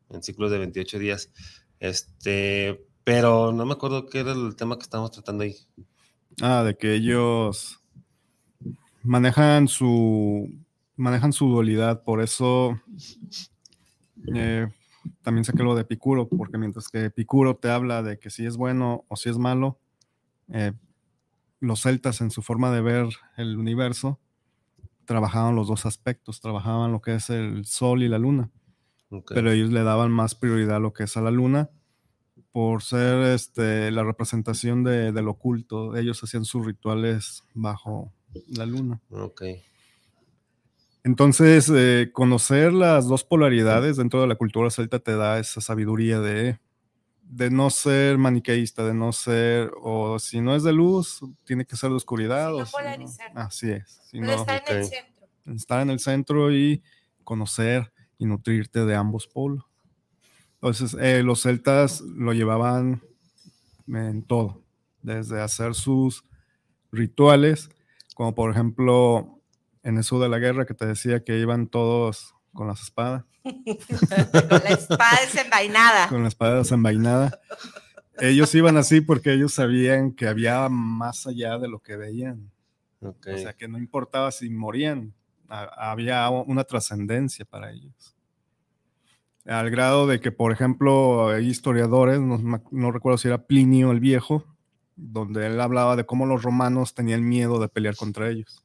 [0.10, 1.32] en ciclos de 28 días.
[1.80, 5.56] Este, pero no me acuerdo qué era el tema que estábamos tratando ahí.
[6.42, 7.80] Ah, de que ellos
[9.04, 10.50] manejan su
[10.96, 12.80] manejan su dualidad, por eso
[14.36, 14.68] eh,
[15.22, 18.58] también saqué lo de Epicuro, porque mientras que Epicuro te habla de que si es
[18.58, 19.80] bueno o si es malo,
[20.50, 20.74] eh,
[21.60, 23.08] los celtas en su forma de ver
[23.38, 24.20] el universo
[25.06, 28.52] trabajaban los dos aspectos, trabajaban lo que es el sol y la luna
[29.28, 31.70] pero ellos le daban más prioridad a lo que es a la luna
[32.52, 35.96] por ser este, la representación de, del oculto.
[35.96, 38.14] Ellos hacían sus rituales bajo
[38.48, 39.02] la luna.
[41.04, 46.20] Entonces, eh, conocer las dos polaridades dentro de la cultura celta te da esa sabiduría
[46.20, 46.60] de,
[47.24, 51.76] de no ser maniqueísta, de no ser, o si no es de luz, tiene que
[51.76, 52.50] ser de oscuridad.
[52.50, 53.32] Sí, no o si no- polarizar.
[53.36, 54.00] así es.
[54.12, 55.28] si Pero no- está en el centro.
[55.56, 56.84] estar en el centro y
[57.24, 59.66] conocer y nutrirte de ambos polos.
[60.56, 63.02] Entonces, eh, los celtas lo llevaban
[63.88, 64.62] en todo,
[65.02, 66.24] desde hacer sus
[66.92, 67.70] rituales,
[68.14, 69.41] como por ejemplo
[69.84, 74.60] en eso de la guerra que te decía que iban todos con las espadas, Con
[74.64, 76.08] la espada desenvainada.
[76.10, 77.40] con la espada desenvainada.
[78.20, 82.52] Ellos iban así porque ellos sabían que había más allá de lo que veían.
[83.02, 85.14] O sea, que no importaba si morían,
[85.50, 88.16] ha- había una trascendencia para ellos.
[89.46, 94.00] Al grado de que, por ejemplo, hay historiadores, no, no recuerdo si era Plinio el
[94.00, 94.46] Viejo,
[94.96, 98.64] donde él hablaba de cómo los romanos tenían miedo de pelear contra ellos.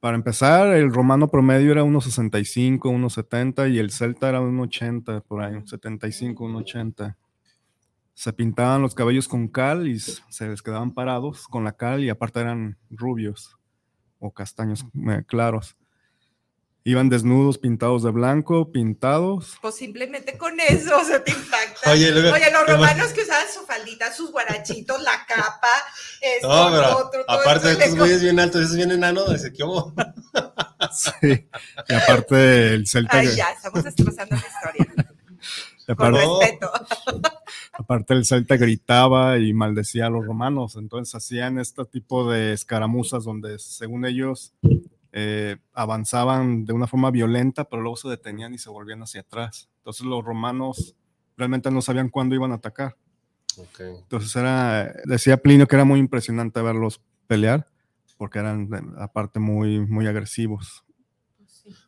[0.00, 5.60] Para empezar, el romano promedio era 1,65, 1,70 y el celta era 1,80, por ahí,
[5.66, 7.16] 75, 1,80.
[8.14, 12.08] Se pintaban los cabellos con cal y se les quedaban parados con la cal y
[12.08, 13.58] aparte eran rubios
[14.18, 15.76] o castaños eh, claros.
[16.82, 19.58] Iban desnudos, pintados de blanco, pintados.
[19.60, 21.90] Pues simplemente con eso se te impacta.
[21.92, 25.68] Oye, los romanos que usaban su faldita, sus guarachitos, la capa,
[26.22, 29.30] esto, No, pero otro, todo aparte de esto, estos güeyes bien altos, esos bien enanos,
[29.30, 29.92] dice, ¿qué hubo?
[30.92, 31.46] Sí.
[31.88, 34.94] Y aparte el celta, Ay, ya, estamos destrozando la historia.
[35.86, 36.40] Con aparte, No.
[36.40, 36.72] respeto.
[37.74, 40.76] aparte el celta gritaba y maldecía a los romanos.
[40.76, 44.54] Entonces hacían este tipo de escaramuzas donde, según ellos,
[45.12, 49.68] eh, avanzaban de una forma violenta, pero luego se detenían y se volvían hacia atrás.
[49.78, 50.94] Entonces los romanos
[51.36, 52.96] realmente no sabían cuándo iban a atacar.
[53.78, 57.66] Entonces era, decía Plinio que era muy impresionante verlos pelear,
[58.16, 58.68] porque eran
[58.98, 60.84] aparte muy, muy agresivos.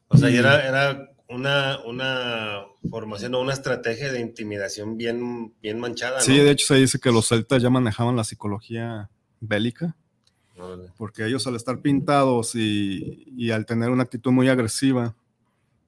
[0.08, 5.80] O sea, y era, era una, una formación o una estrategia de intimidación bien, bien
[5.80, 6.24] manchada, ¿no?
[6.24, 9.96] Sí, de hecho se dice que los celtas ya manejaban la psicología bélica.
[10.96, 15.14] Porque ellos al estar pintados y, y al tener una actitud muy agresiva,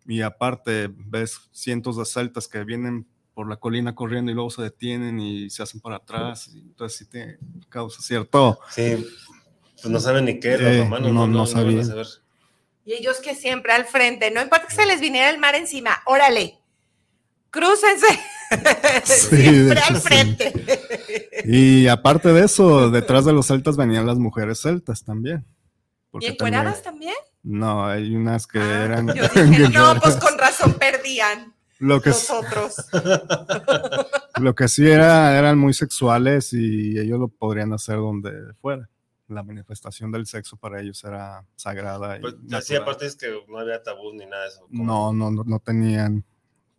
[0.06, 4.62] y aparte ves cientos de celtas que vienen por la colina corriendo y luego se
[4.62, 7.38] detienen y se hacen para atrás, y entonces sí te
[7.68, 8.59] causa cierto.
[8.70, 9.05] Sí,
[9.80, 11.90] pues no saben ni qué, los Eh, romanos no- no, no no, sabían.
[12.84, 16.02] Y ellos que siempre al frente, no importa que se les viniera el mar encima,
[16.05, 16.59] órale,
[17.55, 18.06] crúcense.
[19.05, 20.09] Sí, siempre hecho, al sí.
[20.09, 21.40] frente.
[21.44, 25.47] Y aparte de eso, detrás de los celtas venían las mujeres celtas también.
[26.20, 27.14] ¿Y encueradas también?
[27.43, 29.06] No, hay unas que Ah, eran.
[29.14, 32.74] Yo dije, no, pues con razón perdían lo que, los otros.
[34.40, 38.89] lo que sí era, eran muy sexuales y ellos lo podrían hacer donde fuera.
[39.28, 42.18] La manifestación del sexo para ellos era sagrada.
[42.18, 44.60] y Pues así aparte es que no había tabús ni nada de eso.
[44.68, 46.24] como- No, no, no, no tenían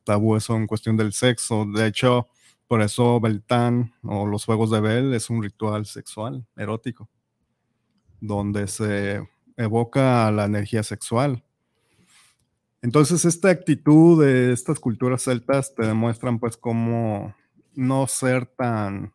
[0.05, 1.65] tabú eso en cuestión del sexo.
[1.65, 2.27] De hecho,
[2.67, 7.09] por eso Beltán o los Juegos de Bel es un ritual sexual, erótico,
[8.21, 9.27] donde se
[9.57, 11.43] evoca la energía sexual.
[12.81, 17.35] Entonces, esta actitud de estas culturas celtas te demuestran pues cómo
[17.73, 19.11] no ser tan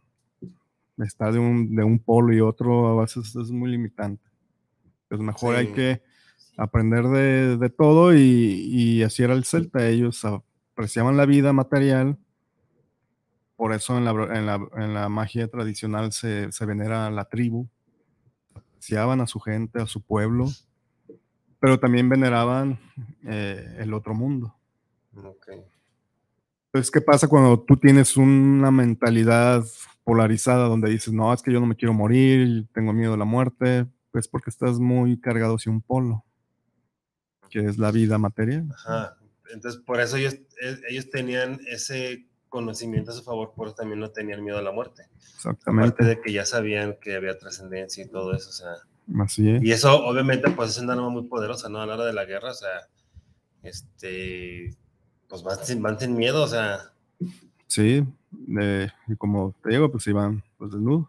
[0.98, 4.22] estar de un, de un polo y otro a veces es muy limitante.
[5.08, 6.02] Pues mejor hay que
[6.56, 9.88] aprender de, de todo y, y así era el celta.
[9.88, 10.24] Ellos
[10.80, 12.16] apreciaban la vida material
[13.54, 17.26] por eso en la, en la- en la magia tradicional se, se venera a la
[17.26, 17.68] tribu,
[18.54, 20.46] apreciaban a su gente, a su pueblo,
[21.60, 22.80] pero también veneraban
[23.26, 24.56] eh, el otro mundo.
[25.14, 25.48] Ok.
[26.72, 29.62] Entonces, ¿qué pasa cuando tú tienes una mentalidad
[30.04, 33.26] polarizada donde dices, no, es que yo no me quiero morir, tengo miedo a la
[33.26, 33.86] muerte?
[34.10, 36.24] Pues porque estás muy cargado hacia un polo,
[37.50, 38.70] que es la vida material.
[38.72, 39.16] Ajá.
[39.52, 44.00] Entonces, por eso ellos, e- ellos tenían ese conocimiento a su favor, por eso también
[44.00, 45.02] no tenían miedo a la muerte.
[45.04, 46.04] Aparte Exactamente.
[46.04, 48.72] de que ya sabían que había trascendencia y todo eso, o sea.
[49.22, 49.62] Así es.
[49.62, 51.80] Y eso, obviamente, pues es una arma muy poderosa, ¿no?
[51.80, 52.88] A la hora de la guerra, o sea,
[53.62, 54.74] este,
[55.28, 56.92] pues van sin, van sin miedo, o sea,
[57.66, 58.04] Sí,
[58.60, 61.06] eh, y como te digo, pues iban pues desnudos.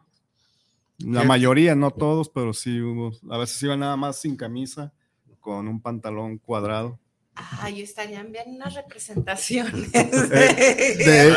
[0.99, 3.11] La mayoría, no todos, pero sí hubo.
[3.31, 4.93] A veces iban nada más sin camisa,
[5.39, 6.99] con un pantalón cuadrado.
[7.36, 9.91] Ay, estarían bien unas representaciones.
[9.91, 11.36] de-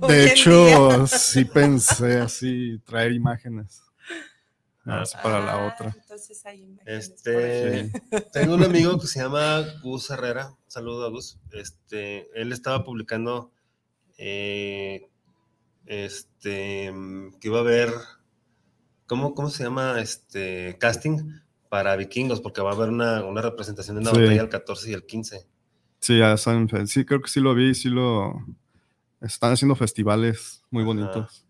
[0.00, 3.82] hoy De hecho, sí pensé así, traer imágenes.
[4.86, 5.94] Ah, para la Ah, otra.
[5.96, 7.92] Entonces hay este,
[8.32, 12.82] tengo un amigo que se llama Gus Herrera, un saludo a Gus, este, él estaba
[12.82, 13.52] publicando,
[14.18, 15.06] eh,
[15.86, 16.92] este,
[17.40, 17.90] que iba a haber,
[19.06, 20.00] ¿cómo, cómo se llama?
[20.00, 21.40] Este, casting
[21.70, 24.20] para vikingos, porque va a haber una, una representación de una Sí.
[24.20, 25.46] batalla el 14 y el 15.
[26.00, 28.44] Sí, ya fe- sí, creo que sí lo vi, sí lo.
[29.20, 30.86] Están haciendo festivales muy Ajá.
[30.88, 31.46] bonitos.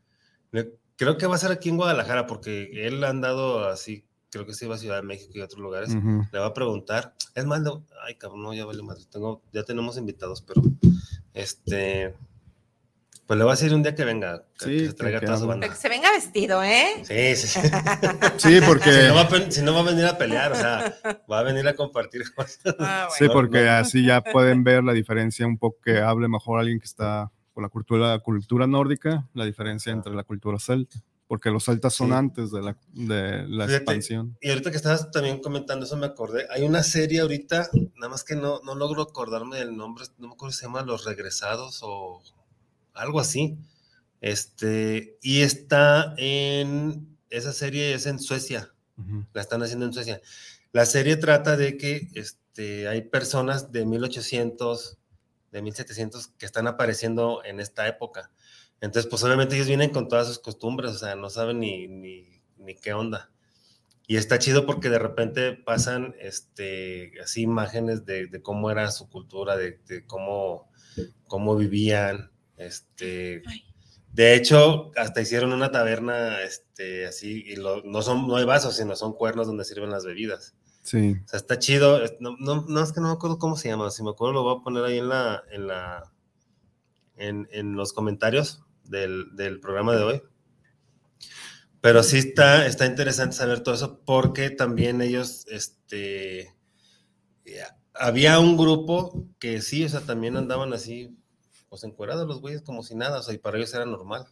[0.96, 4.52] Creo que va a ser aquí en Guadalajara, porque él ha andado así, creo que
[4.52, 5.94] sí va a Ciudad de México y otros lugares.
[6.32, 7.14] Le va a preguntar.
[7.34, 7.62] Es más,
[8.06, 9.04] ay, cabrón, no, ya vale madre.
[9.10, 10.60] Tengo, ya tenemos invitados, pero
[11.32, 12.14] este.
[13.30, 15.26] Pues le va a decir un día que venga, que, Sí, que se traiga que
[15.26, 15.68] toda su banda.
[15.68, 16.86] Que se venga vestido, ¿eh?
[17.04, 17.60] Sí, sí, sí.
[18.38, 18.90] Sí, porque.
[18.90, 20.96] Si no, va a, pen- si no va a venir a pelear, o sea,
[21.30, 22.58] va a venir a compartir cosas.
[22.80, 26.80] Ah, Sí, porque así ya pueden ver la diferencia un poco que hable mejor alguien
[26.80, 30.98] que está con la cultura, cultura nórdica, la diferencia entre la cultura celta,
[31.28, 32.14] porque los celtas son Sí.
[32.14, 34.36] antes de la, de la Fíjate, expansión.
[34.40, 36.48] Y ahorita que estabas también comentando eso me acordé.
[36.50, 40.34] Hay una serie ahorita, nada más que no, no logro acordarme del nombre, no me
[40.34, 42.20] acuerdo si se llama Los Regresados o
[42.94, 43.58] algo así.
[44.20, 49.26] Este, y está en, esa serie es en Suecia, Ujú.
[49.32, 50.20] la están haciendo en Suecia.
[50.72, 54.98] La serie trata de que este, hay personas de 1800,
[55.52, 58.30] de 1700 que están apareciendo en esta época.
[58.80, 62.42] Entonces, pues obviamente ellos vienen con todas sus costumbres, o sea, no saben ni, ni,
[62.56, 63.30] ni qué onda.
[64.06, 69.08] Y está chido porque de repente pasan este, así imágenes de, de cómo era su
[69.08, 70.70] cultura, de, de cómo,
[71.28, 72.29] cómo vivían.
[72.60, 73.64] Este, Ay.
[74.12, 78.76] de hecho, hasta hicieron una taberna este, así, y lo- no, son, no hay vasos,
[78.76, 80.54] sino son cuernos donde sirven las bebidas.
[80.82, 82.00] Sí, O sea, está chido.
[82.20, 83.90] No, no, no, es que no me acuerdo cómo se llama.
[83.90, 86.12] Si me acuerdo, lo voy a poner ahí en la, en la,
[87.16, 90.22] en, en los comentarios del, del programa de hoy.
[91.80, 96.54] Pero sí está, está interesante saber todo eso porque también ellos, este,
[97.44, 101.16] ya, había un grupo que sí, o sea, también andaban así,
[101.70, 104.26] pues encuerados los güeyes como si nada, o sea, y para ellos era normal.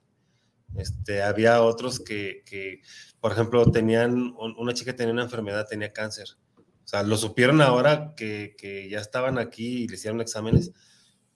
[0.77, 2.83] Este, había otros que, que,
[3.21, 6.27] por ejemplo, tenían, un- una chica tenía una enfermedad, tenía cáncer.
[6.59, 10.73] O sea, lo supieron ahora que, que ya estaban aquí y le hicieron exámenes.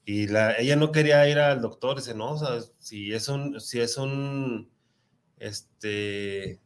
[0.05, 3.61] Y la, ella no quería ir al doctor, dice, no, o sea, si es un,
[3.61, 4.71] si es un,
[5.39, 6.61] este,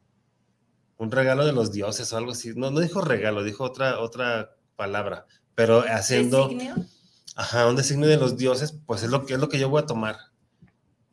[0.99, 2.53] un regalo de los dioses o algo así.
[2.57, 6.75] No, no dijo regalo, dijo otra, otra palabra, pero haciendo, ¿Designio?
[7.37, 9.83] Ajá, un designio de los dioses, pues es lo que, es lo que yo voy
[9.83, 10.17] a tomar.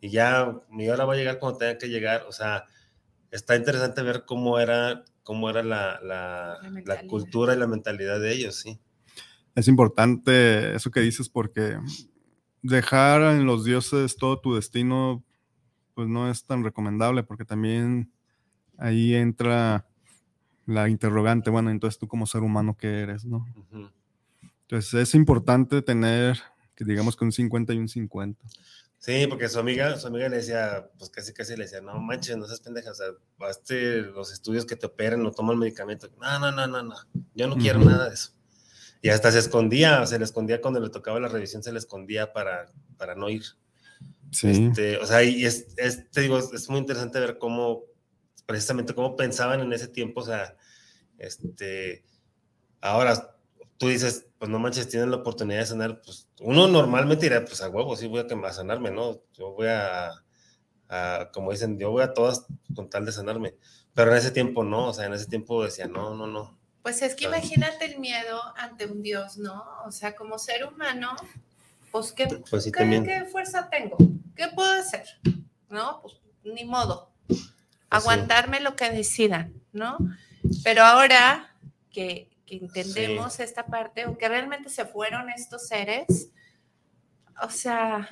[0.02, 2.66] Y ya mi hora va a llegar cuando tenga que llegar, o sea,
[3.32, 7.08] está interesante ver cómo era, cómo era la, la, La la mentalidad.
[7.08, 8.80] cultura y la mentalidad de ellos, sí.
[9.56, 11.78] es importante eso que dices porque
[12.62, 15.24] dejar en los dioses todo tu destino,
[15.94, 18.12] pues no es tan recomendable porque también
[18.78, 19.88] ahí entra
[20.66, 23.26] la interrogante, bueno, entonces tú como ser humano, ¿qué eres?
[23.26, 23.46] ¿no?
[24.64, 26.40] Entonces es importante tener,
[26.76, 28.46] que digamos que un 50 y un 50.
[29.04, 32.38] Sí, porque su amiga, su amiga le decía, pues casi casi le decía, no manches,
[32.38, 33.08] no seas pendeja, o sea,
[33.40, 36.10] hazte los estudios que te operen o toman medicamento.
[36.22, 36.96] No, no, no, no, no,
[37.36, 38.32] yo no quiero nada de eso.
[39.02, 42.32] Y hasta se escondía, se le escondía cuando le tocaba la revisión, se le escondía
[42.32, 43.44] para, para no ir.
[44.32, 47.84] Sí, Este, o sea, y es, es, te digo, es muy interesante ver cómo,
[48.46, 50.56] precisamente cómo pensaban en ese tiempo, o sea,
[51.18, 52.06] este,
[52.80, 53.33] ahora
[53.84, 57.62] tú dices, pues no manches, tienen la oportunidad de sanar, pues uno normalmente dirá, pues
[57.62, 59.20] a huevo, sí voy a, a sanarme, ¿no?
[59.34, 60.12] Yo voy a,
[60.88, 62.46] a, como dicen, yo voy a todas
[62.76, 63.56] con tal de sanarme,
[63.94, 66.58] pero en ese tiempo no, o sea, en ese tiempo decía, no, no, no.
[66.82, 69.66] Pues es que imagínate el miedo ante un Dios, ¿no?
[69.86, 71.16] O sea, como ser humano,
[71.92, 73.98] pues ¿qué, Pues sí, qué- fuerza tengo?
[74.36, 75.06] ¿Qué puedo hacer?
[75.70, 76.02] ¿no?
[76.02, 76.16] Pues
[76.46, 77.10] ni modo.
[77.90, 79.98] Aguantarme lo que decidan, ¿no?
[80.64, 81.56] Pero ahora
[81.92, 86.30] que, que entendemos esta parte, o que realmente se fueron estos seres,
[87.42, 88.08] o sea,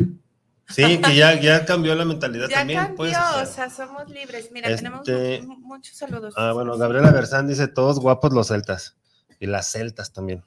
[0.69, 2.79] Sí, que ya, ya cambió la mentalidad ya también.
[2.79, 3.45] cambió, pues, o o sea.
[3.45, 4.49] sea, somos libres.
[4.53, 6.33] Mira, tenemos Este- mu- muchos saludos.
[6.37, 8.95] Ah, bueno, Gabriela Bersán dice, todos guapos los celtas.
[9.39, 10.43] Y las celtas también.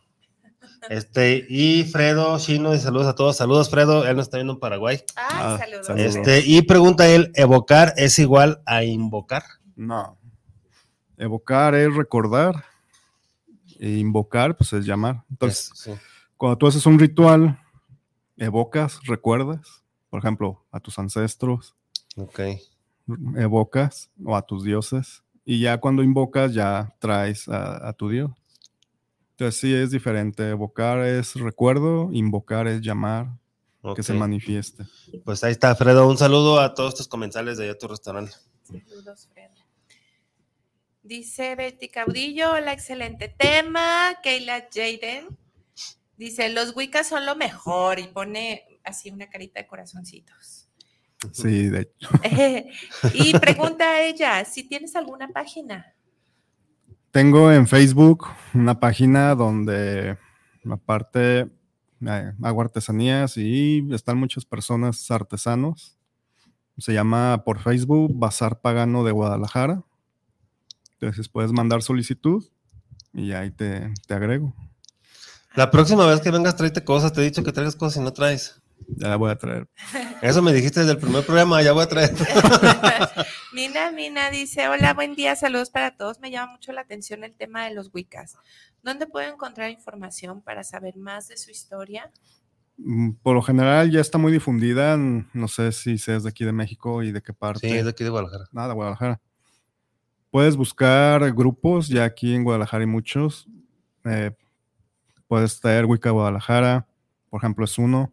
[0.90, 3.36] Este, y Fredo Chino dice saludos a todos.
[3.36, 4.06] Saludos, Fredo.
[4.06, 5.02] Él nos está viendo en Paraguay.
[5.16, 5.86] Ay, Ah, saludos.
[5.86, 6.16] saludos.
[6.16, 9.42] Este, y pregunta él, ¿evocar es igual a invocar?
[9.76, 10.18] No.
[11.16, 12.64] Evocar es recordar.
[13.84, 15.24] E invocar, pues es llamar.
[15.30, 15.92] Entonces, sí.
[16.38, 17.60] cuando tú haces un ritual,
[18.38, 21.74] evocas, recuerdas, por ejemplo, a tus ancestros,
[22.16, 22.40] Ok.
[23.36, 25.22] evocas o a tus dioses.
[25.44, 28.30] Y ya cuando invocas, ya traes a, a tu dios.
[29.32, 30.48] Entonces sí es diferente.
[30.48, 33.36] Evocar es recuerdo, invocar es llamar,
[33.94, 34.84] que se manifieste.
[35.24, 36.08] Pues ahí está, Fredo.
[36.08, 38.32] Un saludo a todos tus comensales de allá a tu restaurante.
[38.62, 39.50] Saludos, Fred.
[41.04, 44.16] Dice Betty Caudillo, hola, excelente tema.
[44.22, 45.36] Keila Jaden
[46.16, 50.70] dice, los Wiccas son lo mejor y pone así una carita de corazoncitos.
[51.30, 52.08] Sí, de hecho.
[53.12, 55.94] y pregunta a ella si tienes alguna página.
[57.10, 60.16] Tengo en Facebook una página donde
[60.70, 61.50] aparte
[62.00, 65.98] eh, hago artesanías y están muchas personas artesanos.
[66.78, 69.84] Se llama por Facebook Bazar Pagano de Guadalajara.
[71.06, 72.44] Entonces puedes mandar solicitud
[73.12, 74.54] y ahí te, te agrego.
[75.54, 77.12] La próxima vez que vengas, tráete cosas.
[77.12, 78.60] Te he dicho que traigas cosas y no traes.
[78.88, 79.68] Ya la voy a traer.
[80.22, 82.12] Eso me dijiste desde el primer programa, ya voy a traer.
[83.52, 86.18] Mina, Mina dice, hola, buen día, saludos para todos.
[86.20, 88.36] Me llama mucho la atención el tema de los Wiccas.
[88.82, 92.10] ¿Dónde puedo encontrar información para saber más de su historia?
[92.76, 94.96] Mm, Por lo general ya está muy difundida.
[94.96, 97.68] No sé si seas de aquí de México y de qué parte.
[97.68, 98.46] Sí, es de aquí de Guadalajara.
[98.52, 99.20] Nada, Guadalajara.
[100.34, 103.46] Puedes buscar grupos, ya aquí en Guadalajara hay muchos.
[104.04, 104.32] Eh,
[105.28, 106.88] puedes traer Wicca Guadalajara,
[107.30, 108.12] por ejemplo, es uno.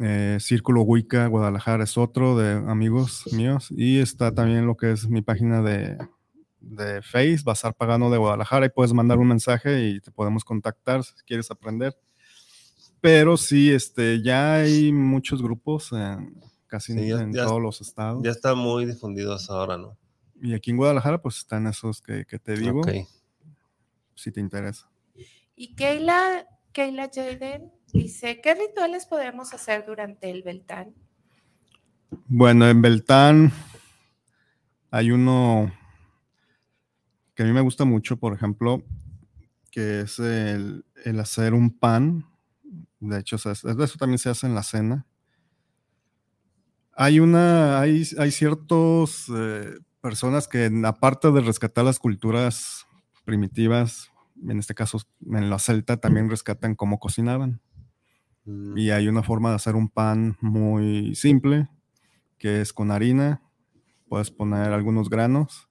[0.00, 3.66] Eh, Círculo Wicca Guadalajara es otro de amigos míos.
[3.70, 5.98] Y está también lo que es mi página de,
[6.60, 11.04] de Face, Bazar Pagano de Guadalajara, y puedes mandar un mensaje y te podemos contactar
[11.04, 11.94] si quieres aprender.
[13.02, 17.82] Pero sí, este, ya hay muchos grupos en casi Sí, ya- en ya- todos los
[17.82, 18.22] estados.
[18.24, 19.97] Ya está muy difundidos ahora, ¿no?
[20.40, 22.88] Y aquí en Guadalajara, pues están esos que, que te digo, Ok.
[24.14, 24.90] si te interesa.
[25.56, 30.94] Y Keila, Keila Jaden dice, ¿qué rituales podemos hacer durante el Beltán?
[32.26, 33.52] Bueno, en Beltán
[34.90, 35.72] hay uno
[37.34, 38.82] que a mí me gusta mucho, por ejemplo,
[39.70, 42.24] que es el, el hacer un pan.
[43.00, 45.06] De hecho, eso también se hace en la cena.
[46.92, 49.26] Hay una, hay, hay ciertas
[50.00, 52.86] personas que, aparte de rescatar las culturas
[53.24, 54.10] primitivas,
[54.48, 55.00] en este caso
[55.30, 57.60] en la celta, también rescatan cómo cocinaban.
[58.44, 61.68] Mm, Y hay una forma de hacer un pan muy simple,
[62.38, 63.42] que es con harina.
[64.08, 65.68] Puedes poner algunos granos,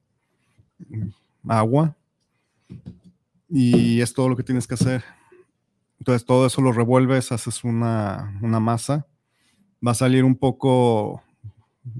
[0.90, 1.10] mm,
[1.50, 1.98] agua,
[3.50, 5.04] y es todo lo que tienes que hacer.
[6.00, 9.08] Entonces todo eso lo revuelves, haces una, una masa.
[9.86, 11.24] Va a salir un poco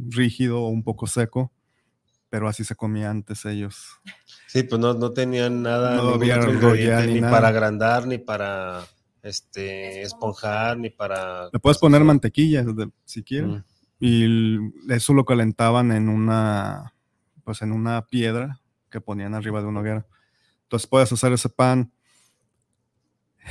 [0.10, 1.52] rígido o un poco seco,
[2.30, 3.88] pero así se comía antes ellos.
[4.48, 7.32] Sí, pues no, no tenían nada, No había ni ni nada.
[7.32, 8.86] para agrandar, ni para
[9.22, 11.50] este esponjar, ni para.
[11.52, 12.66] Le puedes poner mantequilla
[13.06, 13.50] si quieres.
[13.50, 13.64] Mm,
[14.00, 16.94] y eso lo calentaban en una
[17.44, 18.60] pues en una piedra
[18.90, 20.06] que ponían arriba de una hoguera.
[20.64, 21.94] Entonces puedes hacer ese pan,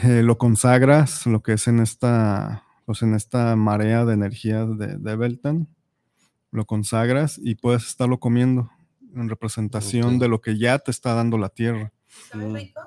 [0.03, 4.99] eh, lo consagras, lo que es en esta pues en esta marea de energía de,
[4.99, 5.69] de Beltan,
[6.57, 8.71] lo consagras y puedes estarlo comiendo
[9.15, 11.93] en representación de lo que ya te está dando la tierra.
[12.31, 12.55] ¿Sabe Mm.
[12.55, 12.81] rico?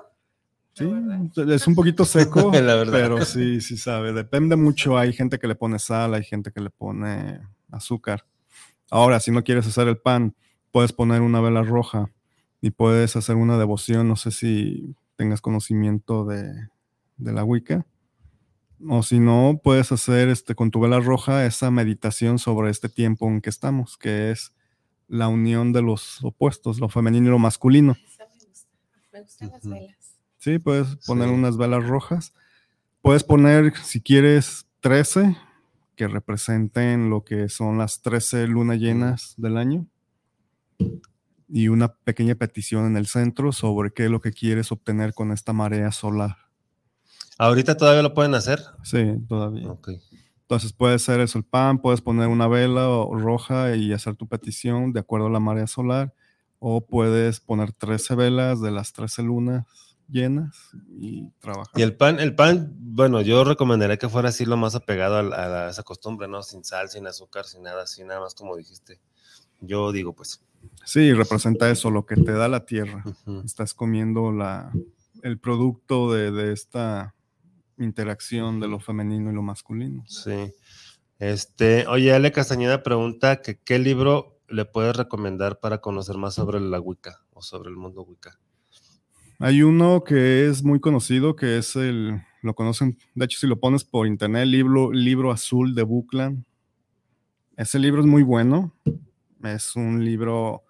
[0.72, 0.88] Sí,
[1.48, 2.92] es un poquito seco, La verdad.
[2.92, 4.12] pero sí, sí sabe.
[4.12, 4.96] Depende mucho.
[4.96, 7.40] Hay gente que le pone sal, hay gente que le pone
[7.70, 8.24] azúcar.
[8.90, 10.34] Ahora, si no quieres hacer el pan,
[10.72, 12.10] puedes poner una vela roja
[12.60, 14.08] y puedes hacer una devoción.
[14.08, 16.68] No sé si tengas conocimiento de,
[17.18, 17.84] de la Wicca.
[18.88, 23.28] O si no, puedes hacer este, con tu vela roja esa meditación sobre este tiempo
[23.28, 24.54] en que estamos, que es
[25.06, 27.94] la unión de los opuestos, lo femenino y lo masculino.
[27.94, 28.66] Me gusta.
[29.12, 29.96] Me gustan las velas.
[30.38, 31.34] Sí, puedes poner Sí.
[31.34, 32.32] unas velas rojas.
[33.02, 35.36] Puedes poner, si quieres, 13
[35.96, 39.86] que representen lo que son las 13 lunas llenas del año.
[41.48, 45.32] Y una pequeña petición en el centro sobre qué es lo que quieres obtener con
[45.32, 46.36] esta marea solar.
[47.42, 48.60] ¿Ahorita todavía lo pueden hacer?
[48.82, 49.70] Sí, todavía.
[49.70, 49.88] Ok.
[50.42, 54.92] Entonces puede ser eso el pan, puedes poner una vela roja y hacer tu petición
[54.92, 56.12] de acuerdo a la marea solar,
[56.58, 59.64] o puedes poner 13 velas de las 13 lunas
[60.06, 60.54] llenas
[60.98, 61.72] y trabajar.
[61.76, 65.22] Y el pan, el pan, bueno, yo recomendaría que fuera así lo más apegado a,
[65.22, 66.42] la- a esa costumbre, ¿no?
[66.42, 69.00] Sin sal, sin azúcar, sin nada, así nada más como dijiste.
[69.60, 70.44] Yo digo, pues.
[70.84, 73.02] Sí, representa eso, lo que te da la tierra.
[73.46, 74.72] Estás comiendo la,
[75.22, 77.14] el producto de, de esta
[77.84, 80.04] interacción de lo femenino y lo masculino.
[80.06, 80.52] Sí.
[81.18, 86.60] Este, oye, Ale Castañeda pregunta que qué libro le puedes recomendar para conocer más sobre
[86.60, 88.38] la Wicca o sobre el mundo Wicca.
[89.38, 93.58] Hay uno que es muy conocido, que es el, lo conocen, de hecho si lo
[93.58, 96.44] pones por internet, libro, libro azul de Buckland.
[97.56, 98.74] Ese libro es muy bueno.
[99.42, 100.64] Es un libro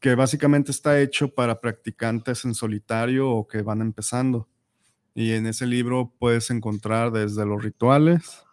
[0.00, 4.48] que básicamente está hecho para practicantes en solitario o que van empezando.
[5.16, 8.44] Y en ese libro puedes encontrar desde los rituales,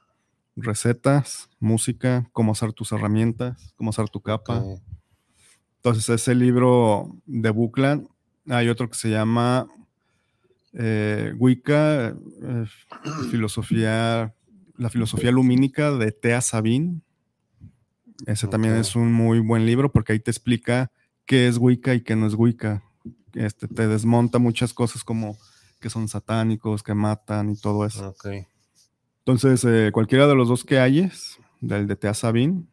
[0.55, 4.63] recetas, música, cómo hacer tus herramientas, cómo hacer tu capa.
[5.75, 8.07] Entonces, ese libro de Buckland,
[8.47, 9.67] hay otro que se llama
[10.71, 12.65] eh, Wicca, eh,
[13.29, 14.33] filosofía,
[14.77, 17.01] la filosofía lumínica de Thea Sabine.
[18.25, 20.93] Ese también es un muy buen libro porque ahí te explica
[21.25, 22.85] qué es Wicca y qué no es Wicca.
[23.33, 25.37] Este, te desmonta muchas cosas como
[25.83, 28.07] que son satánicos, que matan y todo eso.
[28.09, 28.27] Ok.
[29.19, 32.63] Entonces, eh, cualquiera de los dos que hayes, del de Thea Sabine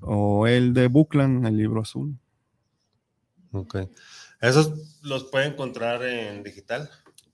[0.00, 2.18] o el de Buckland, el libro azul.
[3.52, 3.76] Ok.
[4.40, 6.90] ¿Esos los puede encontrar en digital?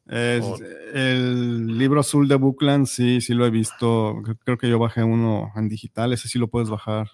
[0.06, 0.60] Es-
[0.92, 4.14] el libro azul de Buckland, sí, sí lo he visto.
[4.22, 7.08] Cre- Creo que yo bajé uno en digital, ese sí lo puedes bajar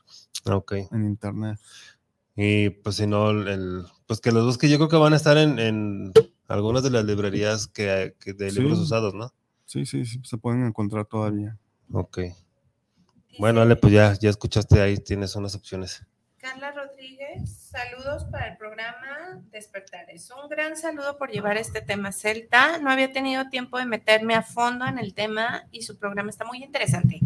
[0.44, 0.73] Ok.
[0.93, 1.59] en internet.
[2.36, 5.36] Y pues si no, el, pues que los busque, yo creo que van a estar
[5.39, 6.12] en, en
[6.48, 8.60] algunas de las librerías que, que de Sí.
[8.60, 9.32] libros usados, ¿no?
[9.64, 11.56] Sí, sí, sí, se pueden encontrar todavía.
[11.93, 12.18] Ok.
[13.39, 16.02] Bueno, Ale, pues ya, ya escuchaste ahí, tienes unas opciones.
[16.39, 20.31] Carla Rodríguez, saludos para el programa Despertares.
[20.31, 22.78] Un gran saludo por llevar este tema celta.
[22.78, 26.44] No había tenido tiempo de meterme a fondo en el tema y su programa está
[26.44, 27.18] muy interesante.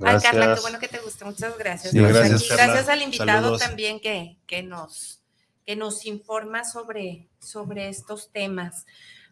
[0.00, 0.62] Ay, Carla, qué Gracias.
[0.62, 1.24] bueno que te guste.
[1.26, 1.92] Muchas gracias.
[1.92, 2.48] Sí, gracias.
[2.48, 3.60] Gracias al invitado Saludos.
[3.60, 5.20] también que, que, nos,
[5.66, 8.86] que nos informa sobre, sobre estos temas.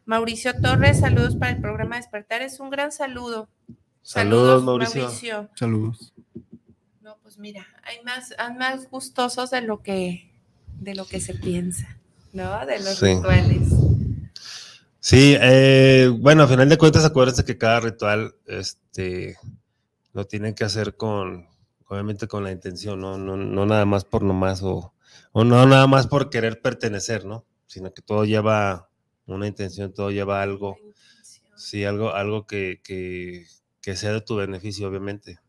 [0.05, 2.59] Mauricio Torres, saludos para el programa Despertares.
[2.61, 3.49] Un gran saludo.
[4.03, 5.49] Saludos, Mauricio.
[5.55, 6.13] Saludos.
[7.01, 10.31] No, pues mira, hay más, hay más gustosos de lo que,
[10.81, 11.97] de lo que se piensa,
[12.33, 12.67] ¿no?
[12.67, 13.15] De los Sí.
[13.15, 13.69] rituales.
[14.99, 19.37] Sí, eh, bueno, a final de cuentas, acuérdense que cada ritual, este,
[20.15, 21.47] lo tienen que hacer con,
[21.87, 23.19] obviamente con la intención, ¿no?
[23.19, 24.94] No, no nada más por nomás o,
[25.37, 27.45] o no nada más por querer pertenecer, ¿no?
[27.67, 28.89] Sino que todo lleva
[29.27, 30.77] una intención, todo lleva algo,
[31.57, 33.45] sí, algo, algo que, que,
[33.83, 35.41] que sea de tu beneficio, obviamente.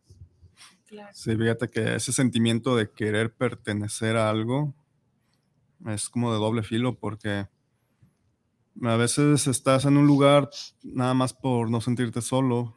[0.88, 1.10] Claro.
[1.14, 4.74] Sí, fíjate que ese sentimiento de querer pertenecer a algo
[5.86, 7.48] es como de doble filo porque
[8.82, 10.50] a veces estás en un lugar
[10.82, 12.74] nada más por no sentirte solo,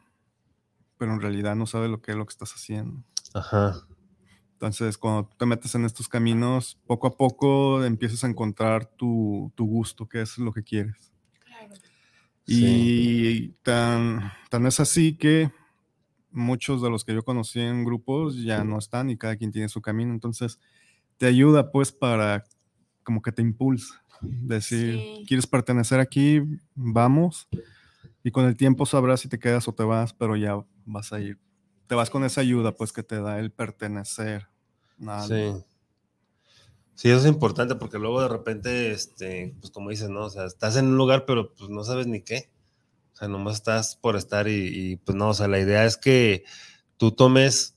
[0.99, 3.03] pero en realidad no sabes lo que es lo que estás haciendo.
[3.33, 3.87] Ajá,
[4.59, 9.65] Entonces, cuando te metes en estos caminos, poco a poco empiezas a encontrar tu, tu
[9.65, 11.13] gusto, qué es lo que quieres.
[11.39, 11.73] Claro.
[12.45, 15.49] Y tan, tan es así que
[16.31, 19.69] muchos de los que yo conocí en grupos ya no están y cada quien tiene
[19.69, 20.11] su camino.
[20.11, 20.59] Entonces,
[21.17, 22.43] te ayuda pues para
[23.03, 24.03] como que te impulsa.
[24.21, 25.23] Decir, Sí.
[25.25, 26.41] quieres pertenecer aquí,
[26.75, 27.47] vamos.
[28.25, 31.21] Y con el tiempo sabrás si te quedas o te vas, pero ya vas a
[31.21, 31.39] ir.
[31.89, 34.47] Te vas con esa ayuda pues que te da el pertenecer.
[35.27, 35.55] sí.
[36.93, 40.25] Sí, eso es importante porque luego de repente, este, pues como dices, ¿no?
[40.25, 42.51] O sea, estás en un lugar, pero pues no sabes ni qué.
[43.13, 45.97] O sea, nomás estás por estar y, y, pues no, o sea, la idea es
[45.97, 46.43] que
[46.97, 47.75] tú tomes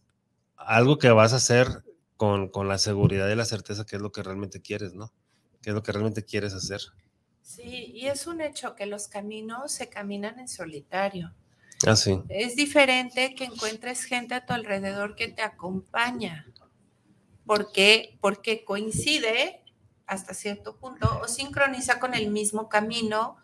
[0.56, 1.84] algo que vas a hacer
[2.18, 5.10] con, con la seguridad y la certeza que es lo que realmente quieres, ¿no?
[5.62, 6.82] Que es lo que realmente quieres hacer.
[7.40, 11.32] Sí, y es un hecho que los caminos se caminan en solitario.
[11.86, 11.94] Ah.
[12.28, 16.46] Es diferente que encuentres gente a tu alrededor que te acompaña.
[17.44, 18.18] ¿Por qué?
[18.20, 19.64] Porque coincide
[20.06, 23.36] hasta cierto punto o sincroniza con el mismo camino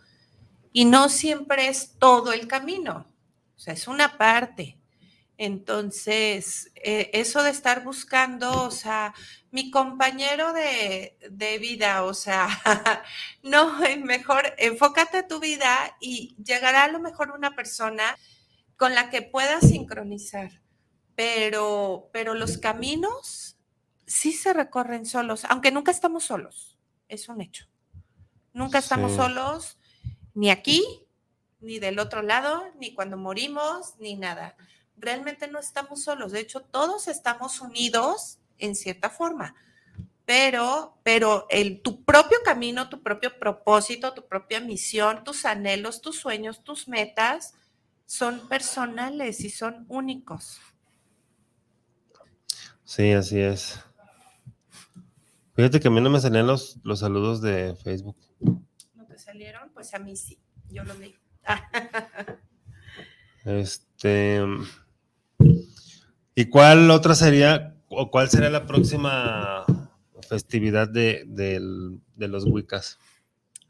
[0.72, 3.06] y no siempre es todo el camino.
[3.56, 4.77] O sea, es una parte.
[5.38, 9.14] Entonces, eh, eso de estar buscando, o sea,
[9.52, 12.48] mi compañero de, de vida, o sea,
[13.44, 18.16] no, es mejor enfócate a tu vida y llegará a lo mejor una persona
[18.76, 20.60] con la que puedas sincronizar,
[21.14, 23.56] pero, pero los caminos
[24.06, 26.76] sí se recorren solos, aunque nunca estamos solos,
[27.08, 27.66] es un hecho.
[28.52, 29.18] Nunca estamos Sí.
[29.18, 29.78] solos,
[30.34, 30.84] ni aquí,
[31.60, 34.56] ni del otro lado, ni cuando morimos, ni nada.
[35.00, 36.32] Realmente no estamos solos.
[36.32, 39.54] De hecho, todos estamos unidos en cierta forma.
[40.24, 46.20] Pero, pero el, tu propio camino, tu propio propósito, tu propia misión, tus anhelos, tus
[46.20, 47.54] sueños, tus metas
[48.04, 50.60] son personales y son únicos.
[52.84, 53.80] Sí, así es.
[55.54, 58.16] Fíjate que a mí no me salían los, los saludos de Facebook.
[58.40, 59.70] ¿No te salieron?
[59.70, 60.38] Pues a mí sí.
[60.70, 61.16] Yo lo leí.
[63.44, 64.44] Este.
[66.34, 69.64] ¿Y cuál otra sería, o cuál sería la próxima
[70.28, 72.98] festividad de, del- de los Wiccas?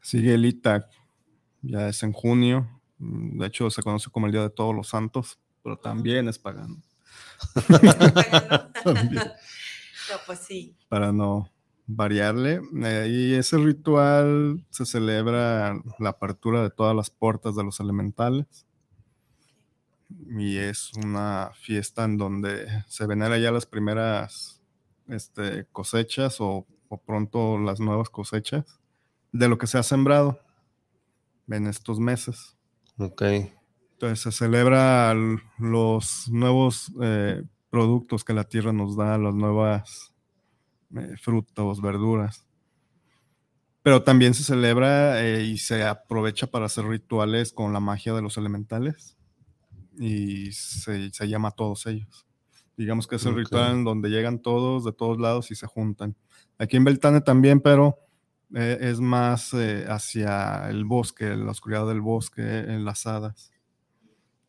[0.01, 0.87] Sigue el ITAC,
[1.61, 2.81] ya es en junio.
[2.97, 6.77] De hecho, se conoce como el Día de Todos los Santos, pero también es pagano,
[8.83, 9.23] También.
[9.23, 10.75] No, pues sí.
[10.89, 11.49] para no
[11.87, 12.61] variarle.
[12.83, 18.65] Eh, y ese ritual se celebra la apertura de todas las puertas de los elementales.
[20.09, 24.61] Y es una fiesta en donde se venera ya las primeras
[25.07, 28.79] este, cosechas o, o pronto las nuevas cosechas
[29.31, 30.39] de lo que se ha sembrado
[31.47, 32.57] en estos meses.
[32.97, 33.21] Ok.
[33.93, 35.13] Entonces se celebra
[35.57, 40.13] los nuevos eh, productos que la tierra nos da, las nuevas
[40.95, 42.45] eh, frutos, verduras.
[43.83, 48.21] Pero también se celebra eh, y se aprovecha para hacer rituales con la magia de
[48.21, 49.17] los elementales.
[49.97, 52.25] Y se, se llama a todos ellos.
[52.77, 53.39] Digamos que es el Ok.
[53.39, 56.15] ritual en donde llegan todos de todos lados y se juntan.
[56.57, 57.97] Aquí en Beltane también, pero
[58.55, 63.51] eh, es más eh, hacia el bosque, la oscuridad del bosque, en las hadas.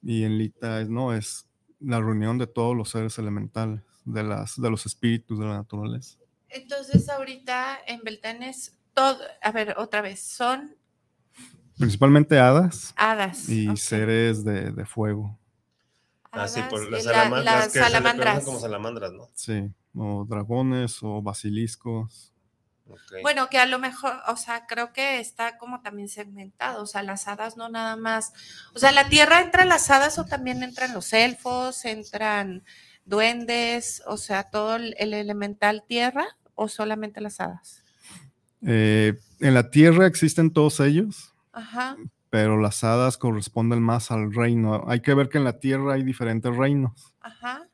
[0.02, 1.46] Y en Lita es, no, es
[1.80, 6.18] la reunión de todos los seres elementales, de, las, de los espíritus de la naturaleza.
[6.48, 10.76] Entonces, ahorita en Beltanes, todo, a ver, otra vez, son
[11.80, 13.48] Principalmente hadas hadas.
[13.48, 15.36] y seres de, de fuego,
[16.32, 19.28] Ah, sí, por las, la- las se le como salamandras, ¿no?
[19.34, 22.32] sí, o dragones o basiliscos.
[23.22, 27.02] Bueno, que a lo mejor, o sea, creo que está como también segmentado, o sea,
[27.04, 28.32] las hadas no nada más,
[28.74, 32.64] o sea, la tierra entra en las hadas o también entran los elfos, entran
[33.04, 36.24] duendes, o sea, todo el, el elemental tierra
[36.54, 37.84] o solamente las hadas.
[38.66, 41.96] Eh, en la tierra existen todos ellos, Ajá,
[42.30, 44.84] pero las hadas corresponden más al reino.
[44.86, 47.12] Hay que ver que en la tierra hay diferentes reinos.
[47.20, 47.68] ajá,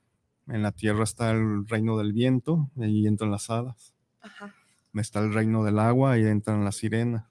[0.48, 3.94] En la tierra está el reino del viento, y ahí entran las hadas.
[4.22, 4.54] ajá.
[4.94, 7.24] Está el reino del agua, y ahí entran las sirenas.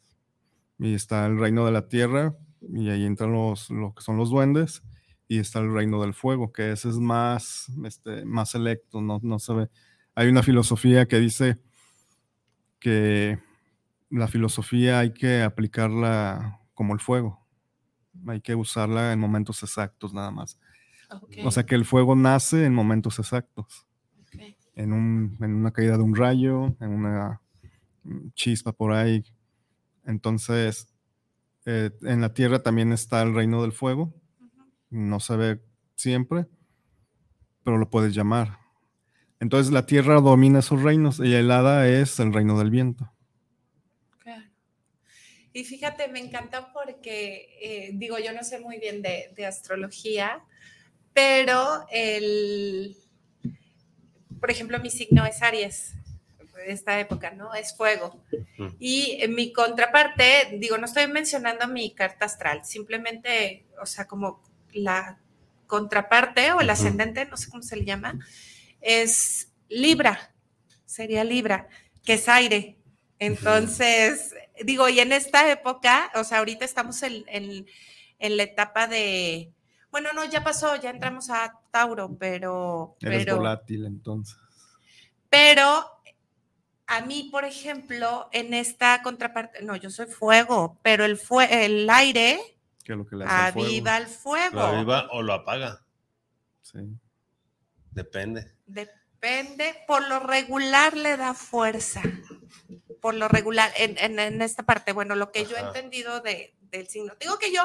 [0.78, 4.30] Y está el reino de la tierra, y ahí entran los, lo que son los
[4.30, 4.84] duendes.
[5.28, 9.40] Y está el reino del fuego, que ese es más, este, más selecto, no, no
[9.40, 9.70] se ve.
[10.14, 11.58] Hay una filosofía que dice
[12.80, 13.40] que
[14.16, 17.46] la filosofía hay que aplicarla como el fuego.
[18.28, 20.60] Hay que usarla en momentos exactos nada más.
[21.12, 23.88] ok, O sea que el fuego nace en momentos exactos.
[24.76, 27.42] En, un- en una caída de un rayo, en una
[28.36, 29.24] chispa por ahí.
[30.06, 30.94] Entonces,
[31.66, 34.14] eh, en la tierra también está el reino del fuego.
[34.90, 35.62] No se ve
[35.96, 36.48] siempre,
[37.64, 38.60] pero lo puedes llamar.
[39.40, 43.12] Entonces la tierra domina esos reinos y el hada es el reino del viento.
[45.56, 50.44] Y fíjate, me encanta porque, eh, digo, yo no sé muy bien de, de astrología,
[51.14, 52.98] pero el,
[54.42, 55.94] por ejemplo, mi signo es Aries,
[56.58, 57.56] de esta época, ¿no?
[57.56, 58.22] Es fuego.
[58.80, 64.44] Y en mi contraparte, digo, no estoy mencionando mi carta astral, simplemente, o sea, como
[64.74, 65.20] la
[65.68, 68.20] contraparte o el ascendente, no sé cómo se le llama,
[68.82, 70.36] es Libra,
[70.84, 71.70] sería Libra,
[72.04, 72.76] que es aire.
[73.20, 74.34] Entonces,
[74.64, 77.66] digo, y en esta época, o sea, ahorita estamos en, en-
[78.20, 79.52] en la etapa de,
[79.92, 84.38] bueno, no, ya pasó, ya entramos a Tauro, pero, Eres pero, volátil entonces.
[85.30, 85.86] pero
[86.88, 91.90] a mí, por ejemplo, en esta contraparte, no, yo soy fuego, pero el, fue, el
[91.90, 92.40] aire
[92.84, 93.68] Que lo que le hace al fuego.
[93.68, 94.56] aviva el fuego.
[94.56, 95.84] Lo aviva o lo apaga.
[96.62, 96.80] Sí.
[97.92, 98.54] Depende.
[98.68, 102.02] Depende, por lo regular le da fuerza.
[103.06, 106.56] Por lo regular, en, en- en esta parte, bueno, lo que yo he entendido de,
[106.72, 107.14] del signo.
[107.20, 107.62] Digo que yo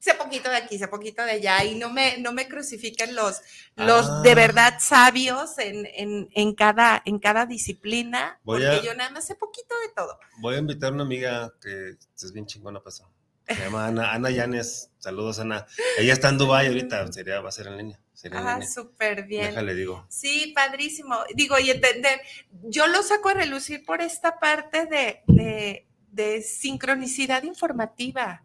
[0.00, 3.40] sé poquito de aquí, sé poquito de allá, y no me, no me crucifiquen los,
[3.76, 4.34] los de Ah.
[4.34, 9.28] verdad sabios en, en, en cada, en cada disciplina, Voy porque a- yo nada más
[9.28, 10.18] sé poquito de todo.
[10.40, 13.00] Voy a invitar a una amiga que es bien chingona, pues.
[13.46, 14.90] Se llama Ana, Ana Llanes.
[14.98, 15.66] Saludos, Ana.
[15.98, 18.00] Ella está en Dubái ahorita, sería, va a ser en línea.
[18.32, 19.48] Ah, súper bien.
[19.50, 20.06] Déjale, digo.
[20.08, 21.16] Sí, padrísimo.
[21.34, 22.20] Digo, y entender,
[22.62, 28.44] yo lo saco a relucir por esta parte de, de, de sincronicidad informativa.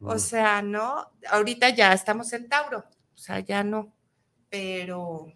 [0.00, 0.18] O Mm.
[0.18, 1.10] sea, ¿no?
[1.30, 2.80] Ahorita ya estamos en Tauro,
[3.14, 3.94] o sea, ya no,
[4.50, 5.32] pero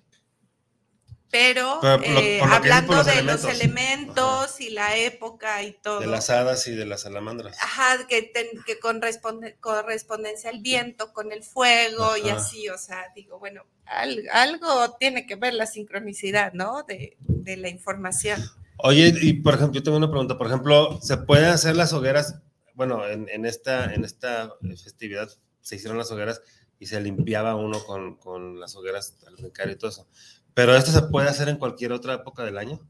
[1.31, 3.43] pero, eh, lo hablando los de elementos.
[3.45, 6.01] los elementos y la época y todo.
[6.01, 7.57] De las hadas y de las salamandras.
[7.61, 13.07] Ajá, que, ten- que corresponde, correspondencia al viento con el fuego y así, o sea,
[13.15, 16.83] digo, bueno, al- algo tiene que ver la sincronicidad, ¿no?
[16.83, 18.41] De, de la información.
[18.79, 20.39] Oye, y por ejemplo, yo tengo una pregunta.
[20.39, 22.37] Por ejemplo, ¿se pueden hacer las hogueras?
[22.75, 25.29] Bueno, en, en esta, en esta festividad
[25.61, 26.41] se hicieron las hogueras
[26.79, 30.09] y se limpiaba uno con, con las hogueras al brincar y todo eso.
[30.55, 32.81] Pero esto se puede hacer en cualquier otra época del año.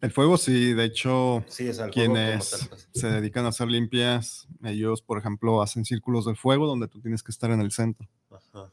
[0.00, 2.88] El fuego, sí, de hecho, Sí, como quienes pues.
[2.94, 7.22] se dedican a hacer limpias, ellos, por ejemplo, hacen círculos del fuego donde tú tienes
[7.22, 8.08] que estar en el centro.
[8.30, 8.70] Ajá.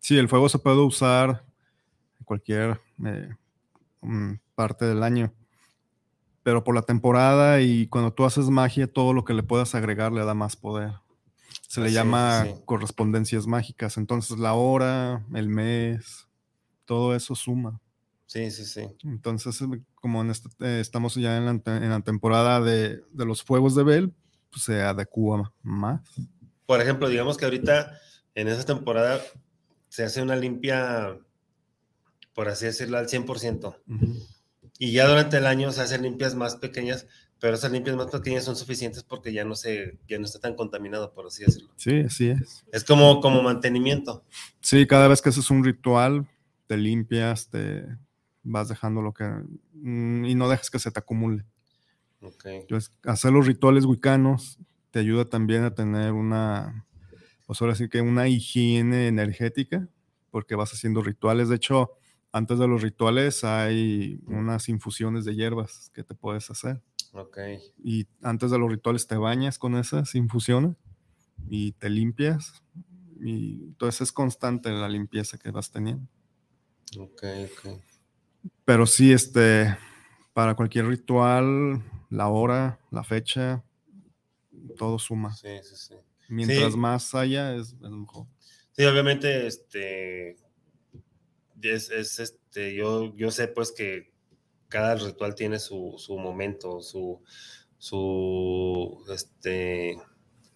[0.00, 1.44] Sí, el fuego se puede usar
[2.18, 3.30] en cualquier eh,
[4.00, 5.32] mm, parte del año,
[6.42, 10.12] pero por la temporada y cuando tú haces magia, todo lo que le puedas agregar
[10.12, 10.92] le da más poder.
[11.68, 12.54] Se le es, llama sí.
[12.64, 13.96] correspondencias mágicas.
[13.96, 16.28] Entonces, la hora, el mes,
[16.84, 17.80] todo eso suma.
[18.26, 18.82] Sí, sí, sí.
[19.04, 23.02] Entonces, eh, como en este- eh, estamos ya en la, te- en la temporada de,
[23.12, 24.12] de los fuegos de Bel,
[24.50, 26.00] pues se adecua más.
[26.66, 27.98] Por ejemplo, digamos que ahorita
[28.34, 29.20] en esa temporada
[29.88, 31.18] se hace una limpia,
[32.34, 33.76] por así decirlo, al 100%.
[33.88, 34.18] Ujú.
[34.78, 37.06] Y ya durante el año se hacen limpias más pequeñas,
[37.38, 40.54] pero esas limpias más pequeñas son suficientes porque ya no se, ya no está tan
[40.56, 41.70] contaminado, por así decirlo.
[41.76, 42.64] Sí, así es.
[42.72, 44.24] Es como, como mantenimiento.
[44.60, 46.26] Sí, cada vez que haces un ritual,
[46.66, 47.86] te limpias, te
[48.42, 49.24] vas dejando lo que...
[49.74, 51.44] mm, y no dejas que se te acumule.
[52.20, 52.46] Ok.
[52.46, 54.58] Entonces, hacer los rituales wicanos
[54.90, 56.86] te ayuda también a tener una,
[57.46, 59.88] pues ahora sí que una higiene energética,
[60.30, 61.48] porque vas haciendo rituales.
[61.48, 61.90] De hecho,
[62.32, 66.82] antes de los rituales hay unas infusiones de hierbas que te puedes hacer.
[67.12, 67.38] Ok.
[67.82, 70.76] Y antes de los rituales te bañas con esas infusiones
[71.48, 72.62] y te limpias.
[73.20, 76.08] Y entonces es constante la limpieza que vas teniendo.
[76.98, 77.80] Ok, ok.
[78.64, 79.76] Pero sí, este,
[80.32, 83.62] para cualquier ritual, la hora, la fecha,
[84.76, 85.34] todo suma.
[85.34, 85.94] Sí, sí, sí.
[86.28, 86.78] Mientras Sí.
[86.78, 88.26] más haya, es, es mejor.
[88.72, 90.36] Sí, obviamente, este,
[91.62, 94.12] es, es, este, yo, yo sé pues que
[94.68, 97.22] cada ritual tiene su, su momento, su,
[97.78, 99.96] su, este,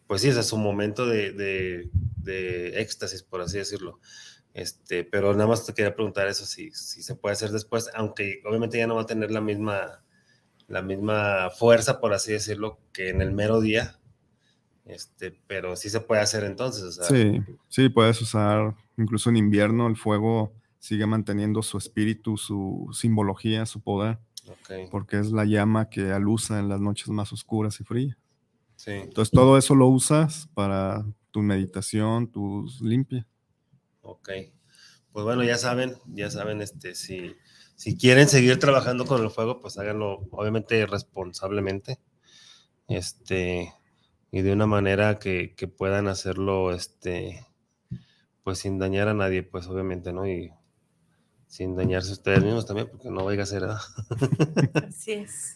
[0.07, 4.01] pues sí, ese es su momento de, de, de éxtasis, por así decirlo.
[4.59, 8.43] Este, pero nada más te quería preguntar eso, si, si se puede hacer después, aunque
[8.45, 10.03] obviamente ya no va a tener la misma,
[10.67, 14.01] la misma fuerza, por así decirlo, que en el mero día.
[14.85, 19.37] Este, pero sí se puede hacer entonces, o sea, Sí, sí, puedes usar, incluso en
[19.37, 24.19] invierno, el fuego sigue manteniendo su espíritu, su simbología, su poder,
[24.91, 28.17] porque es la llama que alusa en las noches más oscuras y frías.
[28.75, 28.91] sí.
[28.91, 33.25] Entonces, todo eso lo usas para tu meditación, tus limpias.
[34.09, 34.31] Ok.
[35.13, 37.37] Pues bueno, ya saben, ya saben, este, si,
[37.77, 41.99] si quieren seguir trabajando con el fuego, pues háganlo, obviamente, responsablemente.
[42.89, 43.75] Este,
[44.31, 47.47] y de una manera que, que puedan hacerlo, este,
[48.43, 50.27] pues sin dañar a nadie, pues obviamente, ¿no?
[50.27, 50.53] Y
[51.47, 53.81] sin dañarse ustedes mismos también, porque no vaya a ser, ¿verdad?
[54.89, 55.55] Así es.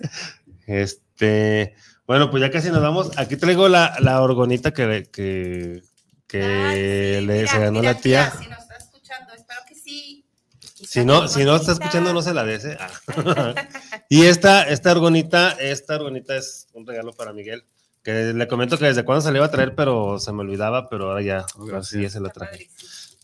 [0.66, 1.74] Este,
[2.06, 3.16] bueno, pues ya casi nos vamos.
[3.16, 5.82] Aquí traigo la, la orgonita que, que,
[6.32, 8.30] que Ay, sí, le, mira, se ganó mira, la tía.
[8.30, 10.24] Si nos está escuchando, espero que sí.
[10.64, 12.64] Si no, si no está escuchando, no se la des.
[12.64, 12.78] ¿eh?
[12.80, 13.54] Ah.
[14.08, 17.64] y esta, esta argonita, esta argonita es un regalo para Miguel.
[18.02, 20.88] Que le comento que desde cuando se le iba a traer, pero se me olvidaba,
[20.88, 22.68] pero ahora ya, ahora sí ya se la traje.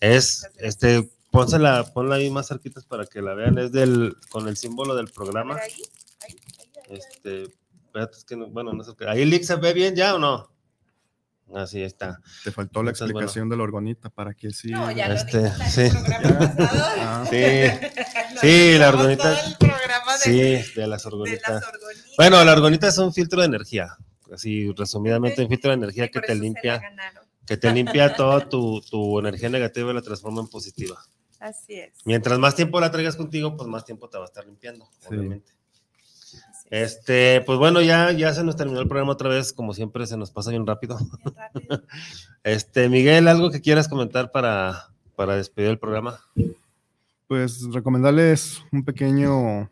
[0.01, 3.59] Es, este, pónsela, ponla ahí más cerquitas para que la vean.
[3.59, 5.57] Es del, con el símbolo del programa.
[5.57, 6.99] Ahí, ahí, ahí, ahí, ahí.
[6.99, 7.43] Este,
[7.87, 9.09] espérate, es que no- bueno, no sé qué.
[9.09, 10.49] ¿Ahí Lick se ve bien ya o no?
[11.55, 12.21] Así está.
[12.45, 13.27] Te faltó la Entonces, bueno.
[13.27, 14.71] explicación de la orgonita para que sí.
[14.71, 15.81] No, ya Este, lo dijiste sí.
[15.81, 16.87] en el programa pasado.
[17.01, 17.37] Ah, Sí,
[18.35, 21.65] Lo sí, la orgonita- todo el programa de, sí, de las de las orgonitas.
[22.17, 23.97] Bueno, la argonita es un filtro de energía.
[24.33, 26.83] Así, resumidamente, un filtro de energía que te limpia,
[27.47, 31.03] que te limpia toda tu, tu energía negativa y la transforma en positiva.
[31.41, 31.93] Así es.
[32.05, 35.07] Mientras más tiempo la traigas contigo, pues más tiempo te va a estar limpiando, Sí.
[35.09, 35.53] obviamente.
[36.71, 40.17] Este, pues bueno, ya, ya se nos terminó el programa otra vez, como siempre se
[40.17, 40.99] nos pasa bien rápido.
[40.99, 41.83] Bien rápido.
[42.45, 46.19] Este, Miguel, ¿algo que quieras comentar para, para despedir el programa?
[47.27, 49.69] Pues recomendarles un pequeño,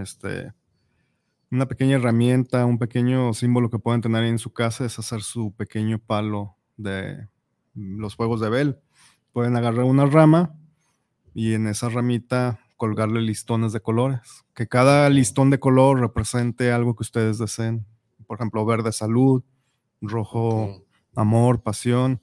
[0.00, 0.54] este,
[1.50, 5.52] una pequeña herramienta, un pequeño símbolo que pueden tener en su casa es hacer su
[5.52, 7.28] pequeño palo de
[7.74, 8.78] los juegos de Bell.
[9.32, 10.54] Pueden agarrar una rama
[11.34, 14.20] y en esa ramita colgarle listones de colores.
[14.54, 17.84] Que cada listón de color represente algo que ustedes deseen.
[18.26, 19.44] Por ejemplo, verde salud,
[20.00, 20.82] rojo
[21.14, 22.22] amor, pasión,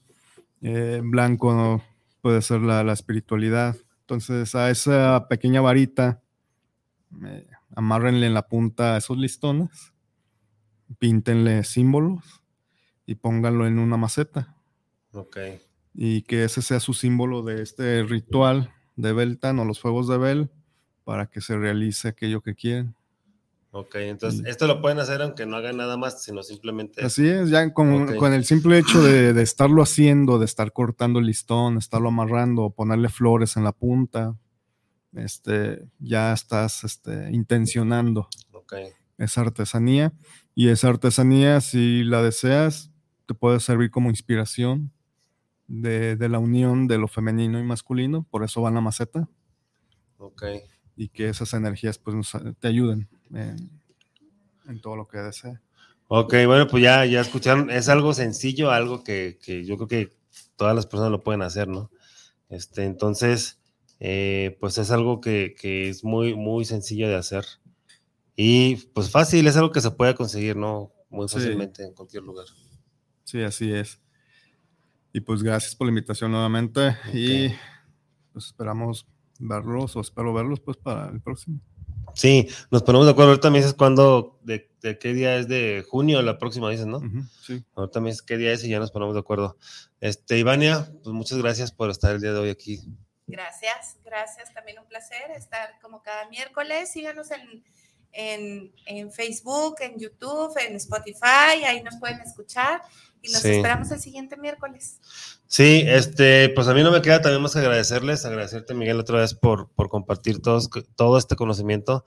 [0.61, 1.83] eh, blanco
[2.21, 3.75] puede ser la, la espiritualidad.
[3.99, 6.23] Entonces, a esa pequeña varita,
[7.23, 9.93] eh, amárrenle en la punta esos listones,
[10.97, 12.41] píntenle símbolos
[13.05, 14.55] y pónganlo en una maceta.
[15.11, 15.37] Ok.
[15.93, 20.17] Y que ese sea su símbolo de este ritual de Beltan o los fuegos de
[20.17, 20.49] Bel
[21.05, 22.93] para que se realice aquello que quieren.
[23.71, 27.05] Ok, entonces esto lo pueden hacer aunque no hagan nada más, sino simplemente.
[27.05, 31.27] Así es, ya con, el simple hecho de, de estarlo haciendo, de estar cortando el
[31.27, 34.35] listón, estarlo amarrando, ponerle flores en la punta,
[35.13, 38.73] este, ya estás este, intencionando Ok,
[39.17, 40.13] esa artesanía.
[40.55, 42.91] Y esa artesanía, si la deseas,
[43.27, 44.91] te puede servir como inspiración
[45.67, 48.23] de, de la unión de lo femenino y masculino.
[48.29, 49.27] Por eso va la maceta.
[50.17, 50.43] ok.
[50.95, 53.69] Y que esas energías pues, nos- te ayuden en,
[54.67, 55.59] en todo lo que desees.
[56.07, 60.17] Ok, bueno, pues ya, ya escucharon, es algo sencillo, algo que, que yo creo que
[60.55, 61.91] todas las personas lo pueden hacer, ¿no?
[62.49, 63.59] Este, entonces,
[63.99, 67.45] eh, pues es algo que, que es muy, muy sencillo de hacer.
[68.35, 70.93] Y pues fácil, es algo que se puede conseguir, ¿no?
[71.09, 71.35] Muy Sí.
[71.35, 72.45] fácilmente en cualquier lugar.
[73.25, 73.99] Sí, así es.
[75.17, 77.49] Y pues gracias por la invitación nuevamente y
[78.33, 79.07] pues esperamos
[79.39, 81.59] verlos o espero verlos pues para el próximo.
[82.13, 83.31] Sí, nos ponemos de acuerdo.
[83.31, 87.01] Ahorita me dices cuándo, de, de qué día es de junio, la próxima dices, ¿no?
[87.41, 87.65] Sí.
[87.73, 89.57] Ahorita me dices qué día es y ya nos ponemos de acuerdo.
[90.01, 92.79] Este, Ivania, pues muchas gracias por estar el día de hoy aquí.
[93.25, 94.53] Gracias, gracias.
[94.53, 96.91] También un placer estar como cada miércoles.
[96.91, 97.63] Síganos en,
[98.11, 101.63] en, en Facebook, en YouTube, en Spotify.
[101.65, 102.83] Ahí nos pueden escuchar.
[103.21, 103.49] Y nos Sí.
[103.49, 104.99] esperamos el siguiente miércoles.
[105.47, 109.19] Sí, este, pues a mí no me queda también más que agradecerles, agradecerte Miguel otra
[109.19, 112.05] vez por, por compartir todos, todo este conocimiento.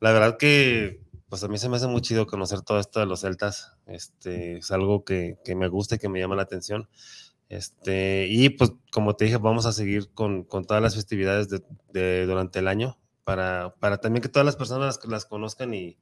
[0.00, 3.06] La verdad que, pues a mí se me hace muy chido conocer todo esto de
[3.06, 3.72] los celtas.
[3.86, 6.88] Este, es algo que, que me gusta y que me llama la atención.
[7.48, 11.62] Este, y pues como te dije, vamos a seguir con, con todas las festividades de,
[11.92, 15.98] de- durante el año para, para también que todas las personas las, las conozcan y,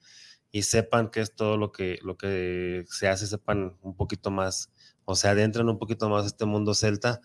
[0.51, 4.71] y sepan qué es todo lo que, lo que se hace, sepan un poquito más
[5.05, 7.21] o se adentran un poquito más a este mundo celta.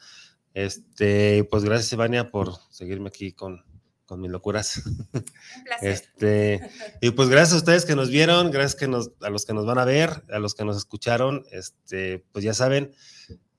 [0.54, 3.64] Este, pues gracias, Ivania, por seguirme aquí con,
[4.06, 4.84] con mis locuras.
[4.86, 5.26] Un
[5.66, 5.90] placer.
[5.90, 6.62] Este,
[7.02, 9.66] y pues gracias a ustedes que nos vieron, gracias que nos, a los que nos
[9.66, 12.94] van a ver, a los que nos escucharon, este, pues ya saben,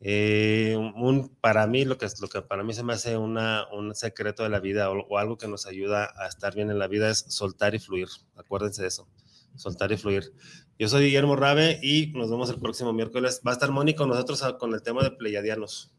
[0.01, 3.95] eh, un, para mí, lo que, lo que para mí se me hace una, un
[3.95, 6.89] secreto de la vida o, o algo que nos ayuda a estar bien en la
[6.89, 8.09] vida es soltar y fluir.
[8.37, 9.09] Acuérdense de eso,
[9.57, 10.33] soltar y fluir.
[10.79, 13.41] Yo soy Guillermo Rabe y nos vemos el próximo miércoles.
[13.47, 15.93] Va a estar Moni con nosotros con el tema de Pleiadianos.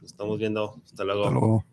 [0.00, 0.80] Nos estamos viendo.
[0.84, 1.24] Hasta luego.
[1.24, 1.64] Hasta luego.